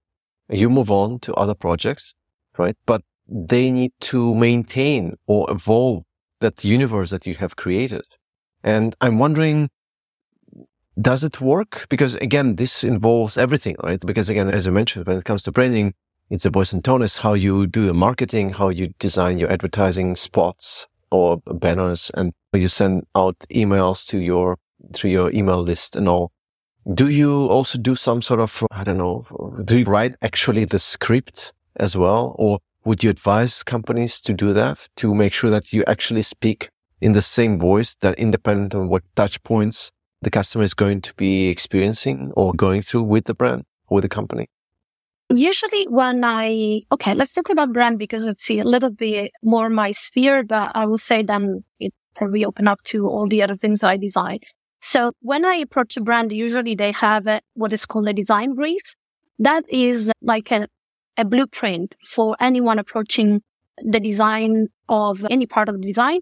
You 0.49 0.71
move 0.71 0.91
on 0.91 1.19
to 1.21 1.35
other 1.35 1.55
projects, 1.55 2.15
right? 2.59 2.77
But 2.87 3.03
they 3.29 3.71
need 3.71 3.93
to 4.01 4.35
maintain 4.35 5.17
or 5.27 5.51
evolve 5.51 6.05
that 6.41 6.65
universe 6.65 7.11
that 7.11 7.27
you 7.27 7.35
have 7.37 7.57
created. 7.57 8.05
And 8.63 8.95
I'm 9.01 9.19
wondering, 9.19 9.69
does 11.01 11.25
it 11.25 11.41
work? 11.41 11.87
Because 11.89 12.15
again, 12.17 12.57
this 12.57 12.85
involves 12.85 13.37
everything, 13.37 13.77
right? 13.83 14.01
Because 14.05 14.29
again, 14.29 14.49
as 14.49 14.67
I 14.67 14.71
mentioned, 14.71 15.07
when 15.07 15.19
it 15.19 15.25
comes 15.25 15.43
to 15.45 15.53
branding, 15.53 15.95
it's 16.31 16.47
a 16.47 16.51
voice 16.51 16.73
and 16.73 16.85
tone. 16.85 17.03
It's 17.03 17.19
how 17.19 17.35
you 17.35 17.67
do 17.67 17.85
your 17.85 17.95
marketing, 17.95 18.53
how 18.53 18.69
you 18.69 18.95
design 19.01 19.39
your 19.39 19.51
advertising 19.51 20.15
spots 20.15 20.87
or 21.11 21.39
banners 21.45 22.11
and 22.15 22.33
you 22.53 22.69
send 22.69 23.05
out 23.17 23.37
emails 23.51 24.07
to 24.09 24.19
your, 24.19 24.57
through 24.95 25.11
your 25.11 25.33
email 25.33 25.61
list 25.61 25.97
and 25.97 26.09
all. 26.09 26.31
Do 26.95 27.11
you 27.11 27.47
also 27.49 27.79
do 27.79 27.95
some 27.97 28.23
sort 28.23 28.41
of, 28.41 28.65
I 28.71 28.85
don't 28.85 28.97
know, 28.97 29.27
do 29.65 29.79
you 29.79 29.85
write 29.85 30.15
actually 30.23 30.65
the 30.65 30.79
script 30.79 31.53
as 31.77 31.97
well? 31.97 32.35
Or 32.39 32.61
would 32.85 33.03
you 33.03 33.11
advise 33.11 33.63
companies 33.63 34.21
to 34.23 34.33
do 34.33 34.53
that 34.53 34.89
to 34.97 35.15
make 35.15 35.33
sure 35.33 35.51
that 35.51 35.73
you 35.73 35.85
actually 35.87 36.23
speak 36.23 36.71
in 37.01 37.13
the 37.13 37.23
same 37.23 37.59
voice 37.59 37.97
that 38.01 38.19
independent 38.19 38.75
of 38.75 38.89
what 38.89 39.03
touch 39.17 39.43
points 39.43 39.91
the 40.23 40.31
customer 40.31 40.65
is 40.65 40.75
going 40.75 41.01
to 41.01 41.15
be 41.15 41.49
experiencing 41.49 42.31
or 42.37 42.53
going 42.53 42.83
through 42.83 43.03
with 43.03 43.25
the 43.25 43.35
brand 43.35 43.65
or 43.89 43.97
with 43.97 44.03
the 44.03 44.09
company? 44.09 44.49
Usually 45.33 45.85
when 45.85 46.25
I, 46.25 46.83
okay, 46.91 47.15
let's 47.15 47.33
talk 47.33 47.51
about 47.51 47.73
brand 47.73 47.99
because 48.01 48.27
it's 48.27 48.51
a 48.51 48.65
little 48.65 48.91
bit 48.91 49.31
more 49.45 49.71
my 49.71 49.93
sphere, 49.93 50.43
but 50.43 50.73
I 50.75 50.87
will 50.87 50.99
say 50.99 51.23
then 51.23 51.63
it 51.79 51.95
probably 52.17 52.45
open 52.45 52.67
up 52.67 52.83
to 52.85 53.07
all 53.07 53.29
the 53.29 53.43
other 53.43 53.55
things 53.55 53.85
I 53.85 53.97
design. 53.97 54.41
So 54.81 55.13
when 55.21 55.45
I 55.45 55.55
approach 55.55 55.97
a 55.97 56.01
brand, 56.01 56.33
usually 56.33 56.75
they 56.75 56.91
have 56.93 57.29
a, 57.29 57.41
what 57.55 57.73
is 57.73 57.87
called 57.87 58.09
a 58.09 58.13
design 58.13 58.55
brief. 58.55 58.83
That 59.39 59.65
is 59.69 60.13
like 60.21 60.51
a, 60.51 60.67
a 61.17 61.25
blueprint 61.25 61.95
for 62.05 62.37
anyone 62.41 62.81
approaching 62.81 63.43
the 63.79 64.01
design 64.01 64.67
of 64.89 65.25
any 65.31 65.47
part 65.47 65.69
of 65.69 65.81
the 65.81 65.87
design 65.87 66.21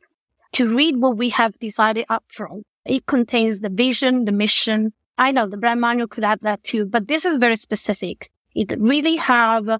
to 0.52 0.76
read 0.76 0.98
what 0.98 1.16
we 1.16 1.30
have 1.30 1.58
decided 1.60 2.04
up 2.10 2.24
front. 2.28 2.64
It 2.84 3.06
contains 3.06 3.60
the 3.60 3.70
vision, 3.70 4.26
the 4.26 4.32
mission. 4.32 4.92
I 5.16 5.32
know 5.32 5.46
the 5.46 5.56
brand 5.56 5.80
manual 5.80 6.08
could 6.08 6.24
have 6.24 6.40
that 6.40 6.62
too, 6.62 6.84
but 6.84 7.08
this 7.08 7.24
is 7.24 7.38
very 7.38 7.56
specific. 7.56 8.28
It 8.58 8.74
really 8.76 9.14
have, 9.16 9.68
uh, 9.68 9.78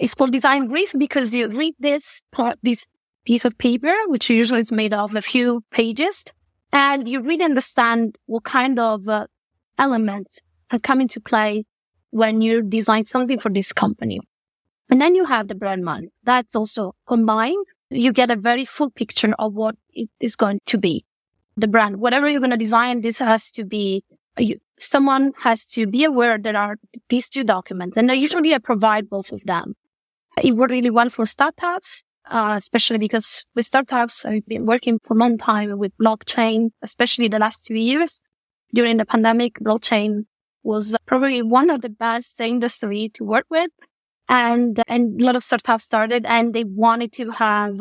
it's 0.00 0.14
called 0.14 0.30
design 0.30 0.68
brief 0.68 0.94
because 0.96 1.34
you 1.34 1.48
read 1.48 1.74
this 1.80 2.22
part, 2.30 2.56
this 2.62 2.86
piece 3.24 3.44
of 3.44 3.58
paper, 3.58 3.94
which 4.06 4.30
usually 4.30 4.60
is 4.60 4.70
made 4.70 4.94
of 4.94 5.16
a 5.16 5.20
few 5.20 5.60
pages, 5.72 6.24
and 6.72 7.08
you 7.08 7.20
really 7.20 7.44
understand 7.44 8.16
what 8.26 8.44
kind 8.44 8.78
of 8.78 9.08
uh, 9.08 9.26
elements 9.76 10.40
are 10.70 10.78
coming 10.78 11.08
to 11.08 11.20
play 11.20 11.64
when 12.10 12.40
you 12.40 12.62
design 12.62 13.04
something 13.04 13.40
for 13.40 13.50
this 13.50 13.72
company. 13.72 14.20
And 14.88 15.00
then 15.00 15.16
you 15.16 15.24
have 15.24 15.48
the 15.48 15.56
brand 15.56 15.84
manual. 15.84 16.12
That's 16.22 16.54
also 16.54 16.94
combined. 17.08 17.66
You 17.90 18.12
get 18.12 18.30
a 18.30 18.36
very 18.36 18.64
full 18.64 18.90
picture 18.90 19.34
of 19.36 19.54
what 19.54 19.74
it 19.92 20.10
is 20.20 20.36
going 20.36 20.60
to 20.66 20.78
be. 20.78 21.04
The 21.56 21.66
brand, 21.66 21.96
whatever 21.96 22.28
you're 22.28 22.40
going 22.40 22.50
to 22.50 22.56
design, 22.56 23.00
this 23.00 23.18
has 23.18 23.50
to 23.52 23.64
be, 23.64 24.04
you, 24.38 24.60
someone 24.78 25.32
has 25.38 25.64
to 25.64 25.86
be 25.86 26.04
aware 26.04 26.38
there 26.38 26.56
are 26.56 26.76
these 27.08 27.28
two 27.28 27.44
documents 27.44 27.96
and 27.96 28.10
usually 28.10 28.54
I 28.54 28.58
provide 28.58 29.08
both 29.08 29.32
of 29.32 29.42
them. 29.44 29.74
It 30.42 30.52
worked 30.54 30.72
really 30.72 30.90
well 30.90 31.08
for 31.08 31.26
startups 31.26 32.02
uh, 32.26 32.54
especially 32.56 32.98
because 32.98 33.46
with 33.54 33.66
startups, 33.66 34.24
I've 34.24 34.46
been 34.46 34.66
working 34.66 34.98
for 35.04 35.14
a 35.14 35.20
long 35.20 35.36
time 35.36 35.78
with 35.78 35.96
blockchain, 35.98 36.70
especially 36.82 37.28
the 37.28 37.38
last 37.38 37.64
two 37.64 37.74
years. 37.74 38.20
During 38.72 38.96
the 38.96 39.04
pandemic, 39.04 39.58
blockchain 39.60 40.24
was 40.62 40.96
probably 41.06 41.42
one 41.42 41.70
of 41.70 41.82
the 41.82 41.90
best 41.90 42.40
industry 42.40 43.10
to 43.14 43.24
work 43.24 43.46
with. 43.50 43.70
And, 44.28 44.82
and 44.88 45.20
a 45.20 45.24
lot 45.24 45.36
of 45.36 45.44
startups 45.44 45.84
started 45.84 46.24
and 46.26 46.54
they 46.54 46.64
wanted 46.64 47.12
to 47.14 47.30
have 47.30 47.78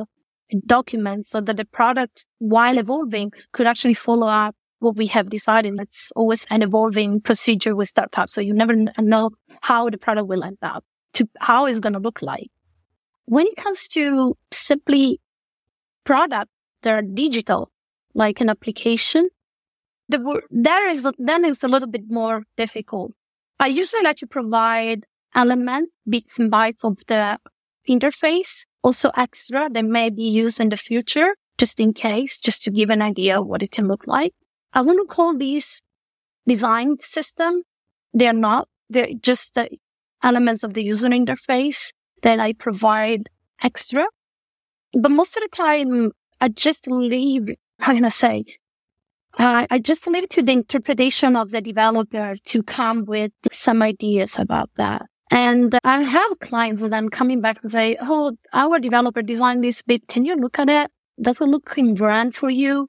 documents 0.65 1.29
so 1.29 1.39
that 1.39 1.55
the 1.55 1.65
product, 1.65 2.27
while 2.39 2.77
evolving, 2.77 3.31
could 3.53 3.65
actually 3.65 3.93
follow 3.93 4.27
up 4.27 4.55
what 4.83 4.97
we 4.97 5.07
have 5.07 5.29
decided. 5.29 5.79
It's 5.79 6.11
always 6.15 6.45
an 6.49 6.61
evolving 6.61 7.21
procedure 7.21 7.75
with 7.75 7.89
startups. 7.89 8.33
So 8.33 8.41
you 8.41 8.53
never 8.53 8.75
know 8.99 9.31
how 9.61 9.89
the 9.89 9.97
product 9.97 10.27
will 10.27 10.43
end 10.43 10.57
up 10.61 10.83
to 11.13 11.27
how 11.39 11.65
it's 11.65 11.79
going 11.79 11.93
to 11.93 11.99
look 11.99 12.21
like. 12.21 12.49
When 13.25 13.47
it 13.47 13.55
comes 13.55 13.87
to 13.89 14.37
simply 14.51 15.19
product 16.03 16.51
that 16.81 16.93
are 16.93 17.01
digital, 17.01 17.71
like 18.13 18.41
an 18.41 18.49
application, 18.49 19.29
the, 20.09 20.41
there 20.51 20.87
is, 20.89 21.09
then 21.17 21.45
it's 21.45 21.63
a 21.63 21.67
little 21.67 21.87
bit 21.87 22.09
more 22.09 22.43
difficult. 22.57 23.13
I 23.59 23.67
usually 23.67 24.03
like 24.03 24.17
to 24.17 24.27
provide 24.27 25.05
elements, 25.33 25.93
bits 26.07 26.39
and 26.39 26.51
bytes 26.51 26.83
of 26.83 26.97
the 27.07 27.39
interface, 27.87 28.65
also 28.83 29.09
extra 29.15 29.69
that 29.69 29.85
may 29.85 30.09
be 30.09 30.23
used 30.23 30.59
in 30.59 30.69
the 30.69 30.77
future, 30.77 31.35
just 31.57 31.79
in 31.79 31.93
case, 31.93 32.39
just 32.39 32.63
to 32.63 32.71
give 32.71 32.89
an 32.89 33.01
idea 33.01 33.39
of 33.39 33.47
what 33.47 33.63
it 33.63 33.71
can 33.71 33.87
look 33.87 34.05
like. 34.07 34.33
I 34.73 34.81
want 34.81 34.99
to 34.99 35.05
call 35.05 35.37
these 35.37 35.81
design 36.47 36.97
system. 36.99 37.61
They're 38.13 38.33
not, 38.33 38.67
they're 38.89 39.13
just 39.21 39.55
the 39.55 39.69
elements 40.23 40.63
of 40.63 40.73
the 40.73 40.83
user 40.83 41.09
interface 41.09 41.91
that 42.23 42.39
I 42.39 42.53
provide 42.53 43.29
extra. 43.61 44.05
But 44.93 45.11
most 45.11 45.37
of 45.37 45.43
the 45.43 45.49
time, 45.49 46.11
I 46.41 46.49
just 46.49 46.87
leave, 46.87 47.55
how 47.79 47.93
can 47.93 48.05
I 48.05 48.09
say? 48.09 48.45
Uh, 49.37 49.65
I 49.69 49.79
just 49.79 50.05
leave 50.07 50.23
it 50.23 50.29
to 50.31 50.43
the 50.43 50.51
interpretation 50.51 51.35
of 51.35 51.51
the 51.51 51.61
developer 51.61 52.35
to 52.45 52.63
come 52.63 53.05
with 53.05 53.31
some 53.51 53.81
ideas 53.81 54.37
about 54.37 54.69
that. 54.75 55.03
And 55.31 55.79
I 55.83 56.03
have 56.03 56.39
clients 56.39 56.87
then 56.87 57.09
coming 57.09 57.41
back 57.41 57.63
and 57.63 57.71
say, 57.71 57.97
Oh, 57.99 58.33
our 58.53 58.77
developer 58.77 59.23
designed 59.23 59.63
this 59.63 59.81
bit. 59.81 60.07
Can 60.07 60.25
you 60.25 60.35
look 60.35 60.59
at 60.59 60.69
it? 60.69 60.91
Does 61.19 61.41
it 61.41 61.45
look 61.45 61.73
in 61.77 61.95
brand 61.95 62.35
for 62.35 62.51
you? 62.51 62.87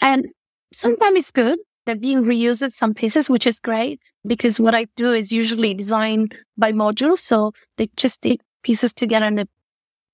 And 0.00 0.28
sometimes 0.72 1.18
it's 1.18 1.30
good. 1.30 1.58
They're 1.86 1.96
being 1.96 2.22
reused 2.24 2.70
some 2.72 2.94
pieces, 2.94 3.30
which 3.30 3.46
is 3.46 3.58
great 3.58 4.12
because 4.26 4.60
what 4.60 4.74
I 4.74 4.86
do 4.96 5.12
is 5.12 5.32
usually 5.32 5.74
design 5.74 6.28
by 6.56 6.72
module. 6.72 7.18
So 7.18 7.52
they 7.78 7.88
just 7.96 8.22
take 8.22 8.40
pieces 8.62 8.92
together 8.92 9.26
and 9.26 9.48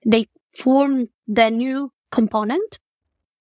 they 0.04 0.26
form 0.56 1.08
the 1.26 1.50
new 1.50 1.90
component. 2.12 2.78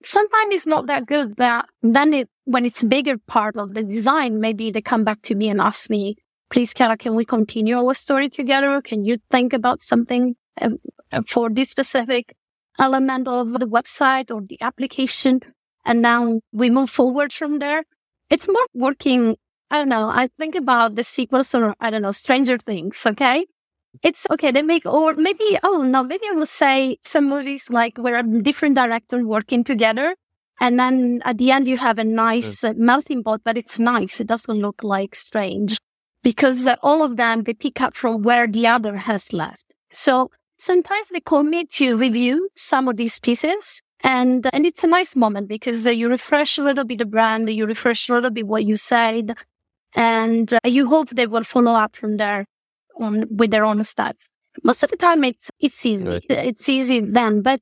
Sometimes 0.03 0.53
it's 0.53 0.67
not 0.67 0.87
that 0.87 1.05
good, 1.05 1.35
but 1.35 1.65
then 1.81 2.13
it, 2.13 2.29
when 2.45 2.65
it's 2.65 2.83
a 2.83 2.87
bigger 2.87 3.17
part 3.27 3.57
of 3.57 3.73
the 3.73 3.83
design, 3.83 4.39
maybe 4.39 4.71
they 4.71 4.81
come 4.81 5.03
back 5.03 5.21
to 5.23 5.35
me 5.35 5.49
and 5.49 5.61
ask 5.61 5.89
me, 5.89 6.15
please, 6.49 6.73
Chiara, 6.73 6.97
can 6.97 7.15
we 7.15 7.25
continue 7.25 7.77
our 7.77 7.93
story 7.93 8.29
together? 8.29 8.81
Can 8.81 9.03
you 9.05 9.17
think 9.31 9.53
about 9.53 9.81
something 9.81 10.35
uh, 10.61 10.71
for 11.27 11.49
this 11.49 11.69
specific 11.69 12.35
element 12.79 13.27
of 13.27 13.53
the 13.53 13.67
website 13.67 14.29
or 14.29 14.41
the 14.41 14.61
application? 14.61 15.41
And 15.85 16.01
now 16.01 16.39
we 16.51 16.69
move 16.69 16.89
forward 16.89 17.31
from 17.31 17.59
there. 17.59 17.83
It's 18.29 18.47
more 18.47 18.65
working. 18.73 19.37
I 19.69 19.77
don't 19.77 19.89
know. 19.89 20.09
I 20.09 20.29
think 20.39 20.55
about 20.55 20.95
the 20.95 21.03
sequels 21.03 21.53
or 21.53 21.75
I 21.79 21.89
don't 21.89 22.01
know, 22.01 22.11
Stranger 22.11 22.57
Things. 22.57 23.05
Okay. 23.05 23.45
It's 24.03 24.27
okay. 24.29 24.51
They 24.51 24.61
make, 24.61 24.85
or 24.85 25.13
maybe, 25.13 25.57
oh 25.63 25.83
no, 25.83 26.03
maybe 26.03 26.25
I 26.29 26.35
will 26.35 26.45
say 26.45 26.97
some 27.03 27.29
movies 27.29 27.69
like 27.69 27.97
where 27.97 28.17
a 28.17 28.23
different 28.23 28.75
director 28.75 29.25
working 29.25 29.63
together. 29.63 30.15
And 30.59 30.79
then 30.79 31.21
at 31.25 31.37
the 31.37 31.51
end, 31.51 31.67
you 31.67 31.77
have 31.77 31.99
a 31.99 32.03
nice 32.03 32.63
uh, 32.63 32.73
melting 32.75 33.23
pot, 33.23 33.41
but 33.43 33.57
it's 33.57 33.79
nice. 33.79 34.19
It 34.19 34.27
doesn't 34.27 34.57
look 34.57 34.83
like 34.83 35.15
strange 35.15 35.77
because 36.23 36.65
uh, 36.65 36.75
all 36.81 37.03
of 37.03 37.17
them, 37.17 37.43
they 37.43 37.53
pick 37.53 37.81
up 37.81 37.93
from 37.93 38.21
where 38.23 38.47
the 38.47 38.67
other 38.67 38.95
has 38.97 39.33
left. 39.33 39.73
So 39.91 40.31
sometimes 40.57 41.09
they 41.09 41.19
call 41.19 41.43
me 41.43 41.65
to 41.65 41.97
review 41.97 42.49
some 42.55 42.87
of 42.87 42.97
these 42.97 43.19
pieces 43.19 43.81
and, 44.05 44.47
and 44.53 44.67
it's 44.67 44.83
a 44.83 44.87
nice 44.87 45.15
moment 45.15 45.47
because 45.47 45.87
uh, 45.87 45.89
you 45.89 46.07
refresh 46.07 46.59
a 46.59 46.61
little 46.61 46.83
bit 46.85 46.99
the 46.99 47.05
brand, 47.05 47.49
you 47.49 47.65
refresh 47.65 48.07
a 48.07 48.13
little 48.13 48.29
bit 48.29 48.45
what 48.45 48.63
you 48.63 48.77
said, 48.77 49.35
and 49.95 50.53
uh, 50.53 50.59
you 50.63 50.87
hope 50.87 51.09
they 51.09 51.25
will 51.25 51.43
follow 51.43 51.71
up 51.71 51.95
from 51.95 52.17
there 52.17 52.45
on 52.99 53.25
with 53.35 53.49
their 53.49 53.65
own 53.65 53.79
stats. 53.79 54.29
Most 54.63 54.83
of 54.83 54.91
the 54.91 54.97
time, 54.97 55.23
it's 55.23 55.49
it's 55.59 55.83
easy. 55.83 56.05
Right. 56.05 56.25
It's 56.29 56.69
easy 56.69 56.99
then, 56.99 57.41
but 57.41 57.61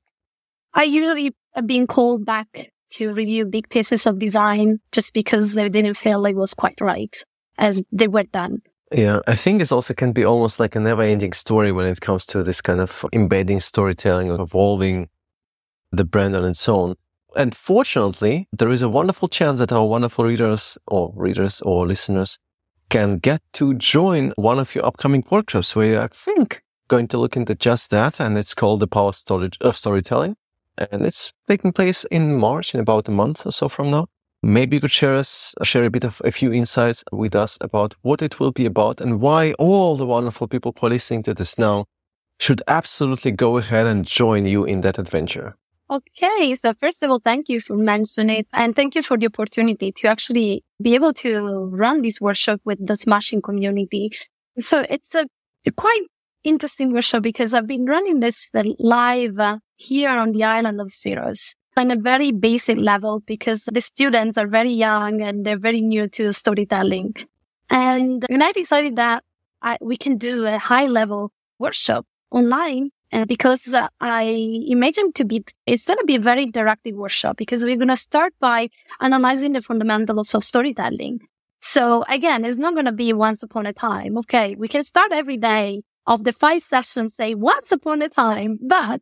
I 0.73 0.83
usually 0.83 1.33
have 1.55 1.65
been 1.65 1.87
called 1.87 2.25
back 2.25 2.71
to 2.91 3.13
review 3.13 3.45
big 3.45 3.69
pieces 3.69 4.05
of 4.05 4.19
design 4.19 4.79
just 4.91 5.13
because 5.13 5.53
they 5.53 5.69
didn't 5.69 5.95
feel 5.95 6.19
like 6.21 6.35
it 6.35 6.39
was 6.39 6.53
quite 6.53 6.81
right 6.81 7.15
as 7.57 7.81
they 7.93 8.09
were 8.09 8.23
done. 8.23 8.61
Yeah, 8.91 9.21
I 9.27 9.35
think 9.35 9.61
it 9.61 9.71
also 9.71 9.93
can 9.93 10.11
be 10.11 10.25
almost 10.25 10.59
like 10.59 10.75
a 10.75 10.79
never-ending 10.79 11.33
story 11.33 11.71
when 11.71 11.87
it 11.87 12.01
comes 12.01 12.25
to 12.27 12.43
this 12.43 12.61
kind 12.61 12.81
of 12.81 13.05
embedding 13.13 13.61
storytelling 13.61 14.29
evolving 14.29 15.07
the 15.93 16.03
brand 16.03 16.35
and 16.35 16.57
so 16.57 16.79
on. 16.79 16.95
And 17.35 17.55
fortunately, 17.55 18.47
there 18.51 18.69
is 18.69 18.81
a 18.81 18.89
wonderful 18.89 19.27
chance 19.27 19.59
that 19.59 19.71
our 19.71 19.85
wonderful 19.85 20.25
readers 20.25 20.77
or 20.87 21.13
readers 21.15 21.61
or 21.61 21.87
listeners 21.87 22.37
can 22.89 23.17
get 23.17 23.41
to 23.53 23.73
join 23.75 24.33
one 24.35 24.59
of 24.59 24.75
your 24.75 24.85
upcoming 24.85 25.23
workshops 25.29 25.75
where 25.75 26.01
I 26.01 26.07
think 26.07 26.61
going 26.87 27.07
to 27.07 27.17
look 27.17 27.35
into 27.35 27.55
just 27.55 27.89
that. 27.91 28.19
And 28.19 28.37
it's 28.37 28.53
called 28.53 28.81
the 28.81 28.87
power 28.87 29.11
of 29.61 29.75
storytelling. 29.75 30.35
And 30.77 31.05
it's 31.05 31.33
taking 31.47 31.71
place 31.71 32.03
in 32.05 32.35
March 32.35 32.73
in 32.73 32.79
about 32.79 33.07
a 33.07 33.11
month 33.11 33.45
or 33.45 33.51
so 33.51 33.69
from 33.69 33.91
now. 33.91 34.07
Maybe 34.41 34.75
you 34.75 34.81
could 34.81 34.91
share 34.91 35.15
us, 35.15 35.55
share 35.63 35.85
a 35.85 35.89
bit 35.89 36.03
of 36.03 36.21
a 36.25 36.31
few 36.31 36.51
insights 36.51 37.03
with 37.11 37.33
us 37.33 37.57
about 37.61 37.95
what 38.01 38.21
it 38.21 38.39
will 38.39 38.51
be 38.51 38.65
about 38.65 38.99
and 38.99 39.21
why 39.21 39.53
all 39.53 39.95
the 39.95 40.05
wonderful 40.05 40.47
people 40.47 40.73
who 40.77 40.87
are 40.87 40.89
listening 40.89 41.23
to 41.23 41.33
this 41.33 41.57
now 41.57 41.85
should 42.39 42.61
absolutely 42.67 43.31
go 43.31 43.57
ahead 43.57 43.87
and 43.87 44.05
join 44.05 44.45
you 44.45 44.65
in 44.65 44.81
that 44.81 44.99
adventure. 44.99 45.55
Okay. 45.89 46.55
So 46.55 46.73
first 46.73 47.03
of 47.03 47.11
all, 47.11 47.19
thank 47.19 47.49
you 47.49 47.59
for 47.59 47.75
mentioning 47.77 48.38
it 48.38 48.47
and 48.53 48.75
thank 48.75 48.95
you 48.95 49.01
for 49.01 49.17
the 49.17 49.27
opportunity 49.27 49.91
to 49.91 50.07
actually 50.07 50.63
be 50.81 50.95
able 50.95 51.13
to 51.13 51.65
run 51.71 52.01
this 52.01 52.19
workshop 52.19 52.61
with 52.65 52.86
the 52.86 52.95
smashing 52.95 53.41
community. 53.41 54.11
So 54.59 54.86
it's 54.89 55.13
a 55.15 55.27
quite 55.75 56.03
interesting 56.43 56.93
workshop 56.93 57.23
because 57.23 57.53
I've 57.53 57.67
been 57.67 57.86
running 57.86 58.19
this 58.19 58.51
live 58.79 59.39
uh, 59.39 59.59
here 59.75 60.09
on 60.09 60.31
the 60.31 60.43
island 60.43 60.81
of 60.81 60.88
Syros. 60.88 61.53
on 61.75 61.91
a 61.91 61.95
very 61.95 62.31
basic 62.31 62.77
level 62.77 63.21
because 63.25 63.65
the 63.65 63.81
students 63.81 64.38
are 64.38 64.47
very 64.47 64.69
young 64.69 65.21
and 65.21 65.45
they're 65.45 65.57
very 65.57 65.81
new 65.81 66.07
to 66.09 66.31
storytelling. 66.34 67.15
And 67.69 68.25
when 68.29 68.41
I 68.41 68.51
decided 68.51 68.95
that 68.97 69.23
I, 69.61 69.77
we 69.81 69.97
can 69.97 70.17
do 70.17 70.45
a 70.45 70.57
high 70.57 70.86
level 70.86 71.31
workshop 71.59 72.05
online, 72.31 72.91
and 73.14 73.28
because 73.28 73.72
uh, 73.72 73.89
I 74.01 74.24
imagine 74.68 75.14
to 75.14 75.24
be, 75.24 75.45
it's 75.68 75.86
going 75.86 75.99
to 75.99 76.05
be 76.05 76.16
a 76.16 76.20
very 76.20 76.47
interactive 76.47 76.93
workshop 76.93 77.38
because 77.38 77.64
we're 77.64 77.78
going 77.78 77.89
to 77.89 77.95
start 77.95 78.34
by 78.39 78.70
analyzing 78.99 79.53
the 79.53 79.61
fundamentals 79.61 80.34
of 80.34 80.43
storytelling. 80.43 81.20
So 81.61 82.03
again, 82.09 82.43
it's 82.43 82.57
not 82.57 82.74
going 82.74 82.88
to 82.88 82.91
be 82.91 83.14
once 83.14 83.43
upon 83.43 83.68
a 83.68 83.74
time. 83.74 84.18
Okay. 84.18 84.55
We 84.55 84.68
can 84.68 84.84
start 84.84 85.11
every 85.11 85.38
day 85.38 85.84
of 86.07 86.24
the 86.24 86.34
five 86.34 86.64
sessions, 86.64 87.16
say 87.16 87.36
once 87.36 87.72
upon 87.72 88.01
a 88.01 88.09
time, 88.09 88.57
but 88.68 88.99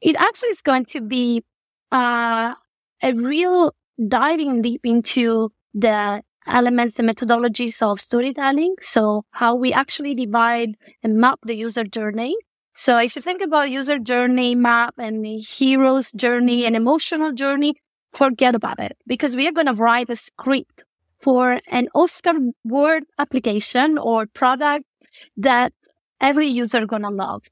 it 0.00 0.14
actually 0.20 0.50
is 0.50 0.62
going 0.62 0.84
to 0.86 1.00
be 1.00 1.42
uh, 1.90 2.54
a 3.02 3.12
real 3.14 3.74
diving 4.06 4.62
deep 4.62 4.82
into 4.84 5.50
the 5.74 6.22
elements 6.46 7.00
and 7.00 7.08
methodologies 7.08 7.82
of 7.82 8.00
storytelling. 8.00 8.76
So 8.82 9.24
how 9.32 9.56
we 9.56 9.72
actually 9.72 10.14
divide 10.14 10.76
and 11.02 11.16
map 11.16 11.40
the 11.42 11.56
user 11.56 11.82
journey. 11.82 12.36
So 12.84 12.98
if 12.98 13.14
you 13.14 13.22
think 13.22 13.42
about 13.42 13.70
user 13.70 14.00
journey 14.00 14.56
map 14.56 14.94
and 14.98 15.24
hero's 15.24 16.10
journey 16.10 16.66
and 16.66 16.74
emotional 16.74 17.30
journey, 17.30 17.76
forget 18.12 18.56
about 18.56 18.80
it 18.80 18.96
because 19.06 19.36
we 19.36 19.46
are 19.46 19.52
going 19.52 19.68
to 19.68 19.72
write 19.84 20.10
a 20.10 20.16
script 20.16 20.82
for 21.20 21.60
an 21.68 21.86
Oscar 21.94 22.32
word 22.64 23.04
application 23.20 23.98
or 23.98 24.26
product 24.26 24.84
that 25.36 25.72
every 26.20 26.48
user 26.48 26.84
going 26.84 27.02
to 27.02 27.10
love. 27.10 27.44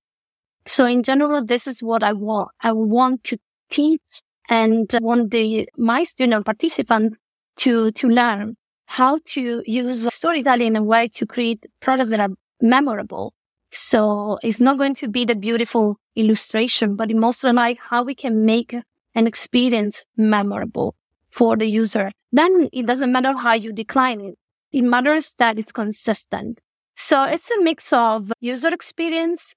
So 0.67 0.85
in 0.85 1.05
general, 1.05 1.45
this 1.45 1.69
is 1.69 1.81
what 1.81 2.03
I 2.03 2.13
want. 2.13 2.51
I 2.61 2.73
want 2.73 3.23
to 3.31 3.39
teach 3.71 4.23
and 4.49 4.91
want 5.01 5.31
the, 5.31 5.69
my 5.79 6.03
student 6.03 6.45
participant 6.45 7.15
to, 7.59 7.93
to 7.93 8.09
learn 8.09 8.57
how 8.87 9.21
to 9.27 9.63
use 9.65 10.13
storytelling 10.13 10.75
in 10.75 10.77
a 10.77 10.83
way 10.83 11.07
to 11.15 11.25
create 11.25 11.67
products 11.79 12.11
that 12.11 12.19
are 12.19 12.35
memorable. 12.61 13.33
So 13.73 14.39
it's 14.43 14.61
not 14.61 14.79
going 14.79 14.95
to 14.97 15.09
be 15.09 15.25
the 15.25 15.35
beautiful 15.37 15.99
illustration, 16.17 16.97
but 16.97 17.15
mostly 17.15 17.53
like 17.53 17.79
how 17.79 18.03
we 18.03 18.15
can 18.15 18.45
make 18.45 18.75
an 19.15 19.27
experience 19.27 20.05
memorable 20.17 20.95
for 21.31 21.57
the 21.57 21.67
user. 21.67 22.11
Then 22.33 22.69
it 22.73 22.87
doesn't 22.87 23.13
matter 23.13 23.33
how 23.33 23.55
you 23.55 23.73
decline 23.73 24.21
it. 24.21 24.35
It 24.73 24.83
matters 24.83 25.35
that 25.39 25.59
it's 25.59 25.73
consistent. 25.73 26.61
So 26.97 27.25
it's 27.25 27.51
a 27.51 27.63
mix 27.63 27.93
of 27.93 28.33
user 28.41 28.69
experience, 28.69 29.55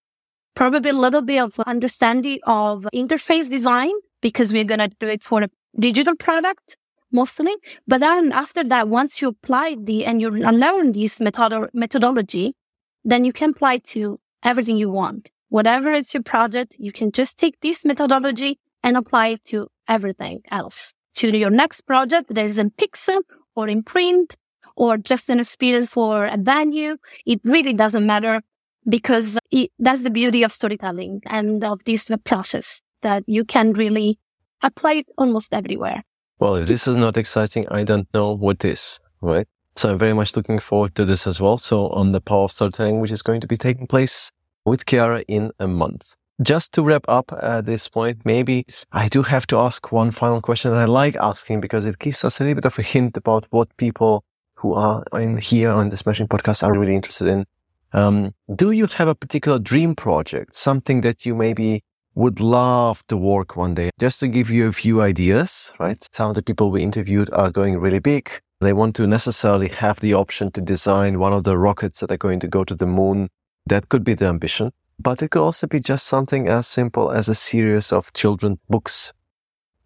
probably 0.56 0.92
a 0.92 0.94
little 0.94 1.22
bit 1.22 1.40
of 1.40 1.60
understanding 1.62 2.40
of 2.46 2.88
interface 2.94 3.50
design 3.50 3.92
because 4.22 4.54
we're 4.54 4.64
going 4.64 4.80
to 4.80 4.90
do 5.00 5.08
it 5.08 5.24
for 5.24 5.44
a 5.44 5.50
digital 5.80 6.16
product 6.16 6.78
mostly. 7.12 7.56
But 7.88 8.00
then 8.00 8.32
after 8.32 8.64
that, 8.64 8.88
once 8.88 9.22
you 9.22 9.30
apply 9.30 9.78
the 9.80 10.06
and 10.06 10.22
you 10.22 10.30
learn 10.30 10.92
this 10.94 11.20
method- 11.22 11.70
methodology, 11.74 12.56
then 13.04 13.26
you 13.26 13.34
can 13.34 13.52
apply 13.52 13.78
to 13.78 14.20
everything 14.44 14.78
you 14.78 14.90
want. 14.90 15.32
Whatever 15.50 15.92
it's 15.92 16.14
your 16.14 16.24
project, 16.24 16.76
you 16.80 16.92
can 16.92 17.12
just 17.12 17.38
take 17.38 17.60
this 17.62 17.86
methodology 17.86 18.60
and 18.84 18.98
apply 18.98 19.28
it 19.28 19.44
to 19.46 19.68
everything 19.88 20.42
else. 20.50 20.94
To 21.16 21.38
your 21.38 21.52
next 21.52 21.82
project 21.82 22.34
that 22.34 22.44
is 22.44 22.58
in 22.58 22.72
Pixel 22.72 23.22
or 23.56 23.68
in 23.68 23.84
print 23.84 24.36
or 24.76 24.98
just 24.98 25.30
an 25.30 25.40
experience 25.40 25.94
for 25.94 26.26
a 26.26 26.38
venue. 26.38 26.98
It 27.26 27.42
really 27.44 27.74
doesn't 27.74 28.06
matter 28.06 28.42
because 28.88 29.38
it, 29.52 29.72
that's 29.80 30.04
the 30.04 30.10
beauty 30.10 30.44
of 30.44 30.52
storytelling 30.52 31.22
and 31.28 31.64
of 31.64 31.84
this 31.84 32.10
process 32.24 32.82
that 33.02 33.24
you 33.28 33.46
can 33.46 33.74
really 33.74 34.18
apply 34.62 34.94
it 34.94 35.12
almost 35.18 35.54
everywhere. 35.54 36.04
Well, 36.40 36.56
if 36.56 36.68
this 36.68 36.88
is 36.88 36.96
not 36.96 37.16
exciting, 37.18 37.68
I 37.70 37.84
don't 37.84 38.08
know 38.14 38.36
what 38.36 38.66
is, 38.66 39.00
right? 39.22 39.48
So 39.76 39.92
I'm 39.92 39.98
very 39.98 40.14
much 40.14 40.36
looking 40.36 40.60
forward 40.60 40.96
to 40.96 41.06
this 41.06 41.26
as 41.26 41.40
well. 41.40 41.58
So 41.58 41.90
on 41.90 42.12
the 42.12 42.22
power 42.22 42.44
of 42.44 42.52
storytelling, 42.52 43.00
which 43.00 43.12
is 43.12 43.22
going 43.22 43.42
to 43.42 43.48
be 43.48 43.58
taking 43.58 43.88
place 43.88 44.32
with 44.66 44.86
Chiara 44.86 45.24
in 45.28 45.52
a 45.60 45.68
month. 45.68 46.16
Just 46.42 46.74
to 46.74 46.84
wrap 46.84 47.06
up 47.08 47.32
at 47.42 47.66
this 47.66 47.88
point, 47.88 48.26
maybe 48.26 48.66
I 48.92 49.08
do 49.08 49.22
have 49.24 49.46
to 49.48 49.58
ask 49.58 49.92
one 49.92 50.12
final 50.12 50.42
question 50.42 50.72
that 50.72 50.80
I 50.80 50.86
like 50.86 51.16
asking 51.16 51.62
because 51.62 51.86
it 51.86 52.00
gives 52.00 52.24
us 52.24 52.40
a 52.40 52.44
little 52.44 52.56
bit 52.56 52.66
of 52.66 52.80
a 52.80 52.82
hint 52.82 53.18
about 53.18 53.46
what 53.52 53.76
people 53.78 54.24
who 54.56 54.74
are 54.74 55.04
in 55.14 55.38
here 55.38 55.70
on 55.70 55.90
the 55.90 55.98
Smashing 55.98 56.28
podcast 56.28 56.64
are 56.64 56.78
really 56.78 56.96
interested 56.96 57.28
in. 57.28 57.46
Um, 57.94 58.34
do 58.56 58.72
you 58.72 58.88
have 58.88 59.08
a 59.08 59.16
particular 59.16 59.60
dream 59.60 59.96
project, 59.96 60.56
something 60.56 61.02
that 61.02 61.26
you 61.26 61.36
maybe 61.36 61.84
would 62.16 62.40
love 62.40 63.06
to 63.08 63.18
work 63.18 63.56
one 63.56 63.76
day? 63.76 63.92
Just 64.00 64.20
to 64.22 64.28
give 64.28 64.50
you 64.50 64.68
a 64.68 64.72
few 64.72 65.02
ideas, 65.02 65.74
right? 65.80 66.04
Some 66.14 66.30
of 66.30 66.36
the 66.36 66.44
people 66.44 66.72
we 66.72 66.82
interviewed 66.82 67.30
are 67.32 67.52
going 67.52 67.78
really 67.78 68.00
big. 68.00 68.32
They 68.64 68.74
want 68.74 68.96
to 68.96 69.08
necessarily 69.08 69.68
have 69.68 70.00
the 70.00 70.14
option 70.14 70.50
to 70.52 70.62
design 70.62 71.20
one 71.20 71.34
of 71.34 71.44
the 71.44 71.58
rockets 71.58 72.00
that 72.00 72.12
are 72.12 72.18
going 72.18 72.40
to 72.40 72.48
go 72.48 72.64
to 72.64 72.76
the 72.76 72.86
moon. 72.86 73.30
That 73.66 73.90
could 73.90 74.04
be 74.04 74.14
the 74.14 74.28
ambition, 74.28 74.72
but 75.00 75.22
it 75.22 75.32
could 75.32 75.42
also 75.42 75.68
be 75.68 75.80
just 75.80 76.08
something 76.08 76.48
as 76.48 76.66
simple 76.66 77.12
as 77.12 77.28
a 77.28 77.36
series 77.36 77.92
of 77.92 78.14
children 78.14 78.60
books. 78.70 79.12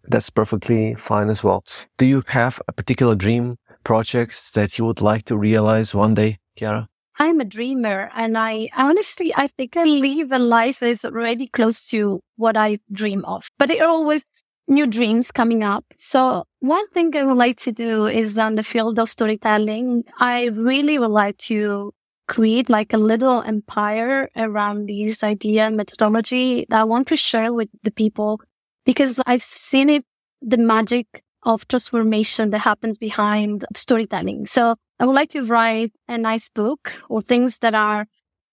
That's 0.04 0.30
perfectly 0.30 0.94
fine 0.94 1.28
as 1.28 1.42
well. 1.44 1.64
Do 1.96 2.06
you 2.06 2.22
have 2.28 2.62
a 2.68 2.72
particular 2.72 3.14
dream 3.14 3.56
projects 3.84 4.52
that 4.52 4.78
you 4.78 4.84
would 4.84 5.00
like 5.00 5.24
to 5.24 5.36
realize 5.36 5.94
one 5.94 6.14
day, 6.14 6.38
Chiara? 6.56 6.88
I'm 7.18 7.40
a 7.40 7.44
dreamer 7.44 8.10
and 8.14 8.38
I 8.38 8.68
honestly, 8.76 9.34
I 9.36 9.48
think 9.48 9.76
I 9.76 9.84
live 9.84 10.30
a 10.30 10.38
life 10.38 10.78
that's 10.78 11.04
already 11.04 11.48
close 11.48 11.88
to 11.88 12.20
what 12.36 12.56
I 12.56 12.78
dream 12.92 13.24
of, 13.24 13.50
but 13.58 13.70
it 13.70 13.82
always 13.82 14.22
new 14.68 14.86
dreams 14.86 15.32
coming 15.32 15.62
up. 15.62 15.84
So 15.96 16.44
one 16.60 16.88
thing 16.90 17.16
I 17.16 17.24
would 17.24 17.36
like 17.36 17.58
to 17.60 17.72
do 17.72 18.06
is 18.06 18.38
on 18.38 18.54
the 18.54 18.62
field 18.62 18.98
of 18.98 19.08
storytelling. 19.08 20.04
I 20.18 20.50
really 20.54 20.98
would 20.98 21.10
like 21.10 21.38
to 21.48 21.92
create 22.28 22.68
like 22.68 22.92
a 22.92 22.98
little 22.98 23.42
empire 23.42 24.28
around 24.36 24.86
this 24.86 25.24
idea 25.24 25.66
and 25.66 25.76
methodology 25.76 26.66
that 26.68 26.80
I 26.80 26.84
want 26.84 27.08
to 27.08 27.16
share 27.16 27.52
with 27.52 27.70
the 27.82 27.90
people 27.90 28.40
because 28.84 29.20
I've 29.26 29.42
seen 29.42 29.88
it, 29.88 30.04
the 30.42 30.58
magic 30.58 31.22
of 31.44 31.66
transformation 31.68 32.50
that 32.50 32.60
happens 32.60 32.98
behind 32.98 33.64
storytelling. 33.74 34.46
So 34.46 34.76
I 35.00 35.06
would 35.06 35.14
like 35.14 35.30
to 35.30 35.44
write 35.44 35.92
a 36.08 36.18
nice 36.18 36.48
book 36.48 36.92
or 37.08 37.22
things 37.22 37.58
that 37.58 37.74
are 37.74 38.06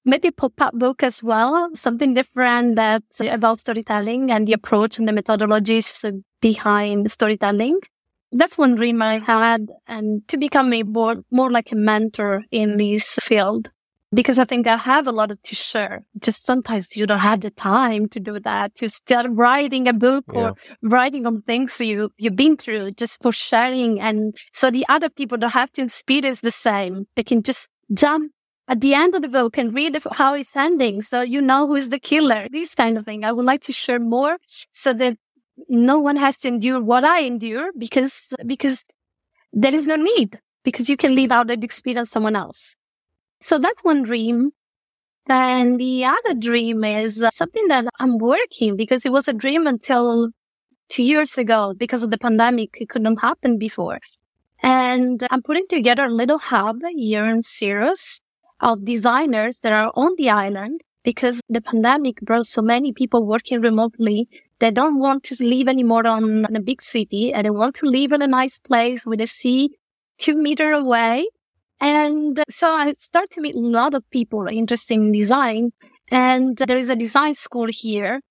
maybe 0.06 0.32
pop-up 0.32 0.74
book 0.76 1.04
as 1.04 1.24
well, 1.24 1.70
something 1.74 2.14
different 2.14 2.76
that's 2.76 3.20
about 3.20 3.60
storytelling 3.60 4.32
and 4.32 4.48
the 4.48 4.54
approach 4.54 4.98
and 5.00 5.08
the 5.08 5.12
methodologies 5.12 6.24
behind 6.42 7.12
storytelling. 7.12 7.80
That's 8.32 8.58
one 8.58 8.76
dream 8.76 9.02
I 9.02 9.20
had 9.20 9.72
and 9.88 10.28
to 10.28 10.38
become 10.38 10.72
a 10.74 10.84
more, 10.84 11.16
more 11.32 11.50
like 11.50 11.72
a 11.72 11.76
mentor 11.76 12.44
in 12.52 12.78
this 12.78 13.16
field 13.22 13.72
because 14.14 14.40
I 14.40 14.46
think 14.46 14.68
I 14.68 14.78
have 14.78 15.08
a 15.08 15.12
lot 15.12 15.32
to 15.42 15.56
share. 15.56 16.04
Just 16.20 16.46
sometimes 16.46 16.96
you 16.96 17.06
don't 17.06 17.20
have 17.20 17.42
the 17.42 17.52
time 17.52 18.08
to 18.10 18.20
do 18.20 18.40
that, 18.40 18.76
to 18.76 18.90
start 18.90 19.28
writing 19.30 19.88
a 19.88 19.94
book 19.94 20.26
yeah. 20.34 20.40
or 20.40 20.56
writing 20.82 21.26
on 21.26 21.42
things 21.42 21.80
you, 21.82 22.12
you've 22.18 22.36
been 22.36 22.58
through 22.58 22.92
just 22.92 23.22
for 23.22 23.32
sharing. 23.32 24.00
And 24.00 24.36
so 24.54 24.72
the 24.72 24.86
other 24.90 25.10
people 25.10 25.38
don't 25.38 25.52
have 25.52 25.72
to 25.74 25.84
experience 25.84 26.42
the 26.42 26.52
same. 26.52 27.06
They 27.16 27.24
can 27.24 27.44
just 27.44 27.68
jump 27.94 28.32
at 28.68 28.82
the 28.82 28.94
end 28.94 29.16
of 29.16 29.22
the 29.22 29.28
book 29.28 29.58
and 29.58 29.76
read 29.76 29.98
how 30.14 30.34
it's 30.34 30.56
ending. 30.56 31.02
So 31.02 31.22
you 31.22 31.42
know 31.42 31.68
who 31.68 31.76
is 31.76 31.90
the 31.90 32.00
killer, 32.00 32.48
this 32.52 32.74
kind 32.76 32.98
of 32.98 33.06
thing. 33.06 33.24
I 33.24 33.32
would 33.32 33.46
like 33.46 33.62
to 33.62 33.74
share 33.74 34.00
more 34.00 34.38
so 34.72 34.94
that 34.94 35.18
no 35.70 36.00
one 36.00 36.16
has 36.18 36.38
to 36.40 36.48
endure 36.48 36.82
what 36.82 37.04
I 37.04 37.22
endure 37.22 37.72
because, 37.78 38.34
because 38.46 38.84
there 39.54 39.74
is 39.74 39.86
no 39.86 39.96
need 39.96 40.40
because 40.64 40.90
you 40.90 40.98
can 40.98 41.16
live 41.16 41.32
out 41.32 41.48
that 41.48 41.64
experience 41.64 42.10
someone 42.10 42.36
else. 42.36 42.76
So 43.42 43.60
that's 43.60 43.84
one 43.84 44.04
dream. 44.04 44.52
And 45.28 45.80
the 45.80 46.06
other 46.06 46.34
dream 46.38 46.84
is 46.84 47.22
uh, 47.22 47.30
something 47.32 47.68
that 47.68 47.86
I'm 48.00 48.18
working 48.18 48.76
because 48.76 49.06
it 49.06 49.12
was 49.12 49.28
a 49.28 49.34
dream 49.34 49.66
until 49.66 50.30
two 50.90 51.04
years 51.04 51.38
ago 51.38 51.74
because 51.76 52.04
of 52.04 52.12
the 52.12 52.18
pandemic. 52.18 52.78
It 52.80 52.90
couldn't 52.90 53.18
happen 53.18 53.58
before. 53.58 54.00
And 54.62 55.26
I'm 55.32 55.42
putting 55.42 55.68
together 55.68 56.06
a 56.06 56.14
little 56.14 56.38
hub 56.38 56.78
here 56.96 57.26
in 57.26 57.40
Syros 57.40 58.20
of 58.60 58.86
designers 58.86 59.60
that 59.62 59.74
are 59.74 59.92
on 59.96 60.14
the 60.18 60.30
island 60.30 60.82
because 61.04 61.42
the 61.50 61.62
pandemic 61.62 62.20
brought 62.22 62.48
so 62.48 62.62
many 62.62 62.92
people 62.92 63.26
working 63.26 63.62
remotely. 63.62 64.28
They 64.60 64.72
don't 64.72 65.00
want 65.00 65.24
to 65.26 65.44
live 65.44 65.68
anymore 65.68 66.08
on, 66.08 66.46
a 66.56 66.60
big 66.60 66.82
city 66.82 67.34
and 67.34 67.46
they 67.46 67.50
want 67.50 67.76
to 67.76 67.86
live 67.86 68.12
in 68.12 68.22
a 68.22 68.28
nice 68.28 68.60
place 68.60 69.06
with 69.06 69.22
a 69.22 69.28
sea 69.28 69.70
two 70.18 70.36
meter 70.36 70.72
away 70.72 71.28
and 71.80 72.42
so 72.50 72.70
I 72.70 72.94
start 72.94 73.32
to 73.32 73.42
meet 73.42 73.56
a 73.56 73.60
lot 73.60 73.94
of 73.94 74.10
people 74.10 74.48
interested 74.48 74.96
in 74.96 75.12
design. 75.12 75.72
And 76.10 76.58
there 76.58 76.78
is 76.78 76.90
a 76.90 76.96
design 76.96 77.36
school 77.36 77.68
here. 77.70 78.22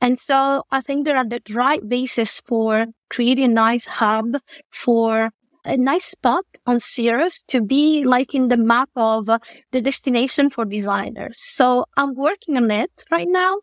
And 0.00 0.18
so 0.18 0.62
I 0.70 0.80
think 0.80 1.04
there 1.04 1.16
are 1.16 1.26
the 1.26 1.40
right 1.54 1.86
basis 1.86 2.40
for 2.40 2.86
creating 3.10 3.44
a 3.44 3.54
nice 3.54 3.86
hub 3.86 4.36
for 4.70 5.30
a 5.64 5.76
nice 5.76 6.04
spot 6.06 6.44
on 6.66 6.76
Syros 6.76 7.44
to 7.48 7.62
be 7.62 8.04
like 8.04 8.34
in 8.34 8.48
the 8.48 8.56
map 8.56 8.90
of 8.96 9.28
uh, 9.28 9.38
the 9.72 9.80
destination 9.80 10.50
for 10.50 10.64
designers. 10.64 11.36
So 11.38 11.84
I'm 11.96 12.14
working 12.14 12.56
on 12.56 12.70
it 12.70 12.92
right 13.10 13.28
now. 13.28 13.56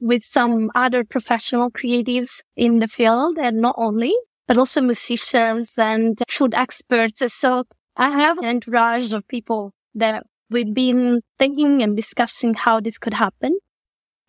with 0.00 0.22
some 0.22 0.70
other 0.74 1.04
professional 1.04 1.70
creatives 1.70 2.42
in 2.56 2.78
the 2.80 2.86
field 2.88 3.38
and 3.38 3.58
not 3.60 3.74
only, 3.78 4.12
but 4.46 4.58
also 4.58 4.80
musicians 4.80 5.78
and 5.78 6.18
food 6.28 6.54
experts. 6.54 7.22
So 7.32 7.64
I 7.96 8.10
have 8.10 8.38
an 8.38 8.44
entourage 8.46 9.12
of 9.12 9.26
people 9.28 9.72
that 9.94 10.24
we've 10.50 10.74
been 10.74 11.22
thinking 11.38 11.82
and 11.82 11.96
discussing 11.96 12.54
how 12.54 12.80
this 12.80 12.98
could 12.98 13.14
happen. 13.14 13.56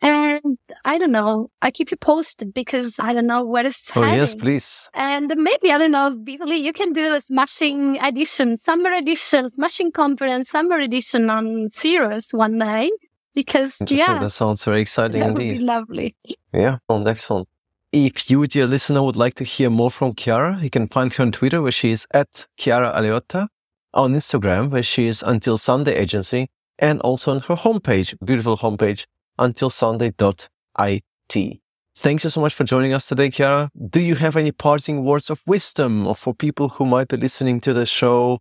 And 0.01 0.57
I 0.83 0.97
don't 0.97 1.11
know. 1.11 1.49
I 1.61 1.71
keep 1.71 1.89
you 1.89 1.97
posted 1.97 2.53
because 2.53 2.99
I 2.99 3.13
don't 3.13 3.25
know 3.27 3.43
where 3.43 3.65
it's 3.65 3.95
Oh, 3.95 4.01
heading. 4.01 4.19
yes, 4.19 4.35
please. 4.35 4.89
And 4.93 5.31
maybe, 5.35 5.71
I 5.71 5.77
don't 5.77 5.91
know, 5.91 6.15
Vitaly, 6.15 6.59
you 6.61 6.73
can 6.73 6.93
do 6.93 7.15
a 7.15 7.21
smashing 7.21 7.97
edition, 8.03 8.57
summer 8.57 8.91
edition, 8.91 9.49
smashing 9.49 9.91
conference, 9.93 10.49
summer 10.49 10.77
edition 10.79 11.29
on 11.29 11.69
Syros 11.69 12.33
one 12.33 12.59
day. 12.59 12.91
Because, 13.33 13.81
yeah, 13.87 14.19
That 14.19 14.29
sounds 14.29 14.63
very 14.63 14.79
exciting 14.81 15.19
that 15.19 15.27
would 15.29 15.37
be 15.37 15.49
indeed. 15.49 15.61
lovely. 15.63 16.15
Yeah, 16.53 16.77
excellent, 16.89 17.07
excellent. 17.07 17.47
If 17.91 18.29
you, 18.29 18.45
dear 18.47 18.65
listener, 18.67 19.03
would 19.03 19.15
like 19.17 19.33
to 19.35 19.43
hear 19.43 19.69
more 19.69 19.91
from 19.91 20.13
Chiara, 20.15 20.57
you 20.61 20.69
can 20.69 20.87
find 20.87 21.11
her 21.13 21.23
on 21.23 21.31
Twitter, 21.33 21.61
where 21.61 21.71
she 21.71 21.91
is 21.91 22.07
at 22.11 22.47
Chiara 22.57 22.93
Aliotta, 22.95 23.47
on 23.93 24.13
Instagram, 24.13 24.69
where 24.69 24.83
she 24.83 25.07
is 25.07 25.21
Until 25.23 25.57
Sunday 25.57 25.95
Agency, 25.95 26.47
and 26.79 27.01
also 27.01 27.31
on 27.31 27.39
her 27.41 27.55
homepage, 27.55 28.15
beautiful 28.23 28.55
homepage, 28.57 29.05
untilsunday.it. 29.39 31.61
Thanks 31.97 32.25
you 32.25 32.29
so 32.29 32.41
much 32.41 32.53
for 32.53 32.65
joining 32.65 32.93
us 32.93 33.07
today, 33.07 33.29
Chiara. 33.29 33.69
Do 33.89 34.01
you 34.01 34.15
have 34.15 34.35
any 34.35 34.51
parting 34.51 35.05
words 35.05 35.29
of 35.29 35.41
wisdom 35.47 36.05
or 36.05 36.13
for 36.13 36.33
people 36.33 36.69
who 36.69 36.85
might 36.85 37.07
be 37.07 37.15
listening 37.15 37.61
to 37.61 37.73
the 37.73 37.85
show, 37.85 38.39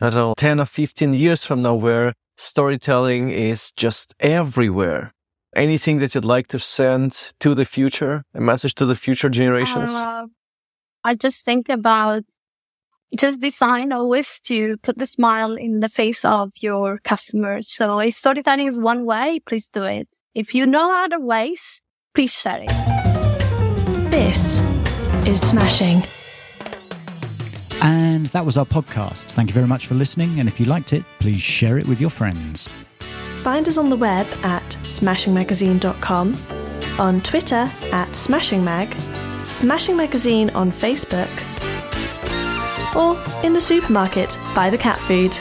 I 0.00 0.10
don't 0.10 0.14
know, 0.14 0.34
10 0.36 0.60
or 0.60 0.64
15 0.64 1.14
years 1.14 1.44
from 1.44 1.62
now, 1.62 1.76
where 1.76 2.14
storytelling 2.36 3.30
is 3.30 3.70
just 3.72 4.14
everywhere? 4.18 5.14
Anything 5.54 5.98
that 5.98 6.14
you'd 6.14 6.24
like 6.24 6.48
to 6.48 6.58
send 6.58 7.32
to 7.38 7.54
the 7.54 7.64
future, 7.64 8.24
a 8.34 8.40
message 8.40 8.74
to 8.74 8.84
the 8.84 8.96
future 8.96 9.28
generations? 9.28 9.92
Uh, 9.92 10.26
I 11.04 11.14
just 11.14 11.44
think 11.44 11.68
about 11.68 12.24
just 13.16 13.40
design 13.40 13.92
always 13.92 14.40
to 14.40 14.76
put 14.78 14.98
the 14.98 15.06
smile 15.06 15.54
in 15.54 15.80
the 15.80 15.88
face 15.88 16.24
of 16.24 16.52
your 16.60 16.98
customers. 17.04 17.68
So 17.68 18.00
if 18.00 18.14
storytelling 18.14 18.66
is 18.66 18.78
one 18.78 19.06
way, 19.06 19.40
please 19.46 19.68
do 19.68 19.84
it. 19.84 20.08
If 20.34 20.54
you 20.54 20.66
know 20.66 21.04
other 21.04 21.20
ways, 21.20 21.80
please 22.14 22.32
share 22.32 22.60
it. 22.62 24.10
This 24.10 24.60
is 25.26 25.40
Smashing. 25.40 26.02
And 27.80 28.26
that 28.26 28.44
was 28.44 28.56
our 28.56 28.66
podcast. 28.66 29.32
Thank 29.32 29.50
you 29.50 29.54
very 29.54 29.66
much 29.66 29.86
for 29.86 29.94
listening. 29.94 30.40
And 30.40 30.48
if 30.48 30.58
you 30.58 30.66
liked 30.66 30.92
it, 30.92 31.04
please 31.20 31.40
share 31.40 31.78
it 31.78 31.86
with 31.86 32.00
your 32.00 32.10
friends. 32.10 32.72
Find 33.42 33.66
us 33.68 33.78
on 33.78 33.88
the 33.88 33.96
web 33.96 34.26
at 34.42 34.64
smashingmagazine.com, 34.82 36.36
on 36.98 37.20
Twitter 37.22 37.70
at 37.92 38.08
smashingmag, 38.10 38.94
Smashing 39.46 39.96
Magazine 39.96 40.50
on 40.50 40.70
Facebook, 40.70 41.30
or 42.96 43.18
in 43.44 43.52
the 43.52 43.60
supermarket 43.60 44.38
buy 44.54 44.70
the 44.70 44.78
cat 44.78 44.98
food. 45.00 45.38